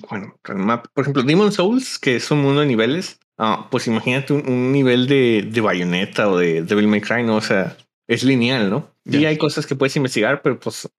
Bueno, 0.10 0.36
al 0.46 0.58
mapa, 0.58 0.90
por 0.92 1.04
ejemplo, 1.04 1.22
Demon 1.22 1.52
Souls, 1.52 2.00
que 2.00 2.16
es 2.16 2.32
un 2.32 2.42
mundo 2.42 2.62
de 2.62 2.66
niveles, 2.66 3.20
ah, 3.38 3.68
pues 3.70 3.86
imagínate 3.86 4.34
un, 4.34 4.72
nivel 4.72 5.06
de, 5.06 5.48
de 5.48 5.62
Bayonetta 5.62 6.30
o 6.30 6.38
de 6.40 6.64
Devil 6.64 6.88
May 6.88 7.02
Cry, 7.02 7.22
¿no? 7.22 7.36
O 7.36 7.42
sea, 7.42 7.78
es 8.08 8.24
lineal, 8.24 8.72
¿no? 8.72 8.90
Y 9.06 9.24
hay 9.26 9.38
cosas 9.38 9.68
que 9.68 9.76
puedes 9.76 9.96
investigar, 9.96 10.42
pero 10.42 10.60
pues 10.60 10.90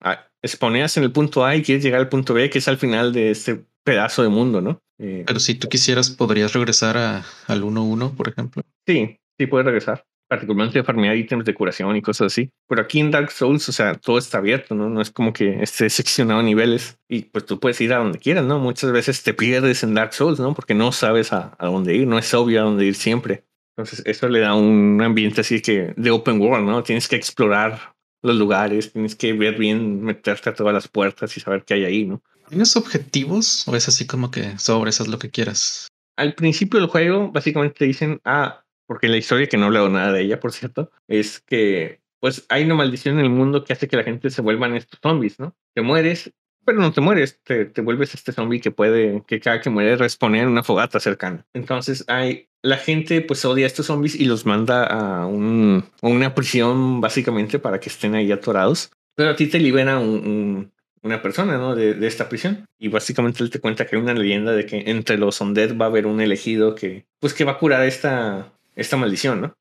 exponeas 0.41 0.97
en 0.97 1.03
el 1.03 1.11
punto 1.11 1.45
A 1.45 1.57
y 1.57 1.63
quieres 1.63 1.83
llegar 1.83 2.01
al 2.01 2.09
punto 2.09 2.35
B, 2.35 2.49
que 2.49 2.59
es 2.59 2.69
al 2.69 2.79
final 2.79 3.13
de 3.13 3.33
este 3.33 3.65
pedazo 3.89 4.23
de 4.23 4.29
mundo, 4.29 4.61
¿no? 4.61 4.81
Eh, 4.99 5.25
Pero 5.27 5.41
si 5.41 5.55
tú 5.55 5.69
quisieras, 5.69 6.11
podrías 6.11 6.53
regresar 6.53 6.97
a, 6.97 7.25
al 7.47 7.63
1-1, 7.63 8.15
por 8.15 8.29
ejemplo. 8.29 8.63
Sí, 8.87 9.19
sí 9.39 9.47
puedes 9.47 9.65
regresar. 9.65 10.05
Particularmente 10.29 10.85
farmear 10.85 11.17
ítems 11.17 11.47
de 11.47 11.55
curación 11.55 11.97
y 11.97 12.03
cosas 12.03 12.27
así. 12.33 12.51
Pero 12.69 12.83
aquí 12.83 13.01
en 13.01 13.11
Dark 13.11 13.31
Souls, 13.31 13.67
o 13.69 13.73
sea, 13.73 13.95
todo 13.95 14.19
está 14.19 14.39
abierto, 14.39 14.75
¿no? 14.75 14.91
No 14.91 15.01
es 15.01 15.11
como 15.11 15.33
que 15.33 15.63
esté 15.63 15.89
seccionado 15.89 16.41
a 16.41 16.43
niveles 16.43 16.99
y 17.09 17.23
pues 17.23 17.47
tú 17.47 17.59
puedes 17.59 17.81
ir 17.81 17.95
a 17.95 17.99
donde 17.99 18.19
quieras, 18.19 18.45
¿no? 18.45 18.59
Muchas 18.59 18.93
veces 18.93 19.23
te 19.23 19.33
pierdes 19.33 19.83
en 19.83 19.95
Dark 19.95 20.13
Souls, 20.13 20.39
¿no? 20.39 20.53
Porque 20.53 20.75
no 20.75 20.93
sabes 20.93 21.33
a, 21.33 21.57
a 21.59 21.67
dónde 21.69 21.95
ir, 21.95 22.07
no 22.07 22.19
es 22.19 22.35
obvio 22.35 22.61
a 22.61 22.65
dónde 22.65 22.85
ir 22.85 22.95
siempre. 22.95 23.45
Entonces, 23.75 24.03
eso 24.05 24.29
le 24.29 24.41
da 24.41 24.55
un 24.55 25.01
ambiente 25.01 25.41
así 25.41 25.63
que 25.63 25.95
de 25.97 26.11
open 26.11 26.41
world, 26.41 26.67
¿no? 26.67 26.83
Tienes 26.83 27.09
que 27.09 27.17
explorar 27.17 27.95
los 28.23 28.37
lugares, 28.37 28.93
tienes 28.93 29.15
que 29.15 29.33
ver 29.33 29.57
bien, 29.57 30.03
meterte 30.03 30.51
a 30.51 30.55
todas 30.55 30.75
las 30.75 30.89
puertas 30.89 31.35
y 31.37 31.41
saber 31.41 31.63
qué 31.65 31.75
hay 31.75 31.85
ahí, 31.85 32.05
¿no? 32.05 32.21
¿Tienes 32.49 32.77
objetivos 32.77 33.67
o 33.69 33.77
es 33.77 33.89
así 33.89 34.07
como 34.07 34.31
que 34.31 34.59
sobre 34.59 34.91
eso 34.91 35.05
lo 35.07 35.19
que 35.19 35.31
quieras? 35.31 35.89
Al 36.17 36.35
principio 36.35 36.81
del 36.81 36.89
juego, 36.89 37.31
básicamente 37.31 37.79
te 37.79 37.85
dicen, 37.85 38.21
ah, 38.25 38.65
porque 38.87 39.09
la 39.09 39.19
historia 39.19 39.49
que 39.49 39.59
no 39.59 39.71
leo 39.71 39.89
nada 39.89 40.13
de 40.13 40.23
ella, 40.23 40.41
por 40.41 40.53
cierto, 40.53 40.91
es 41.07 41.41
que 41.41 42.01
pues 42.21 42.47
hay 42.49 42.65
una 42.65 42.75
maldición 42.75 43.19
en 43.19 43.25
el 43.25 43.31
mundo 43.31 43.63
que 43.63 43.73
hace 43.73 43.87
que 43.87 43.97
la 43.97 44.03
gente 44.03 44.31
se 44.31 44.43
vuelvan 44.43 44.75
estos 44.75 44.99
zombies, 45.01 45.39
¿no? 45.39 45.55
Te 45.75 45.83
mueres, 45.83 46.33
pero 46.65 46.81
no 46.81 46.93
te 46.93 47.01
mueres, 47.01 47.41
te, 47.45 47.67
te 47.67 47.81
vuelves 47.81 48.15
este 48.15 48.33
zombie 48.33 48.61
que 48.61 48.71
puede, 48.71 49.23
que 49.27 49.41
cada 49.41 49.61
que 49.61 49.71
muere 49.71 49.97
responde 49.97 50.41
en 50.41 50.49
una 50.49 50.63
fogata 50.63 50.99
cercana. 51.01 51.47
Entonces 51.55 52.05
hay, 52.09 52.49
la 52.63 52.77
gente 52.77 53.21
pues 53.21 53.45
odia 53.45 53.65
a 53.65 53.69
estos 53.69 53.87
zombies 53.87 54.17
y 54.17 54.25
los 54.25 54.47
manda 54.47 54.85
a, 54.85 55.27
un, 55.27 55.85
una 56.03 56.35
prisión 56.35 57.01
básicamente 57.01 57.59
para 57.59 57.79
que 57.79 57.89
estén 57.89 58.15
ahí 58.15 58.33
atorados. 58.33 58.91
Pero 59.15 59.31
a 59.31 59.37
ti 59.37 59.47
te 59.47 59.59
libera 59.59 59.99
un, 59.99 60.73
una 61.03 61.23
persona, 61.23 61.59
¿no? 61.59 61.75
De, 61.75 61.95
de, 61.95 62.07
esta 62.07 62.29
prisión. 62.29 62.67
Y 62.79 62.89
básicamente 62.89 63.43
él 63.43 63.51
te 63.51 63.61
cuenta 63.61 63.87
que 63.87 63.97
hay 63.97 64.03
una 64.03 64.15
leyenda 64.15 64.53
de 64.53 64.67
que 64.67 64.85
entre 64.87 65.19
los 65.19 65.41
undead 65.41 65.77
va 65.77 65.87
a 65.87 65.89
haber 65.89 66.07
un 66.07 66.21
elegido 66.21 66.75
que, 66.75 67.07
pues, 67.21 67.35
que 67.35 67.45
va 67.45 67.53
a 67.53 67.59
curar 67.59 67.85
esta, 67.85 68.53
esta 68.77 68.97
maldición, 68.97 69.41
¿no? 69.41 69.55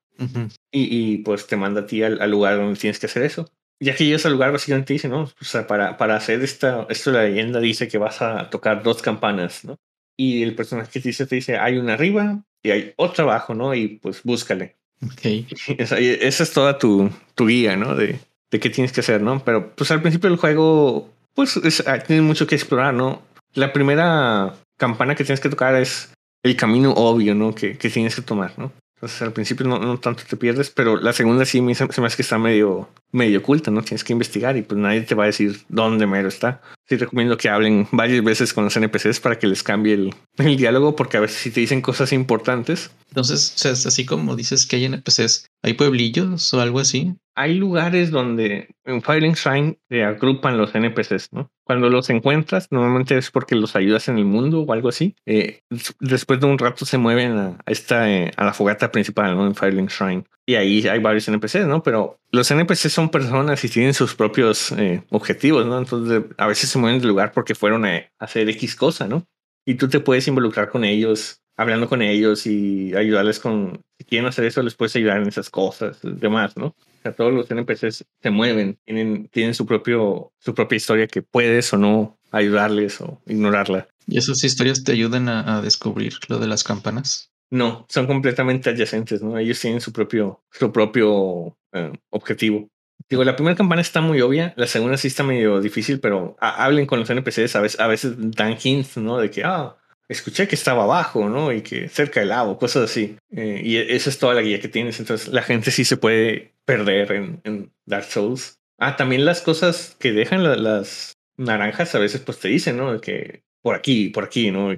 y, 0.72 1.12
y, 1.12 1.18
pues 1.18 1.46
te 1.46 1.56
manda 1.56 1.82
a 1.82 1.86
ti 1.86 2.02
al, 2.02 2.30
lugar 2.30 2.56
donde 2.56 2.78
tienes 2.78 2.98
que 2.98 3.06
hacer 3.06 3.22
eso. 3.22 3.48
Y 3.80 3.90
aquí 3.90 4.06
llegas 4.06 4.26
al 4.26 4.32
lugar, 4.32 4.50
básicamente 4.50 4.92
dice, 4.92 5.08
¿no? 5.08 5.22
O 5.22 5.44
sea, 5.44 5.66
para, 5.68 5.96
para 5.96 6.16
hacer 6.16 6.42
esta, 6.42 6.86
esto 6.90 7.12
la 7.12 7.22
leyenda 7.22 7.60
dice 7.60 7.86
que 7.86 7.98
vas 7.98 8.20
a 8.20 8.50
tocar 8.50 8.82
dos 8.82 9.00
campanas, 9.00 9.64
¿no? 9.64 9.76
Y 10.16 10.42
el 10.42 10.56
personaje 10.56 10.90
que 10.90 11.00
te 11.00 11.08
dice, 11.10 11.26
te 11.26 11.36
dice, 11.36 11.56
hay 11.56 11.78
una 11.78 11.94
arriba 11.94 12.42
y 12.64 12.70
hay 12.70 12.92
otra 12.96 13.22
abajo, 13.22 13.54
¿no? 13.54 13.74
Y 13.74 14.00
pues 14.02 14.24
búscale. 14.24 14.76
Ok. 15.00 15.46
Esa, 15.78 15.98
esa 15.98 16.42
es 16.42 16.52
toda 16.52 16.78
tu, 16.78 17.08
tu 17.36 17.46
guía, 17.46 17.76
¿no? 17.76 17.94
De, 17.94 18.18
de 18.50 18.60
qué 18.60 18.70
tienes 18.70 18.92
que 18.92 19.00
hacer, 19.00 19.22
¿no? 19.22 19.44
Pero 19.44 19.74
pues 19.76 19.90
al 19.92 20.02
principio 20.02 20.28
del 20.28 20.38
juego 20.38 21.08
pues 21.38 21.56
es, 21.58 21.84
ah, 21.86 22.02
mucho 22.20 22.48
que 22.48 22.56
explorar, 22.56 22.92
¿no? 22.92 23.22
La 23.54 23.72
primera 23.72 24.56
campana 24.76 25.14
que 25.14 25.22
tienes 25.22 25.38
que 25.38 25.48
tocar 25.48 25.76
es 25.76 26.12
el 26.42 26.56
camino 26.56 26.92
obvio, 26.94 27.32
¿no? 27.36 27.54
Que, 27.54 27.78
que 27.78 27.90
tienes 27.90 28.16
que 28.16 28.22
tomar, 28.22 28.58
¿no? 28.58 28.72
Entonces 28.96 29.22
al 29.22 29.32
principio 29.32 29.64
no, 29.64 29.78
no, 29.78 30.00
tanto 30.00 30.24
te 30.28 30.36
pierdes, 30.36 30.70
pero 30.70 30.96
la 30.96 31.12
segunda 31.12 31.44
sí 31.44 31.60
me, 31.60 31.76
se 31.76 31.84
me 32.00 32.06
hace 32.08 32.16
que 32.16 32.22
está 32.22 32.38
medio, 32.38 32.88
medio 33.12 33.38
oculta, 33.38 33.70
¿no? 33.70 33.82
Tienes 33.82 34.02
que 34.02 34.12
investigar 34.12 34.56
y 34.56 34.62
pues 34.62 34.80
nadie 34.80 35.02
te 35.02 35.14
va 35.14 35.22
a 35.22 35.26
decir 35.26 35.60
dónde 35.68 36.08
mero 36.08 36.26
está. 36.26 36.60
Sí 36.88 36.96
recomiendo 36.96 37.36
que 37.36 37.48
hablen 37.48 37.86
varias 37.92 38.24
veces 38.24 38.52
con 38.52 38.64
los 38.64 38.76
NPCs 38.76 39.20
para 39.20 39.38
que 39.38 39.46
les 39.46 39.62
cambie 39.62 39.94
el, 39.94 40.14
el 40.38 40.56
diálogo, 40.56 40.96
porque 40.96 41.18
a 41.18 41.20
veces 41.20 41.36
si 41.36 41.52
te 41.52 41.60
dicen 41.60 41.82
cosas 41.82 42.12
importantes. 42.12 42.90
Entonces, 43.10 43.52
o 43.54 43.58
sea, 43.58 43.70
así 43.70 44.04
como 44.04 44.34
dices 44.34 44.66
que 44.66 44.74
hay 44.74 44.86
NPCs, 44.86 45.46
¿hay 45.62 45.74
pueblillos 45.74 46.52
o 46.52 46.60
algo 46.60 46.80
así? 46.80 47.14
Hay 47.38 47.54
lugares 47.54 48.10
donde 48.10 48.74
en 48.84 49.00
Firing 49.00 49.34
Shrine 49.34 49.78
se 49.88 50.02
agrupan 50.02 50.58
los 50.58 50.74
NPCs, 50.74 51.32
¿no? 51.32 51.52
Cuando 51.62 51.88
los 51.88 52.10
encuentras, 52.10 52.66
normalmente 52.72 53.16
es 53.16 53.30
porque 53.30 53.54
los 53.54 53.76
ayudas 53.76 54.08
en 54.08 54.18
el 54.18 54.24
mundo 54.24 54.62
o 54.62 54.72
algo 54.72 54.88
así. 54.88 55.14
Eh, 55.24 55.60
después 56.00 56.40
de 56.40 56.46
un 56.46 56.58
rato 56.58 56.84
se 56.84 56.98
mueven 56.98 57.38
a, 57.38 57.58
esta, 57.66 58.10
eh, 58.10 58.32
a 58.36 58.44
la 58.44 58.52
fogata 58.52 58.90
principal, 58.90 59.36
¿no? 59.36 59.46
En 59.46 59.54
Firing 59.54 59.86
Shrine. 59.86 60.24
Y 60.46 60.56
ahí 60.56 60.84
hay 60.88 60.98
varios 60.98 61.28
NPCs, 61.28 61.68
¿no? 61.68 61.80
Pero 61.80 62.18
los 62.32 62.50
NPCs 62.50 62.92
son 62.92 63.08
personas 63.08 63.62
y 63.64 63.68
tienen 63.68 63.94
sus 63.94 64.16
propios 64.16 64.72
eh, 64.72 65.04
objetivos, 65.10 65.64
¿no? 65.64 65.78
Entonces 65.78 66.24
a 66.38 66.48
veces 66.48 66.68
se 66.70 66.78
mueven 66.80 66.98
del 66.98 67.10
lugar 67.10 67.30
porque 67.30 67.54
fueron 67.54 67.84
a 67.84 68.02
hacer 68.18 68.48
X 68.48 68.74
cosa, 68.74 69.06
¿no? 69.06 69.24
Y 69.64 69.76
tú 69.76 69.88
te 69.88 70.00
puedes 70.00 70.26
involucrar 70.26 70.70
con 70.70 70.84
ellos 70.84 71.40
hablando 71.58 71.88
con 71.88 72.02
ellos 72.02 72.46
y 72.46 72.94
ayudarles 72.94 73.40
con, 73.40 73.82
si 73.98 74.04
quieren 74.04 74.28
hacer 74.28 74.44
eso, 74.44 74.62
les 74.62 74.76
puedes 74.76 74.94
ayudar 74.94 75.20
en 75.20 75.28
esas 75.28 75.50
cosas, 75.50 75.98
demás, 76.02 76.56
¿no? 76.56 76.74
O 76.98 77.02
sea, 77.02 77.12
todos 77.12 77.32
los 77.32 77.50
NPCs 77.50 78.04
se 78.20 78.30
mueven, 78.30 78.78
tienen, 78.84 79.28
tienen 79.28 79.54
su, 79.54 79.66
propio, 79.66 80.32
su 80.38 80.54
propia 80.54 80.76
historia 80.76 81.06
que 81.06 81.22
puedes 81.22 81.72
o 81.72 81.78
no 81.78 82.18
ayudarles 82.30 83.00
o 83.00 83.20
ignorarla. 83.26 83.88
¿Y 84.06 84.18
esas 84.18 84.42
historias 84.42 84.84
te 84.84 84.92
ayudan 84.92 85.28
a, 85.28 85.62
descubrir 85.62 86.14
lo 86.28 86.38
de 86.38 86.46
las 86.46 86.64
campanas? 86.64 87.30
No, 87.50 87.86
son 87.88 88.06
completamente 88.06 88.70
adyacentes, 88.70 89.22
¿no? 89.22 89.38
Ellos 89.38 89.60
tienen 89.60 89.80
su 89.80 89.92
propio, 89.92 90.42
su 90.50 90.72
propio 90.72 91.56
eh, 91.72 91.92
objetivo. 92.10 92.68
Digo, 93.08 93.24
la 93.24 93.36
primera 93.36 93.56
campana 93.56 93.80
está 93.80 94.00
muy 94.00 94.20
obvia, 94.20 94.52
la 94.56 94.66
segunda 94.66 94.96
sí 94.96 95.08
está 95.08 95.22
medio 95.22 95.60
difícil, 95.60 96.00
pero 96.00 96.36
hablen 96.40 96.84
con 96.84 96.98
los 96.98 97.08
NPCs, 97.08 97.56
a 97.56 97.60
veces, 97.60 97.80
a 97.80 97.86
veces 97.86 98.14
dan 98.18 98.56
hints, 98.62 98.98
¿no? 98.98 99.18
De 99.18 99.30
que, 99.30 99.44
ah, 99.44 99.76
escuché 100.08 100.48
que 100.48 100.54
estaba 100.54 100.84
abajo, 100.84 101.28
¿no? 101.28 101.52
Y 101.52 101.62
que 101.62 101.88
cerca 101.88 102.20
del 102.20 102.30
lago, 102.30 102.58
cosas 102.58 102.90
así. 102.90 103.16
Eh, 103.30 103.60
y 103.64 103.76
esa 103.76 104.10
es 104.10 104.18
toda 104.18 104.34
la 104.34 104.42
guía 104.42 104.60
que 104.60 104.68
tienes. 104.68 104.98
Entonces 105.00 105.28
la 105.28 105.42
gente 105.42 105.70
sí 105.70 105.84
se 105.84 105.96
puede 105.96 106.54
perder 106.68 107.40
en, 107.44 107.72
Dark 107.86 108.04
Souls. 108.04 108.58
Ah, 108.78 108.96
también 108.96 109.24
las 109.24 109.40
cosas 109.40 109.96
que 109.98 110.12
dejan 110.12 110.44
las 110.62 111.14
naranjas 111.38 111.94
a 111.94 111.98
veces 111.98 112.20
pues 112.20 112.38
te 112.40 112.48
dicen, 112.48 112.76
¿no? 112.76 113.00
Que 113.00 113.42
por 113.62 113.74
aquí, 113.74 114.10
por 114.10 114.24
aquí, 114.24 114.50
¿no? 114.50 114.68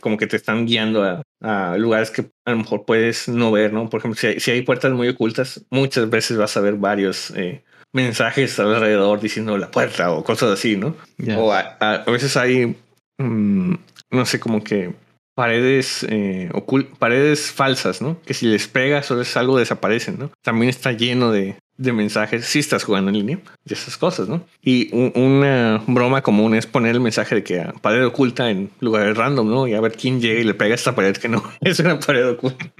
como 0.00 0.16
que 0.16 0.28
te 0.28 0.36
están 0.36 0.64
guiando 0.64 1.02
a, 1.42 1.76
lugares 1.76 2.12
que 2.12 2.30
a 2.46 2.52
lo 2.52 2.58
mejor 2.58 2.84
puedes 2.84 3.28
no 3.28 3.50
ver, 3.50 3.72
¿no? 3.72 3.90
Por 3.90 3.98
ejemplo, 3.98 4.18
si 4.38 4.50
hay, 4.50 4.62
puertas 4.62 4.92
muy 4.92 5.08
ocultas, 5.08 5.66
muchas 5.70 6.08
veces 6.08 6.36
vas 6.36 6.56
a 6.56 6.60
ver 6.60 6.74
varios 6.74 7.32
eh, 7.32 7.64
mensajes 7.92 8.58
alrededor 8.60 9.20
diciendo 9.20 9.58
la 9.58 9.72
puerta 9.72 10.12
o 10.12 10.22
cosas 10.22 10.50
así, 10.52 10.76
¿no? 10.76 10.96
O 11.36 11.52
a, 11.52 12.04
veces 12.06 12.36
hay 12.36 12.76
mm, 13.18 13.74
no 14.10 14.24
sé, 14.24 14.38
como 14.38 14.62
que 14.62 14.94
paredes 15.34 16.06
eh, 16.08 16.50
paredes 16.98 17.50
falsas, 17.50 18.00
¿no? 18.00 18.20
Que 18.22 18.34
si 18.34 18.46
les 18.46 18.68
pegas 18.68 19.10
o 19.10 19.20
es 19.20 19.36
algo 19.36 19.58
desaparecen, 19.58 20.18
¿no? 20.18 20.30
También 20.42 20.70
está 20.70 20.92
lleno 20.92 21.32
de, 21.32 21.56
de 21.76 21.92
mensajes 21.92 22.44
si 22.44 22.60
estás 22.60 22.84
jugando 22.84 23.10
en 23.10 23.16
línea 23.16 23.38
y 23.64 23.72
esas 23.72 23.96
cosas, 23.96 24.28
¿no? 24.28 24.46
Y 24.62 24.94
una 24.94 25.82
broma 25.86 26.22
común 26.22 26.54
es 26.54 26.66
poner 26.66 26.94
el 26.94 27.00
mensaje 27.00 27.34
de 27.34 27.44
que 27.44 27.66
pared 27.80 28.06
oculta 28.06 28.50
en 28.50 28.70
lugares 28.80 29.16
random, 29.16 29.48
¿no? 29.48 29.66
Y 29.66 29.74
a 29.74 29.80
ver 29.80 29.92
quién 29.92 30.20
llega 30.20 30.40
y 30.40 30.44
le 30.44 30.54
pega 30.54 30.72
a 30.72 30.76
esta 30.76 30.94
pared 30.94 31.16
que 31.16 31.28
no 31.28 31.42
es 31.60 31.78
una 31.80 31.98
pared 31.98 32.28
oculta. 32.28 32.72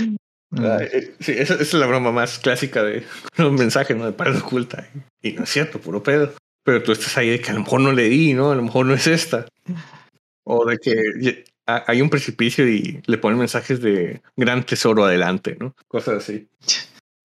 Mm. 0.00 0.16
Eh, 0.56 1.16
sí, 1.18 1.32
esa, 1.32 1.54
es 1.54 1.74
la 1.74 1.84
broma 1.84 2.12
más 2.12 2.38
clásica 2.38 2.84
de 2.84 3.02
un 3.38 3.56
mensaje, 3.56 3.92
¿no? 3.96 4.06
De 4.06 4.12
pared 4.12 4.36
oculta. 4.36 4.88
Y 5.20 5.32
no 5.32 5.42
es 5.42 5.50
cierto, 5.50 5.80
puro 5.80 6.00
pedo. 6.00 6.32
Pero 6.62 6.80
tú 6.80 6.92
estás 6.92 7.18
ahí 7.18 7.28
de 7.28 7.40
que 7.40 7.50
a 7.50 7.54
lo 7.54 7.62
mejor 7.62 7.80
no 7.80 7.90
le 7.90 8.04
di, 8.04 8.34
¿no? 8.34 8.52
A 8.52 8.54
lo 8.54 8.62
mejor 8.62 8.86
no 8.86 8.94
es 8.94 9.08
esta. 9.08 9.46
O 10.44 10.64
de 10.64 10.78
que 10.78 11.44
hay 11.66 12.02
un 12.02 12.10
precipicio 12.10 12.68
y 12.68 13.02
le 13.06 13.18
ponen 13.18 13.38
mensajes 13.38 13.80
de 13.80 14.20
gran 14.36 14.64
tesoro 14.64 15.04
adelante, 15.04 15.56
¿no? 15.58 15.74
Cosas 15.88 16.22
así. 16.22 16.48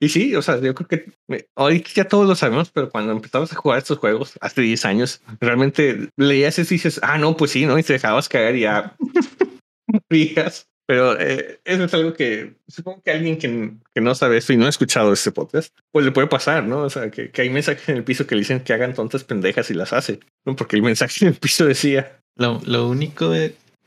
Y 0.02 0.10
sí, 0.10 0.34
o 0.36 0.42
sea, 0.42 0.60
yo 0.62 0.74
creo 0.74 0.88
que 0.88 1.12
ahorita 1.56 1.90
ya 1.94 2.06
todos 2.06 2.26
lo 2.26 2.36
sabemos, 2.36 2.72
pero 2.72 2.90
cuando 2.90 3.12
empezamos 3.12 3.52
a 3.52 3.56
jugar 3.56 3.80
estos 3.80 3.98
juegos 3.98 4.38
hace 4.40 4.62
10 4.62 4.86
años, 4.86 5.22
realmente 5.42 6.10
leías 6.16 6.58
eso 6.58 6.74
y 6.74 6.78
dices, 6.78 7.02
ah, 7.04 7.18
no, 7.18 7.36
pues 7.36 7.52
sí, 7.52 7.66
¿no? 7.66 7.78
Y 7.78 7.84
te 7.84 7.94
dejabas 7.94 8.30
caer 8.30 8.56
y 8.56 8.62
ya 8.62 8.96
fijas. 10.10 10.68
Pero 10.88 11.20
eh, 11.20 11.60
eso 11.66 11.84
es 11.84 11.94
algo 11.94 12.14
que 12.14 12.56
supongo 12.68 13.04
que 13.04 13.12
alguien 13.12 13.38
que, 13.38 13.74
que, 13.94 14.02
no 14.02 14.16
sabe 14.16 14.38
esto 14.38 14.54
y 14.54 14.58
no 14.58 14.66
ha 14.66 14.70
escuchado 14.70 15.14
este 15.14 15.32
podcast, 15.32 15.78
pues 15.92 16.04
le 16.04 16.12
puede 16.12 16.28
pasar, 16.28 16.64
¿no? 16.64 16.80
O 16.80 16.90
sea, 16.90 17.12
que, 17.12 17.32
hay 17.38 17.50
mensajes 17.52 17.88
en 17.90 17.98
el 17.98 18.04
piso 18.04 18.26
que 18.26 18.34
le 18.34 18.42
dicen 18.42 18.62
que 18.62 18.74
hagan 18.74 18.96
tontas 18.96 19.24
pendejas 19.24 19.70
y 19.70 19.76
las 19.76 19.94
hace, 19.94 20.20
¿no? 20.46 20.56
Porque 20.56 20.78
el 20.78 20.82
mensaje 20.82 21.26
en 21.26 21.34
el 21.34 21.38
piso 21.38 21.66
decía. 21.66 22.20
Lo, 22.36 22.62
lo 22.66 22.88
único 22.88 23.30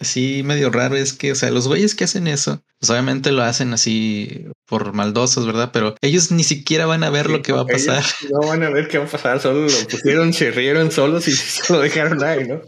así 0.03 0.43
medio 0.45 0.71
raro 0.71 0.97
es 0.97 1.13
que, 1.13 1.33
o 1.33 1.35
sea, 1.35 1.51
los 1.51 1.67
güeyes 1.67 1.95
que 1.95 2.05
hacen 2.05 2.27
eso, 2.27 2.63
pues 2.79 2.91
obviamente 2.91 3.33
lo 3.33 3.43
hacen 3.43 3.73
así 3.73 4.47
por 4.67 4.93
maldosos, 4.93 5.47
¿verdad? 5.47 5.71
Pero 5.73 5.95
ellos 6.03 6.31
ni 6.31 6.45
siquiera 6.45 6.87
van 6.87 7.03
a 7.03 7.11
ver 7.11 7.31
lo 7.31 7.43
que 7.43 7.53
va 7.53 7.63
a 7.63 7.67
pasar. 7.67 8.05
No 8.31 8.47
van 8.47 8.63
a 8.63 8.71
ver 8.71 8.89
qué 8.89 8.99
va 8.99 9.05
a 9.05 9.09
pasar, 9.09 9.41
solo 9.41 9.67
lo 9.67 9.89
pusieron, 9.89 10.33
se 10.33 10.51
rieron 10.51 10.91
solos 10.91 11.27
y 11.29 11.33
se 11.37 11.73
lo 11.73 11.81
dejaron 11.81 12.23
ahí, 12.23 12.47
¿no? 12.47 12.61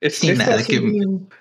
Es, 0.00 0.22
y 0.22 0.32
nada 0.32 0.62
que... 0.62 0.82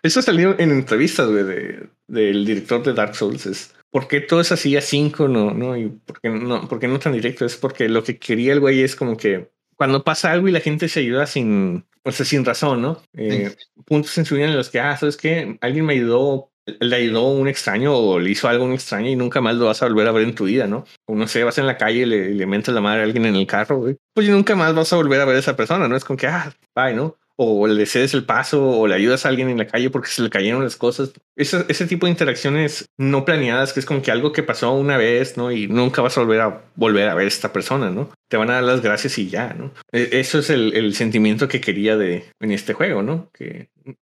Eso 0.03 0.21
salió 0.21 0.57
en 0.59 0.71
entrevistas, 0.71 1.29
güey, 1.29 1.43
de, 1.43 1.89
del 2.07 2.45
director 2.45 2.83
de 2.83 2.93
Dark 2.93 3.15
Souls. 3.15 3.45
Es 3.45 3.73
¿por 3.93 4.07
qué 4.07 4.21
todo 4.21 4.41
es 4.41 4.51
así 4.51 4.75
asíncrono, 4.75 5.53
no? 5.53 5.77
Y 5.77 5.89
por 5.89 6.19
qué 6.19 6.29
no, 6.29 6.67
por 6.67 6.79
qué 6.79 6.87
no 6.87 6.99
tan 6.99 7.13
directo? 7.13 7.45
Es 7.45 7.55
porque 7.55 7.87
lo 7.87 8.03
que 8.03 8.17
quería 8.17 8.53
el 8.53 8.59
güey 8.59 8.81
es 8.81 8.95
como 8.95 9.15
que 9.15 9.51
cuando 9.75 10.03
pasa 10.03 10.31
algo 10.31 10.47
y 10.47 10.51
la 10.51 10.61
gente 10.61 10.89
se 10.89 11.01
ayuda 11.01 11.27
sin, 11.27 11.85
sea, 12.11 12.25
sin 12.25 12.43
razón, 12.45 12.81
¿no? 12.81 13.01
Eh, 13.13 13.55
puntos 13.85 14.17
en 14.17 14.25
su 14.25 14.35
vida 14.35 14.45
en 14.45 14.55
los 14.55 14.69
que, 14.69 14.79
ah, 14.79 14.97
¿sabes 14.97 15.17
qué? 15.17 15.57
Alguien 15.61 15.85
me 15.85 15.93
ayudó, 15.93 16.51
le 16.65 16.95
ayudó 16.95 17.29
un 17.29 17.47
extraño 17.47 17.95
o 17.95 18.19
le 18.19 18.31
hizo 18.31 18.47
algo 18.47 18.65
a 18.65 18.67
un 18.67 18.73
extraño 18.73 19.09
y 19.09 19.15
nunca 19.15 19.41
más 19.41 19.55
lo 19.55 19.65
vas 19.65 19.81
a 19.81 19.87
volver 19.87 20.07
a 20.07 20.11
ver 20.11 20.23
en 20.23 20.35
tu 20.35 20.45
vida, 20.45 20.67
¿no? 20.67 20.85
O 21.05 21.15
no 21.15 21.27
sé, 21.27 21.43
vas 21.43 21.57
en 21.57 21.67
la 21.67 21.77
calle 21.77 21.99
y 21.99 22.05
le, 22.05 22.29
le 22.31 22.45
mentas 22.45 22.75
la 22.75 22.81
madre 22.81 23.01
a 23.01 23.03
alguien 23.03 23.25
en 23.25 23.35
el 23.35 23.47
carro, 23.47 23.77
güey. 23.77 23.97
Pues 24.13 24.27
nunca 24.29 24.55
más 24.55 24.75
vas 24.75 24.91
a 24.91 24.97
volver 24.97 25.21
a 25.21 25.25
ver 25.25 25.37
a 25.37 25.39
esa 25.39 25.55
persona, 25.55 25.87
¿no? 25.87 25.95
Es 25.95 26.03
como 26.03 26.17
que, 26.17 26.27
ah, 26.27 26.53
bye, 26.75 26.93
¿no? 26.93 27.17
O 27.43 27.67
le 27.67 27.85
cedes 27.85 28.13
el 28.13 28.25
paso 28.25 28.63
o 28.63 28.87
le 28.87 28.95
ayudas 28.95 29.25
a 29.25 29.29
alguien 29.29 29.49
en 29.49 29.57
la 29.57 29.67
calle 29.67 29.89
porque 29.89 30.09
se 30.09 30.21
le 30.21 30.29
cayeron 30.29 30.63
las 30.63 30.75
cosas. 30.75 31.13
Ese, 31.35 31.65
ese 31.67 31.85
tipo 31.87 32.05
de 32.05 32.11
interacciones 32.11 32.85
no 32.97 33.25
planeadas, 33.25 33.73
que 33.73 33.79
es 33.79 33.85
como 33.85 34.01
que 34.01 34.11
algo 34.11 34.31
que 34.31 34.43
pasó 34.43 34.73
una 34.73 34.97
vez, 34.97 35.37
¿no? 35.37 35.51
Y 35.51 35.67
nunca 35.67 36.01
vas 36.01 36.17
a 36.17 36.21
volver 36.21 36.41
a 36.41 36.63
volver 36.75 37.07
a 37.09 37.15
ver 37.15 37.25
a 37.25 37.27
esta 37.27 37.53
persona, 37.53 37.89
¿no? 37.89 38.09
Te 38.29 38.37
van 38.37 38.49
a 38.49 38.55
dar 38.55 38.63
las 38.63 38.81
gracias 38.81 39.17
y 39.17 39.29
ya, 39.29 39.53
¿no? 39.53 39.73
E, 39.91 40.09
eso 40.13 40.39
es 40.39 40.49
el, 40.49 40.73
el 40.75 40.95
sentimiento 40.95 41.47
que 41.47 41.61
quería 41.61 41.97
de 41.97 42.25
en 42.39 42.51
este 42.51 42.73
juego, 42.73 43.03
¿no? 43.03 43.29
Que 43.33 43.69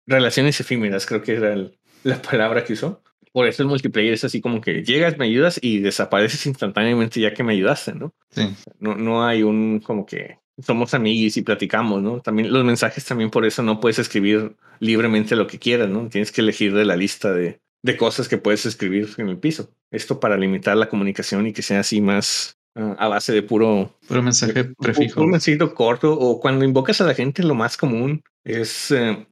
relaciones 0.07 0.59
efímeras, 0.61 1.07
creo 1.07 1.23
que 1.23 1.35
era 1.35 1.57
la 2.05 2.23
palabra 2.23 2.65
que 2.65 2.73
usó. 2.73 3.03
Por 3.33 3.47
eso 3.47 3.63
el 3.63 3.69
multiplayer 3.69 4.15
es 4.15 4.25
así 4.25 4.41
como 4.41 4.61
que 4.61 4.83
llegas, 4.83 5.19
me 5.19 5.27
ayudas 5.27 5.59
y 5.63 5.81
desapareces 5.81 6.47
instantáneamente 6.47 7.21
ya 7.21 7.35
que 7.35 7.45
me 7.45 7.53
ayudaste, 7.53 7.95
¿no? 7.95 8.15
Sí. 8.31 8.49
No, 8.81 8.95
no 8.97 9.25
hay 9.25 9.43
un 9.43 9.81
como 9.81 10.07
que 10.07 10.39
somos 10.63 10.95
amigos 10.95 11.37
y 11.37 11.43
platicamos, 11.43 12.03
¿no? 12.03 12.21
También 12.21 12.53
los 12.53 12.65
mensajes 12.65 13.05
también 13.05 13.31
por 13.31 13.47
eso 13.47 13.63
no 13.63 13.81
puedes 13.81 13.99
escribir 13.99 14.57
libremente 14.81 15.37
lo 15.37 15.47
que 15.47 15.59
quieras, 15.59 15.89
¿no? 15.89 16.09
Tienes 16.09 16.33
que 16.33 16.41
elegir 16.41 16.75
de 16.75 16.85
la 16.85 16.97
lista 16.97 17.33
de, 17.33 17.61
de 17.83 17.97
cosas 17.97 18.29
que 18.29 18.39
puedes 18.39 18.67
escribir 18.67 19.09
en 19.19 19.29
el 19.29 19.39
piso. 19.39 19.71
Esto 19.91 20.21
para 20.21 20.37
limitar 20.37 20.77
la 20.77 20.89
comunicación 20.89 21.47
y 21.47 21.53
que 21.53 21.63
sea 21.63 21.81
así 21.81 22.01
más 22.01 22.57
uh, 22.75 22.95
a 22.99 23.09
base 23.09 23.33
de 23.33 23.43
puro... 23.43 23.95
Puro 24.07 24.23
mensaje 24.23 24.65
prefijo. 24.79 25.23
Un 25.23 25.31
mensaje 25.31 25.59
corto 25.75 26.13
o 26.13 26.41
cuando 26.41 26.65
invocas 26.65 27.01
a 27.01 27.07
la 27.07 27.15
gente 27.15 27.43
lo 27.43 27.55
más 27.55 27.77
común 27.77 28.23
es 28.45 28.91
uh, 28.91 29.25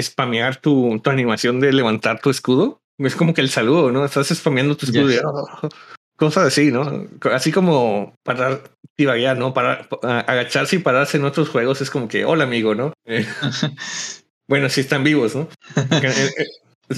spamear 0.00 0.56
tu, 0.56 1.00
tu 1.02 1.10
animación 1.10 1.60
de 1.60 1.72
levantar 1.72 2.20
tu 2.20 2.30
escudo. 2.30 2.80
Es 2.98 3.16
como 3.16 3.34
que 3.34 3.40
el 3.40 3.48
saludo, 3.48 3.90
¿no? 3.90 4.04
Estás 4.04 4.28
spameando 4.28 4.76
tu 4.76 4.86
escudo. 4.86 5.08
Oh, 5.24 5.68
cosas 6.16 6.44
así, 6.44 6.70
¿no? 6.70 7.08
Así 7.32 7.52
como 7.52 8.14
parar, 8.22 8.62
divaguear, 8.96 9.38
¿no? 9.38 9.54
Para 9.54 9.88
agacharse 10.02 10.76
y 10.76 10.78
pararse 10.80 11.16
en 11.16 11.24
otros 11.24 11.48
juegos 11.48 11.80
es 11.80 11.90
como 11.90 12.08
que, 12.08 12.24
hola 12.24 12.44
amigo, 12.44 12.74
¿no? 12.74 12.92
Eh, 13.06 13.26
bueno, 14.48 14.68
si 14.68 14.80
están 14.80 15.04
vivos, 15.04 15.34
¿no? 15.34 15.48
Eh, 16.02 16.30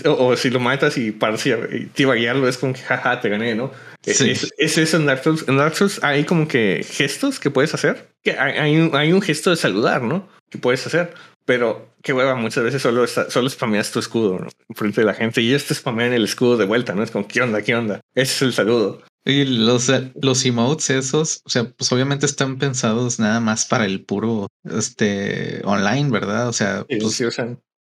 eh, 0.02 0.08
o, 0.08 0.36
si 0.36 0.50
lo 0.50 0.58
matas 0.58 0.96
y 0.98 1.12
pararse 1.12 1.50
y 1.96 2.02
es 2.46 2.58
como 2.58 2.72
que, 2.72 2.80
jaja, 2.80 3.20
te 3.20 3.28
gané, 3.28 3.54
¿no? 3.54 3.70
Sí. 4.02 4.30
Es, 4.30 4.52
es, 4.58 4.78
eso 4.78 4.96
en 4.96 5.06
Dark 5.06 5.22
Souls. 5.22 5.44
En 5.46 5.56
Dark 5.56 5.76
Souls 5.76 6.02
hay 6.02 6.24
como 6.24 6.48
que 6.48 6.84
gestos 6.88 7.38
que 7.38 7.50
puedes 7.50 7.74
hacer. 7.74 8.08
Que 8.22 8.32
hay, 8.32 8.58
hay, 8.58 8.76
un, 8.76 8.96
hay 8.96 9.12
un 9.12 9.22
gesto 9.22 9.50
de 9.50 9.56
saludar, 9.56 10.02
¿no? 10.02 10.28
Que 10.50 10.58
puedes 10.58 10.84
hacer. 10.86 11.14
Pero 11.44 11.94
qué 12.02 12.12
hueva, 12.12 12.34
muchas 12.34 12.64
veces 12.64 12.80
solo, 12.80 13.04
está, 13.04 13.30
solo 13.30 13.50
spameas 13.50 13.90
tu 13.90 13.98
escudo 13.98 14.38
¿no? 14.38 14.48
frente 14.74 15.02
de 15.02 15.06
la 15.06 15.14
gente 15.14 15.42
y 15.42 15.48
ellos 15.48 15.66
te 15.66 15.74
spamean 15.74 16.12
el 16.12 16.24
escudo 16.24 16.56
de 16.56 16.64
vuelta, 16.64 16.94
¿no? 16.94 17.02
Es 17.02 17.10
como, 17.10 17.28
¿qué 17.28 17.42
onda? 17.42 17.62
¿Qué 17.62 17.74
onda? 17.74 18.00
Ese 18.14 18.32
es 18.32 18.42
el 18.42 18.52
saludo. 18.52 19.02
Y 19.26 19.44
los, 19.44 19.90
los 20.20 20.44
emotes 20.44 20.90
esos, 20.90 21.42
o 21.44 21.48
sea, 21.48 21.64
pues 21.64 21.90
obviamente 21.92 22.26
están 22.26 22.58
pensados 22.58 23.18
nada 23.18 23.40
más 23.40 23.64
para 23.64 23.86
el 23.86 24.04
puro 24.04 24.48
este 24.64 25.62
online, 25.64 26.10
¿verdad? 26.10 26.48
O 26.48 26.52
sea, 26.52 26.84
pues, 26.86 27.22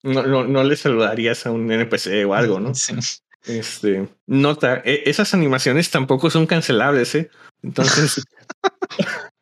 no, 0.03 0.23
no, 0.23 0.43
no, 0.43 0.63
le 0.63 0.75
saludarías 0.75 1.45
a 1.45 1.51
un 1.51 1.71
NPC 1.71 2.25
o 2.27 2.33
algo, 2.33 2.59
¿no? 2.59 2.73
Sí. 3.43 3.57
Este, 3.57 4.07
nota, 4.27 4.83
e, 4.85 5.01
esas 5.07 5.33
animaciones 5.33 5.89
tampoco 5.89 6.29
son 6.29 6.45
cancelables, 6.45 7.15
¿eh? 7.15 7.31
Entonces, 7.63 8.23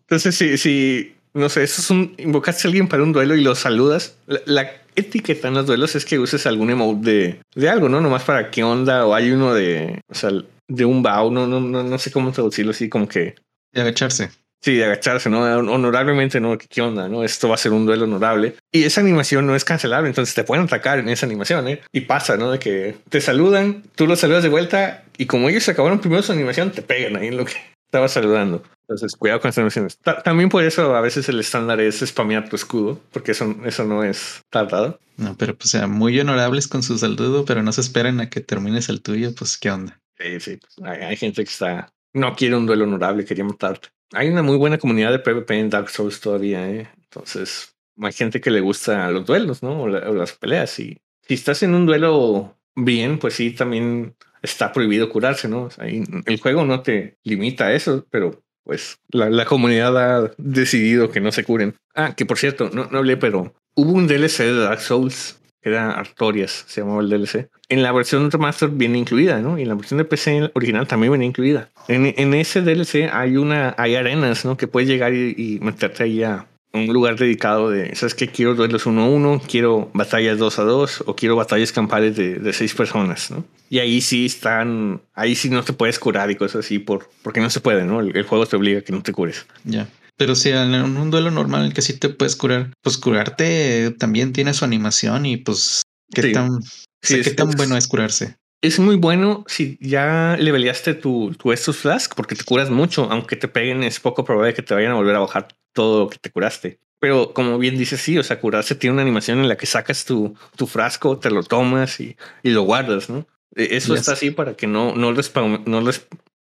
entonces 0.00 0.34
si, 0.34 0.58
si, 0.58 1.14
no 1.34 1.48
sé, 1.48 1.62
eso 1.62 1.80
es 1.80 1.90
un, 1.90 2.14
invocaste 2.18 2.66
a 2.66 2.68
alguien 2.68 2.88
para 2.88 3.02
un 3.02 3.12
duelo 3.12 3.34
y 3.36 3.42
lo 3.42 3.54
saludas, 3.54 4.16
la, 4.26 4.40
la, 4.46 4.70
etiqueta 4.96 5.48
en 5.48 5.54
los 5.54 5.66
duelos 5.66 5.94
es 5.94 6.04
que 6.04 6.18
uses 6.18 6.46
algún 6.46 6.70
emote 6.70 7.10
de, 7.10 7.40
de 7.54 7.68
algo, 7.68 7.88
¿no? 7.88 8.00
Nomás 8.00 8.24
para 8.24 8.50
qué 8.50 8.64
onda, 8.64 9.06
o 9.06 9.14
hay 9.14 9.30
uno 9.30 9.54
de, 9.54 10.00
o 10.08 10.14
sea, 10.14 10.30
de 10.68 10.84
un 10.84 11.02
bow, 11.02 11.30
no, 11.30 11.46
no, 11.46 11.60
no, 11.60 11.82
no 11.82 11.98
sé 11.98 12.10
cómo 12.10 12.32
traducirlo 12.32 12.70
así, 12.70 12.88
como 12.88 13.08
que. 13.08 13.34
De 13.72 13.80
agacharse. 13.82 14.30
Sí, 14.62 14.76
de 14.76 14.84
agacharse, 14.84 15.30
¿no? 15.30 15.40
Honorablemente, 15.40 16.38
¿no? 16.38 16.58
¿Qué 16.58 16.82
onda, 16.82 17.08
no? 17.08 17.24
Esto 17.24 17.48
va 17.48 17.54
a 17.54 17.58
ser 17.58 17.72
un 17.72 17.86
duelo 17.86 18.04
honorable. 18.04 18.56
Y 18.70 18.84
esa 18.84 19.00
animación 19.00 19.46
no 19.46 19.56
es 19.56 19.64
cancelable, 19.64 20.08
entonces 20.08 20.34
te 20.34 20.44
pueden 20.44 20.66
atacar 20.66 20.98
en 20.98 21.08
esa 21.08 21.24
animación, 21.24 21.66
¿eh? 21.66 21.80
Y 21.92 22.02
pasa, 22.02 22.36
¿no? 22.36 22.50
De 22.50 22.58
que 22.58 22.96
te 23.08 23.20
saludan, 23.20 23.84
tú 23.94 24.06
los 24.06 24.20
saludas 24.20 24.42
de 24.42 24.50
vuelta 24.50 25.04
y 25.16 25.26
como 25.26 25.48
ellos 25.48 25.68
acabaron 25.68 26.00
primero 26.00 26.22
su 26.22 26.32
animación, 26.32 26.72
te 26.72 26.82
pegan 26.82 27.16
ahí 27.16 27.28
en 27.28 27.38
lo 27.38 27.46
que 27.46 27.54
estaba 27.90 28.06
saludando. 28.06 28.62
Entonces, 28.82 29.16
cuidado 29.16 29.40
con 29.40 29.48
estas 29.48 29.58
animaciones. 29.58 29.98
también 30.22 30.48
por 30.48 30.62
eso 30.62 30.94
a 30.94 31.00
veces 31.00 31.28
el 31.28 31.40
estándar 31.40 31.80
es 31.80 31.98
spamear 31.98 32.48
tu 32.48 32.54
escudo, 32.54 33.00
porque 33.10 33.32
eso, 33.32 33.56
eso 33.64 33.84
no 33.84 34.04
es 34.04 34.42
tardado. 34.48 35.00
No, 35.16 35.36
pero 35.36 35.56
pues 35.56 35.70
sea 35.70 35.88
muy 35.88 36.18
honorables 36.20 36.68
con 36.68 36.84
su 36.84 36.96
saludo, 36.98 37.44
pero 37.44 37.64
no 37.64 37.72
se 37.72 37.80
esperen 37.80 38.20
a 38.20 38.30
que 38.30 38.40
termines 38.40 38.88
el 38.88 39.02
tuyo, 39.02 39.34
pues 39.34 39.58
qué 39.58 39.72
onda. 39.72 40.00
Sí, 40.16 40.38
sí. 40.38 40.56
Pues, 40.56 40.88
hay, 40.88 41.16
gente 41.16 41.42
que 41.42 41.50
está. 41.50 41.92
No 42.12 42.36
quiere 42.36 42.56
un 42.56 42.66
duelo 42.66 42.84
honorable, 42.84 43.24
quería 43.24 43.44
matarte. 43.44 43.88
Hay 44.12 44.28
una 44.28 44.42
muy 44.42 44.56
buena 44.56 44.78
comunidad 44.78 45.10
de 45.10 45.18
PvP 45.18 45.58
en 45.58 45.70
Dark 45.70 45.90
Souls 45.90 46.20
todavía, 46.20 46.68
¿eh? 46.70 46.88
Entonces, 47.02 47.74
hay 48.00 48.12
gente 48.12 48.40
que 48.40 48.50
le 48.50 48.60
gusta 48.60 49.10
los 49.10 49.26
duelos, 49.26 49.64
¿no? 49.64 49.82
O, 49.82 49.88
las 49.88 50.32
peleas. 50.32 50.78
Y 50.78 50.98
si 51.26 51.34
estás 51.34 51.64
en 51.64 51.74
un 51.74 51.86
duelo 51.86 52.56
bien, 52.76 53.18
pues 53.18 53.34
sí, 53.34 53.50
también 53.50 54.14
está 54.42 54.72
prohibido 54.72 55.08
curarse, 55.10 55.48
¿no? 55.48 55.68
el 55.78 56.40
juego 56.40 56.64
no 56.64 56.80
te 56.80 57.16
limita 57.24 57.66
a 57.66 57.72
eso, 57.74 58.06
pero 58.10 58.42
pues 58.64 58.98
la, 59.10 59.30
la, 59.30 59.44
comunidad 59.44 59.96
ha 59.96 60.30
decidido 60.36 61.10
que 61.10 61.20
no 61.20 61.32
se 61.32 61.44
curen. 61.44 61.74
Ah, 61.94 62.14
que 62.14 62.26
por 62.26 62.38
cierto, 62.38 62.70
no, 62.72 62.88
no 62.90 62.98
hablé, 62.98 63.16
pero 63.16 63.54
hubo 63.74 63.92
un 63.92 64.06
DLC 64.06 64.44
de 64.44 64.60
Dark 64.60 64.80
Souls 64.80 65.40
era 65.62 65.92
Artorias, 65.92 66.64
se 66.66 66.80
llamaba 66.80 67.02
el 67.02 67.10
DLC. 67.10 67.50
En 67.68 67.82
la 67.82 67.92
versión 67.92 68.30
remaster 68.30 68.70
viene 68.70 68.98
incluida, 68.98 69.40
¿no? 69.40 69.58
Y 69.58 69.62
en 69.62 69.68
la 69.68 69.74
versión 69.74 69.98
de 69.98 70.04
PC 70.04 70.50
original 70.54 70.86
también 70.86 71.12
viene 71.12 71.26
incluida. 71.26 71.70
En, 71.88 72.14
en 72.16 72.34
ese 72.34 72.62
DLC 72.62 73.10
hay 73.12 73.36
una, 73.36 73.74
hay 73.76 73.94
arenas, 73.94 74.44
¿no? 74.44 74.56
Que 74.56 74.66
puedes 74.66 74.88
llegar 74.88 75.12
y, 75.14 75.58
meterte 75.60 76.04
ahí 76.04 76.22
a 76.22 76.46
un 76.72 76.86
lugar 76.92 77.16
dedicado 77.16 77.70
de, 77.70 77.94
¿sabes 77.96 78.14
qué? 78.14 78.28
Quiero 78.28 78.54
duelos 78.54 78.86
uno 78.86 79.02
a 79.02 79.08
uno, 79.08 79.42
quiero 79.46 79.90
batallas 79.92 80.38
dos 80.38 80.58
a 80.58 80.62
dos 80.62 81.02
o 81.06 81.16
quiero 81.16 81.36
batallas 81.36 81.72
campales 81.72 82.16
de, 82.16 82.36
de 82.36 82.52
seis 82.52 82.74
personas, 82.74 83.30
¿no? 83.30 83.44
Y 83.68 83.78
ahí 83.78 84.00
sí 84.00 84.26
están, 84.26 85.00
ahí 85.14 85.34
sí 85.34 85.48
no 85.50 85.62
te 85.62 85.72
puedes 85.72 85.98
curar 85.98 86.30
y 86.30 86.36
cosas 86.36 86.64
así 86.64 86.78
por, 86.78 87.08
porque 87.22 87.40
no 87.40 87.50
se 87.50 87.60
puede, 87.60 87.84
¿no? 87.84 88.00
El, 88.00 88.16
el 88.16 88.24
juego 88.24 88.46
te 88.46 88.56
obliga 88.56 88.80
a 88.80 88.82
que 88.82 88.92
no 88.92 89.02
te 89.02 89.12
cures. 89.12 89.46
Ya. 89.64 89.88
Pero 90.16 90.34
si 90.34 90.50
en 90.50 90.74
un 90.74 91.10
duelo 91.10 91.30
normal 91.30 91.64
en 91.64 91.72
que 91.72 91.80
sí 91.80 91.94
te 91.94 92.10
puedes 92.10 92.36
curar, 92.36 92.72
pues 92.82 92.98
curarte 92.98 93.90
también 93.98 94.32
tiene 94.32 94.52
su 94.52 94.64
animación 94.64 95.24
y 95.24 95.38
pues 95.38 95.82
qué 96.12 96.32
tan, 96.32 96.58
qué 97.00 97.22
tan 97.30 97.50
bueno 97.52 97.76
es 97.76 97.88
curarse. 97.88 98.36
Es 98.62 98.78
muy 98.78 98.96
bueno 98.96 99.44
si 99.46 99.78
ya 99.80 100.36
leveleaste 100.38 100.94
tu, 100.94 101.34
tu 101.38 101.52
Estus 101.52 101.78
Flask 101.78 102.14
porque 102.14 102.34
te 102.34 102.44
curas 102.44 102.70
mucho, 102.70 103.08
aunque 103.10 103.36
te 103.36 103.48
peguen 103.48 103.82
es 103.82 104.00
poco 104.00 104.24
probable 104.24 104.52
que 104.52 104.62
te 104.62 104.74
vayan 104.74 104.92
a 104.92 104.96
volver 104.96 105.16
a 105.16 105.20
bajar 105.20 105.48
todo 105.72 106.04
lo 106.04 106.10
que 106.10 106.18
te 106.18 106.30
curaste. 106.30 106.78
Pero 106.98 107.32
como 107.32 107.58
bien 107.58 107.78
dices, 107.78 108.00
sí, 108.00 108.18
o 108.18 108.22
sea, 108.22 108.38
curarse 108.38 108.74
tiene 108.74 108.92
una 108.92 109.02
animación 109.02 109.38
en 109.38 109.48
la 109.48 109.56
que 109.56 109.64
sacas 109.64 110.04
tu, 110.04 110.34
tu 110.56 110.66
frasco, 110.66 111.18
te 111.18 111.30
lo 111.30 111.42
tomas 111.42 111.98
y, 112.00 112.16
y 112.42 112.50
lo 112.50 112.62
guardas, 112.62 113.08
¿no? 113.08 113.26
E, 113.56 113.76
eso 113.76 113.94
está 113.94 114.12
así 114.12 114.30
para 114.30 114.54
que 114.54 114.66
no, 114.66 114.94
no, 114.94 115.10
lo, 115.10 115.22
no, 115.64 115.80
lo, 115.80 115.90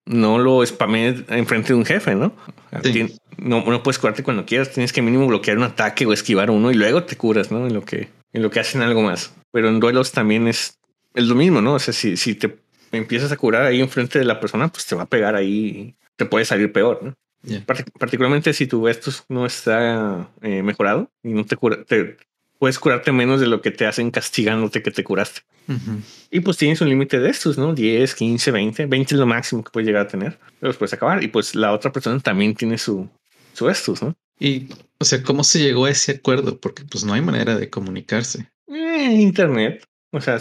no 0.07 0.39
lo 0.39 0.67
spamees 0.67 1.23
enfrente 1.29 1.69
de 1.69 1.75
un 1.75 1.85
jefe, 1.85 2.17
¿no? 2.17 2.35
No, 3.39 3.65
no 3.65 3.83
puedes 3.85 4.01
curarte 4.01 4.25
cuando 4.25 4.45
quieras, 4.45 4.73
tienes 4.73 4.93
que 4.93 5.01
mínimo 5.01 5.29
bloquear 5.29 5.57
un 5.57 5.63
ataque 5.63 6.05
o 6.05 6.13
esquivar 6.13 6.51
uno 6.51 6.73
y 6.73 6.75
luego 6.75 7.05
te 7.05 7.17
curas, 7.17 7.53
¿no? 7.53 7.69
En 7.69 7.73
lo 7.73 7.85
que 7.85 8.09
en 8.33 8.43
lo 8.43 8.51
que 8.51 8.61
hacen 8.61 8.83
algo 8.83 9.03
más. 9.03 9.35
Pero 9.53 9.69
en 9.69 9.81
duelos 9.81 10.13
también 10.13 10.47
es, 10.47 10.79
es 11.15 11.25
lo 11.25 11.35
mismo, 11.35 11.61
¿no? 11.61 11.75
O 11.75 11.79
sea, 11.79 11.95
si, 11.95 12.17
si 12.17 12.35
te 12.35 12.59
empiezas 12.93 13.33
a 13.33 13.37
curar 13.37 13.65
ahí 13.65 13.81
enfrente 13.81 14.19
de 14.19 14.25
la 14.25 14.41
persona, 14.41 14.69
pues 14.69 14.87
te 14.87 14.95
va 14.95 15.03
a 15.03 15.09
pegar 15.09 15.35
ahí 15.35 15.97
te 16.17 16.27
puede 16.27 16.45
salir 16.45 16.71
peor, 16.71 17.03
¿no? 17.03 17.15
particularmente 17.99 18.53
si 18.53 18.67
tu 18.67 18.87
estus 18.87 19.25
no 19.31 19.47
está 19.47 20.31
eh, 20.43 20.63
mejorado 20.63 21.11
y 21.23 21.31
no 21.31 21.47
te 21.47 21.57
cura, 21.57 21.83
te 21.85 22.19
puedes 22.59 22.79
curarte 22.79 23.13
menos 23.13 23.41
de 23.41 23.47
lo 23.47 23.63
que 23.63 23.71
te 23.71 23.87
hacen 23.87 24.11
castigándote 24.11 24.83
que 24.83 24.91
te 24.91 25.03
curaste. 25.03 25.41
Y 26.31 26.41
pues 26.41 26.57
tienes 26.57 26.81
un 26.81 26.89
límite 26.89 27.21
de 27.21 27.31
estos, 27.31 27.57
¿no? 27.57 27.73
10, 27.73 28.15
15, 28.15 28.51
20. 28.51 28.87
20 28.87 29.15
es 29.15 29.19
lo 29.19 29.27
máximo 29.27 29.63
que 29.63 29.71
puedes 29.71 29.87
llegar 29.87 30.07
a 30.07 30.09
tener. 30.09 30.37
Pero 30.59 30.69
los 30.69 30.77
puedes 30.77 30.93
acabar. 30.93 31.23
Y 31.23 31.29
pues 31.29 31.55
la 31.55 31.73
otra 31.73 31.93
persona 31.93 32.19
también 32.19 32.55
tiene 32.55 32.77
su, 32.77 33.09
su 33.53 33.69
estus, 33.71 34.03
¿no? 34.03 34.17
Y, 34.41 34.69
o 34.99 35.05
sea, 35.05 35.23
¿cómo 35.23 35.45
se 35.45 35.61
llegó 35.61 35.85
a 35.85 35.91
ese 35.91 36.13
acuerdo? 36.13 36.59
Porque 36.59 36.85
pues 36.85 37.05
no 37.05 37.13
hay 37.15 37.21
manera 37.21 37.57
de 37.57 37.71
comunicarse. 37.71 38.51
Eh, 38.67 39.13
internet, 39.21 39.85
o 40.13 40.21
sea, 40.21 40.39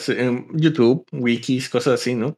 YouTube, 0.53 1.05
wikis, 1.11 1.69
cosas 1.69 2.01
así, 2.01 2.15
¿no? 2.15 2.37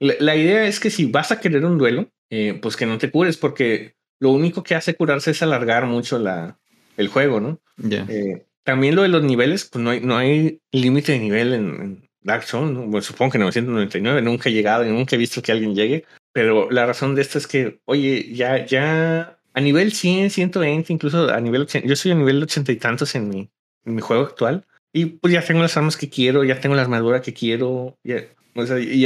La, 0.00 0.36
idea 0.36 0.66
es 0.66 0.78
que 0.78 0.90
si 0.90 1.06
vas 1.06 1.32
a 1.32 1.40
querer 1.40 1.64
un 1.64 1.76
duelo, 1.76 2.08
eh, 2.30 2.58
pues 2.62 2.76
que 2.76 2.86
no 2.86 2.98
te 2.98 3.10
cures, 3.10 3.36
porque 3.36 3.96
lo 4.20 4.30
único 4.30 4.62
que 4.62 4.76
hace 4.76 4.94
curarse 4.94 5.32
es 5.32 5.42
alargar 5.42 5.86
mucho 5.86 6.18
la, 6.18 6.58
el 6.96 7.08
juego, 7.08 7.40
¿no? 7.40 7.60
Ya. 7.76 8.06
Eh, 8.08 8.44
también 8.62 8.94
lo 8.94 9.02
de 9.02 9.08
los 9.08 9.24
niveles, 9.24 9.64
pues 9.64 9.82
no 9.82 9.90
hay, 9.90 10.00
no 10.00 10.16
hay 10.16 10.60
límite 10.70 11.12
de 11.12 11.18
nivel 11.18 11.52
en, 11.52 12.08
Dark 12.20 12.42
Souls, 12.44 12.70
¿no? 12.70 12.82
Bueno, 12.82 13.00
supongo 13.00 13.32
que 13.32 13.38
999 13.38 14.22
nunca 14.22 14.48
he 14.48 14.52
llegado 14.52 14.84
y 14.84 14.90
nunca 14.90 15.16
he 15.16 15.18
visto 15.18 15.40
que 15.40 15.52
alguien 15.52 15.74
llegue, 15.74 16.04
pero 16.32 16.70
la 16.70 16.84
razón 16.84 17.14
de 17.14 17.22
esto 17.22 17.38
es 17.38 17.46
que, 17.46 17.80
oye, 17.86 18.34
ya, 18.34 18.66
ya 18.66 19.38
a 19.54 19.60
nivel 19.60 19.92
100, 19.92 20.30
120, 20.30 20.92
incluso 20.92 21.32
a 21.32 21.40
nivel 21.40 21.62
80, 21.62 21.88
yo 21.88 21.96
soy 21.96 22.12
a 22.12 22.16
nivel 22.16 22.42
80 22.42 22.72
y 22.72 22.76
tantos 22.76 23.14
en 23.14 23.28
mi, 23.28 23.50
en 23.84 23.94
mi 23.94 24.00
juego 24.02 24.24
actual 24.24 24.66
y 24.98 25.06
pues 25.06 25.32
ya 25.32 25.44
tengo 25.44 25.62
las 25.62 25.76
armas 25.76 25.96
que 25.96 26.08
quiero, 26.08 26.42
ya 26.42 26.60
tengo 26.60 26.74
la 26.74 26.82
armadura 26.82 27.22
que 27.22 27.32
quiero, 27.32 27.96
ya, 28.02 28.24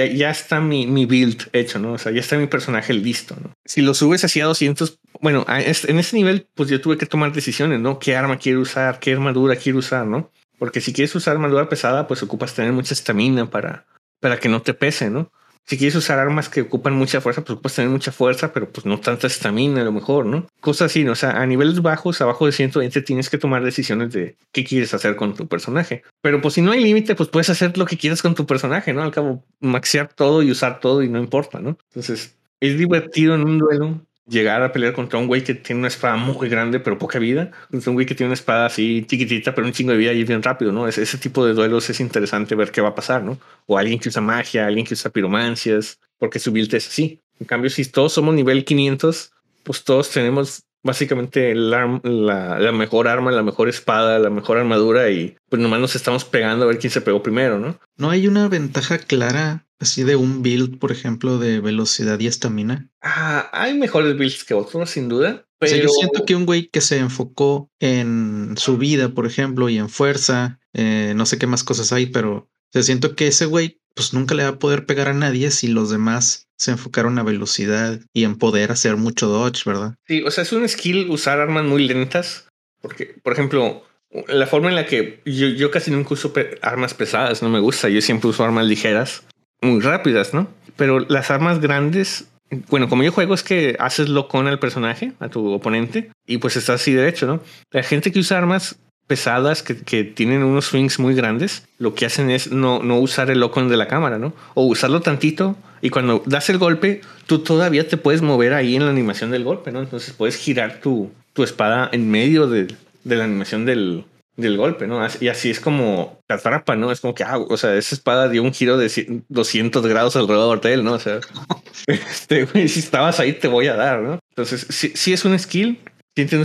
ya, 0.07 0.31
está 0.31 0.59
mi, 0.59 0.87
mi, 0.87 1.05
build 1.05 1.51
hecho, 1.53 1.79
¿no? 1.79 1.93
O 1.93 1.99
sea, 1.99 2.13
ya 2.13 2.21
está 2.21 2.39
mi 2.39 2.47
personaje 2.47 2.95
listo, 2.95 3.37
¿no? 3.43 3.53
Si 3.67 3.83
lo 3.83 3.93
subes 3.93 4.25
así 4.25 4.41
a 4.41 4.47
200, 4.47 5.01
bueno, 5.21 5.45
en 5.49 5.99
ese 5.99 6.17
nivel, 6.17 6.49
pues 6.55 6.71
yo 6.71 6.81
tuve 6.81 6.97
que 6.97 7.05
tomar 7.05 7.33
decisiones, 7.33 7.79
¿no? 7.81 7.99
¿Qué 7.99 8.17
arma 8.17 8.39
quiero 8.39 8.61
usar? 8.61 9.01
¿Qué 9.01 9.13
armadura 9.13 9.57
quiero 9.57 9.81
usar, 9.81 10.07
no? 10.07 10.31
Porque 10.59 10.81
si 10.81 10.95
quieres 10.95 11.15
usar 11.15 11.35
armadura 11.35 11.69
pesada, 11.69 12.09
pues 12.09 12.23
ocupas 12.23 12.55
tener 12.55 12.73
mucha 12.73 12.95
estamina 12.95 13.51
para, 13.51 13.85
para 14.21 14.39
que 14.39 14.49
no 14.49 14.63
te 14.63 14.73
pese, 14.73 15.11
¿no? 15.11 15.31
Si 15.67 15.79
quieres 15.79 15.95
usar 15.95 16.19
armas 16.19 16.49
que 16.49 16.63
ocupan 16.63 16.95
mucha 16.95 17.21
fuerza, 17.21 17.45
pues 17.45 17.59
puedes 17.61 17.77
tener 17.77 17.91
mucha 17.91 18.13
fuerza, 18.13 18.53
pero 18.53 18.71
pues 18.71 18.85
no 18.85 18.99
tanta 19.01 19.27
estamina 19.27 19.81
a 19.81 19.85
lo 19.85 19.93
mejor, 19.93 20.27
¿no? 20.27 20.47
Cosas 20.61 20.91
así, 20.91 21.05
¿no? 21.05 21.13
O 21.13 21.17
sea, 21.17 21.31
a 21.31 21.47
niveles 21.47 21.81
bajos, 21.83 22.21
abajo 22.21 22.47
de 22.47 22.53
120, 22.53 23.01
tienes 23.03 23.31
que 23.31 23.39
tomar 23.39 23.65
decisiones 23.65 24.13
de 24.13 24.37
qué 24.53 24.65
quieres 24.65 24.93
hacer 24.93 25.17
con 25.17 25.35
tu 25.35 25.47
personaje. 25.49 26.03
Pero 26.21 26.41
pues 26.41 26.55
si 26.55 26.63
no 26.63 26.73
hay 26.73 26.83
límite, 26.83 27.15
pues 27.15 27.29
puedes 27.29 27.49
hacer 27.51 27.79
lo 27.79 27.87
que 27.87 27.97
quieras 27.97 28.23
con 28.23 28.35
tu 28.35 28.47
personaje, 28.47 28.93
¿no? 28.93 29.03
Al 29.03 29.13
cabo, 29.13 29.45
maxear 29.61 30.13
todo 30.13 30.43
y 30.43 30.51
usar 30.51 30.81
todo 30.81 31.03
y 31.03 31.09
no 31.09 31.19
importa, 31.19 31.61
¿no? 31.61 31.79
Entonces, 31.91 32.37
es 32.61 32.79
divertido 32.79 33.35
en 33.35 33.45
un 33.45 33.59
duelo 33.59 34.01
llegar 34.33 34.63
a 34.63 34.73
pelear 34.73 34.93
contra 34.93 35.19
un 35.19 35.27
güey 35.27 35.45
que 35.45 35.55
tiene 35.55 35.81
una 35.81 35.89
espada 35.89 36.17
muy 36.17 36.49
grande 36.49 36.81
pero 36.81 36.99
poca 36.99 37.19
vida, 37.19 37.51
contra 37.71 37.91
un 37.91 37.95
güey 37.95 38.07
que 38.07 38.15
tiene 38.15 38.29
una 38.29 38.35
espada 38.35 38.67
así 38.67 39.05
chiquitita 39.07 39.55
pero 39.55 39.67
un 39.67 39.73
chingo 39.73 39.93
de 39.93 39.99
vida 39.99 40.13
y 40.13 40.25
bien 40.25 40.43
rápido, 40.43 40.73
¿no? 40.73 40.89
Ese, 40.89 41.03
ese 41.03 41.19
tipo 41.19 41.45
de 41.47 41.53
duelos 41.53 41.89
es 41.91 42.01
interesante 42.01 42.55
ver 42.55 42.73
qué 42.73 42.81
va 42.81 42.89
a 42.89 42.95
pasar, 42.95 43.23
¿no? 43.23 43.39
O 43.67 43.79
alguien 43.79 43.99
que 44.01 44.09
usa 44.09 44.23
magia, 44.23 44.67
alguien 44.67 44.87
que 44.87 44.95
usa 44.95 45.11
piromancias, 45.11 46.01
porque 46.19 46.39
su 46.39 46.51
build 46.51 46.75
es 46.75 46.89
así. 46.89 47.21
En 47.39 47.47
cambio, 47.47 47.71
si 47.71 47.85
todos 47.85 48.13
somos 48.13 48.35
nivel 48.35 48.65
500, 48.65 49.33
pues 49.65 49.85
todos 49.85 50.11
tenemos 50.11 50.65
básicamente 50.83 51.55
la, 51.55 52.01
la, 52.03 52.73
mejor 52.73 53.09
arma, 53.09 53.31
la 53.31 53.43
mejor 53.43 53.69
espada, 53.69 54.19
la 54.19 54.31
mejor 54.31 54.59
armadura 54.59 55.11
y 55.11 55.37
pues 55.49 55.63
nomás 55.63 55.81
nos 55.81 55.95
estamos 55.95 56.25
pegando 56.25 56.65
a 56.65 56.69
ver 56.69 56.79
quién 56.79 56.91
se 56.91 57.01
pegó 57.01 57.23
primero, 57.23 57.59
¿no? 57.59 57.79
No 57.97 58.11
hay 58.11 58.27
una 58.27 58.49
ventaja 58.49 58.99
clara 58.99 59.67
así 59.83 60.03
de 60.03 60.17
un 60.17 60.43
build, 60.43 60.79
por 60.79 60.93
ejemplo, 60.93 61.39
de 61.39 61.61
velocidad 61.61 62.19
y 62.19 62.27
estamina. 62.27 62.91
Ah, 63.03 63.51
hay 63.53 63.79
mejores 63.79 64.17
builds 64.17 64.45
que 64.45 64.55
otros, 64.55 64.91
sin 64.91 65.09
duda. 65.09 65.45
Pero... 65.59 65.77
yo 65.77 65.89
siento 65.89 66.25
que 66.25 66.35
un 66.35 66.47
güey 66.47 66.69
que 66.69 66.81
se 66.81 66.99
enfocó 66.99 67.71
en 67.79 68.55
su 68.57 68.79
vida, 68.79 69.11
por 69.11 69.27
ejemplo, 69.27 69.69
y 69.69 69.79
en 69.79 69.89
fuerza, 69.89 70.59
eh, 70.73 71.13
no 71.15 71.27
sé 71.27 71.39
qué 71.39 71.47
más 71.47 71.63
cosas 71.63 71.93
hay, 71.93 72.07
pero 72.07 72.49
o 72.75 72.83
siento 72.83 73.15
que 73.15 73.27
ese 73.27 73.47
güey 73.47 73.81
pues 73.95 74.15
nunca 74.15 74.35
le 74.35 74.45
va 74.45 74.51
a 74.51 74.59
poder 74.59 74.87
pegar 74.87 75.09
a 75.09 75.15
nadie 75.15 75.51
si 75.51 75.69
los 75.69 75.91
demás 75.91 76.49
se 76.57 76.71
enfocaron 76.71 77.19
a 77.19 77.23
velocidad 77.23 78.01
y 78.15 78.25
en 78.25 78.37
poder 78.37 78.73
hacer 78.73 78.97
mucho 78.97 79.29
dodge, 79.29 79.65
¿verdad? 79.67 79.97
Sí, 80.07 80.23
o 80.23 80.31
sea, 80.31 80.43
es 80.43 80.53
un 80.53 80.67
skill 80.67 81.11
usar 81.11 81.41
armas 81.41 81.65
muy 81.65 81.87
lentas, 81.87 82.49
porque, 82.81 83.17
por 83.23 83.35
ejemplo, 83.35 83.85
la 84.29 84.47
forma 84.47 84.71
en 84.71 84.77
la 84.77 84.87
que 84.87 85.21
yo, 85.25 85.49
yo 85.49 85.71
casi 85.71 85.91
nunca 85.91 86.15
uso 86.15 86.33
armas 86.63 86.95
pesadas, 86.95 87.43
no 87.43 87.51
me 87.51 87.61
gusta, 87.61 87.89
yo 87.89 88.01
siempre 88.01 88.31
uso 88.31 88.45
armas 88.45 88.67
ligeras, 88.67 89.25
muy 89.63 89.81
rápidas, 89.81 90.35
¿no? 90.35 90.49
Pero 90.77 91.01
las 91.01 91.31
armas 91.31 91.61
grandes, 91.61 92.29
bueno, 92.69 92.89
como 92.89 93.03
yo 93.03 93.13
juego 93.13 93.35
es 93.35 93.43
que 93.43 93.77
haces 93.79 94.09
locón 94.09 94.47
al 94.47 94.59
personaje, 94.59 95.13
a 95.21 95.29
tu 95.29 95.53
oponente, 95.53 96.11
y 96.27 96.39
pues 96.39 96.57
estás 96.57 96.81
así 96.81 96.93
derecho, 96.93 97.27
¿no? 97.27 97.41
La 97.71 97.83
gente 97.83 98.13
que 98.13 98.19
usa 98.19 98.39
armas 98.39 98.79
pesadas 99.07 99.63
que, 99.63 99.77
que, 99.77 100.05
tienen 100.05 100.43
unos 100.43 100.67
swings 100.67 100.99
muy 100.99 101.15
grandes, 101.15 101.67
lo 101.79 101.95
que 101.95 102.07
hacen 102.07 102.31
es 102.31 102.51
no, 102.51 102.83
no 102.83 102.99
usar 102.99 103.31
el 103.31 103.41
locón 103.41 103.69
de 103.69 103.77
la 103.77 103.89
cámara, 103.89 104.19
¿no? 104.19 104.33
O 104.55 104.65
usarlo 104.65 105.01
tantito 105.01 105.57
y 105.81 105.91
cuando 105.91 106.23
das 106.27 106.49
el 106.49 106.59
golpe, 106.59 107.01
tú 107.27 107.41
todavía 107.41 107.87
te 107.87 107.97
puedes 107.97 108.23
mover 108.23 108.55
ahí 108.55 108.77
en 108.77 108.85
la 108.85 108.91
animación 108.91 109.31
del 109.31 109.45
golpe, 109.45 109.73
¿no? 109.73 109.81
Entonces 109.81 110.15
puedes 110.15 110.37
girar 110.37 110.81
tu, 110.81 111.11
tu 111.33 111.43
espada 111.43 111.91
en 111.93 112.11
medio 112.11 112.47
de, 112.47 112.69
de 113.05 113.17
la 113.17 113.25
animación 113.25 113.67
del, 113.67 114.05
del 114.37 114.57
golpe, 114.57 114.87
¿no? 114.87 115.07
Y 115.21 115.29
así 115.29 115.51
es 115.51 115.61
como 115.61 116.21
te 116.27 116.35
atrapa, 116.35 116.75
¿no? 116.77 116.91
Es 116.91 117.01
como 117.01 117.15
que, 117.15 117.25
ah, 117.25 117.39
o 117.39 117.57
sea, 117.57 117.75
esa 117.77 117.95
espada 117.95 118.29
dio 118.29 118.43
un 118.43 118.53
giro 118.53 118.79
de 118.79 119.23
200 119.29 119.87
grados 119.87 120.17
alrededor 120.17 120.61
de 120.61 120.73
él, 120.73 120.85
¿no? 120.85 120.95
O 120.95 120.99
sea, 120.99 121.21
este, 121.87 122.47
si 122.69 122.81
estabas 122.81 123.21
ahí 123.21 123.35
te 123.35 123.49
voy 123.49 123.67
a 123.69 123.77
dar, 123.77 124.01
¿no? 124.01 124.19
Entonces, 124.31 124.67
sí, 124.71 124.93
sí 124.95 125.13
es 125.13 125.25
un 125.25 125.39
skill 125.39 125.79
sí 126.15 126.23
entiendo 126.23 126.45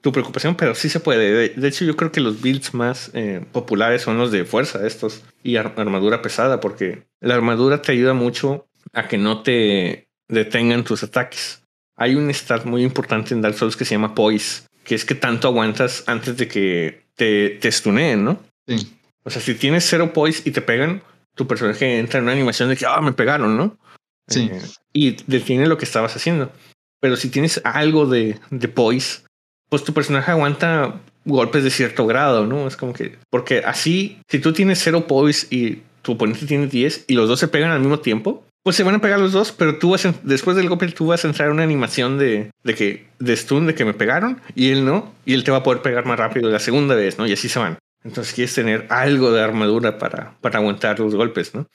tu, 0.00 0.12
preocupación, 0.12 0.54
pero 0.56 0.74
sí 0.74 0.88
se 0.88 1.00
puede. 1.00 1.50
De, 1.50 1.68
hecho, 1.68 1.84
yo 1.84 1.96
creo 1.96 2.10
que 2.10 2.20
los 2.20 2.40
builds 2.40 2.72
más 2.74 3.10
eh, 3.14 3.44
populares 3.52 4.02
son 4.02 4.18
los 4.18 4.32
de 4.32 4.44
fuerza, 4.44 4.86
estos, 4.86 5.24
y 5.42 5.56
armadura 5.56 6.22
pesada, 6.22 6.60
porque 6.60 7.06
la 7.20 7.34
armadura 7.34 7.82
te 7.82 7.92
ayuda 7.92 8.14
mucho 8.14 8.66
a 8.92 9.06
que 9.08 9.18
no 9.18 9.42
te 9.42 10.08
detengan 10.28 10.84
tus 10.84 11.02
ataques. 11.02 11.62
Hay 11.96 12.14
un 12.14 12.30
stat 12.30 12.64
muy 12.64 12.82
importante 12.82 13.34
en 13.34 13.42
Dark 13.42 13.54
Souls 13.54 13.76
que 13.76 13.84
se 13.84 13.94
llama 13.94 14.14
Poise, 14.14 14.62
que 14.84 14.94
es 14.94 15.04
que 15.04 15.14
tanto 15.14 15.48
aguantas 15.48 16.04
antes 16.06 16.36
de 16.36 16.48
que 16.48 17.03
te, 17.16 17.50
te 17.50 17.70
stuneen, 17.70 18.24
¿no? 18.24 18.40
Sí. 18.66 18.96
O 19.24 19.30
sea, 19.30 19.40
si 19.40 19.54
tienes 19.54 19.86
cero 19.88 20.12
Poise 20.12 20.42
y 20.48 20.52
te 20.52 20.60
pegan, 20.60 21.02
tu 21.34 21.46
personaje 21.46 21.98
entra 21.98 22.18
en 22.18 22.24
una 22.24 22.32
animación 22.32 22.68
de 22.68 22.76
que, 22.76 22.86
ah, 22.86 23.00
me 23.00 23.12
pegaron, 23.12 23.56
¿no? 23.56 23.76
Sí. 24.28 24.50
Eh, 24.52 24.62
y 24.92 25.16
detiene 25.26 25.66
lo 25.66 25.78
que 25.78 25.84
estabas 25.84 26.14
haciendo. 26.16 26.52
Pero 27.00 27.16
si 27.16 27.28
tienes 27.28 27.60
algo 27.64 28.06
de, 28.06 28.38
de 28.50 28.68
poise, 28.68 29.22
pues 29.68 29.84
tu 29.84 29.92
personaje 29.92 30.30
aguanta 30.30 31.00
golpes 31.24 31.64
de 31.64 31.70
cierto 31.70 32.06
grado, 32.06 32.46
¿no? 32.46 32.66
Es 32.66 32.76
como 32.76 32.92
que, 32.92 33.18
porque 33.30 33.58
así, 33.58 34.20
si 34.28 34.38
tú 34.38 34.52
tienes 34.52 34.80
cero 34.82 35.06
poise 35.06 35.46
y 35.50 35.82
tu 36.02 36.12
oponente 36.12 36.46
tiene 36.46 36.66
10 36.66 37.06
y 37.08 37.14
los 37.14 37.28
dos 37.28 37.40
se 37.40 37.48
pegan 37.48 37.70
al 37.70 37.80
mismo 37.80 37.98
tiempo, 37.98 38.44
pues 38.64 38.76
se 38.76 38.82
van 38.82 38.94
a 38.94 39.00
pegar 39.00 39.20
los 39.20 39.32
dos, 39.32 39.52
pero 39.52 39.78
tú 39.78 39.90
vas, 39.90 40.08
después 40.22 40.56
del 40.56 40.70
golpe, 40.70 40.88
tú 40.88 41.06
vas 41.06 41.24
a 41.24 41.28
entrar 41.28 41.48
en 41.48 41.54
una 41.54 41.62
animación 41.62 42.18
de, 42.18 42.50
de 42.64 42.74
que, 42.74 43.06
de 43.18 43.36
stun, 43.36 43.66
de 43.66 43.74
que 43.74 43.84
me 43.84 43.92
pegaron 43.92 44.40
y 44.54 44.70
él 44.70 44.86
no, 44.86 45.12
y 45.26 45.34
él 45.34 45.44
te 45.44 45.50
va 45.50 45.58
a 45.58 45.62
poder 45.62 45.82
pegar 45.82 46.06
más 46.06 46.18
rápido 46.18 46.50
la 46.50 46.58
segunda 46.58 46.94
vez, 46.94 47.18
¿no? 47.18 47.26
Y 47.26 47.32
así 47.32 47.48
se 47.50 47.58
van. 47.58 47.78
Entonces 48.02 48.32
quieres 48.32 48.54
tener 48.54 48.86
algo 48.88 49.32
de 49.32 49.42
armadura 49.42 49.98
para, 49.98 50.34
para 50.40 50.58
aguantar 50.58 50.98
los 50.98 51.14
golpes, 51.14 51.54
¿no? 51.54 51.66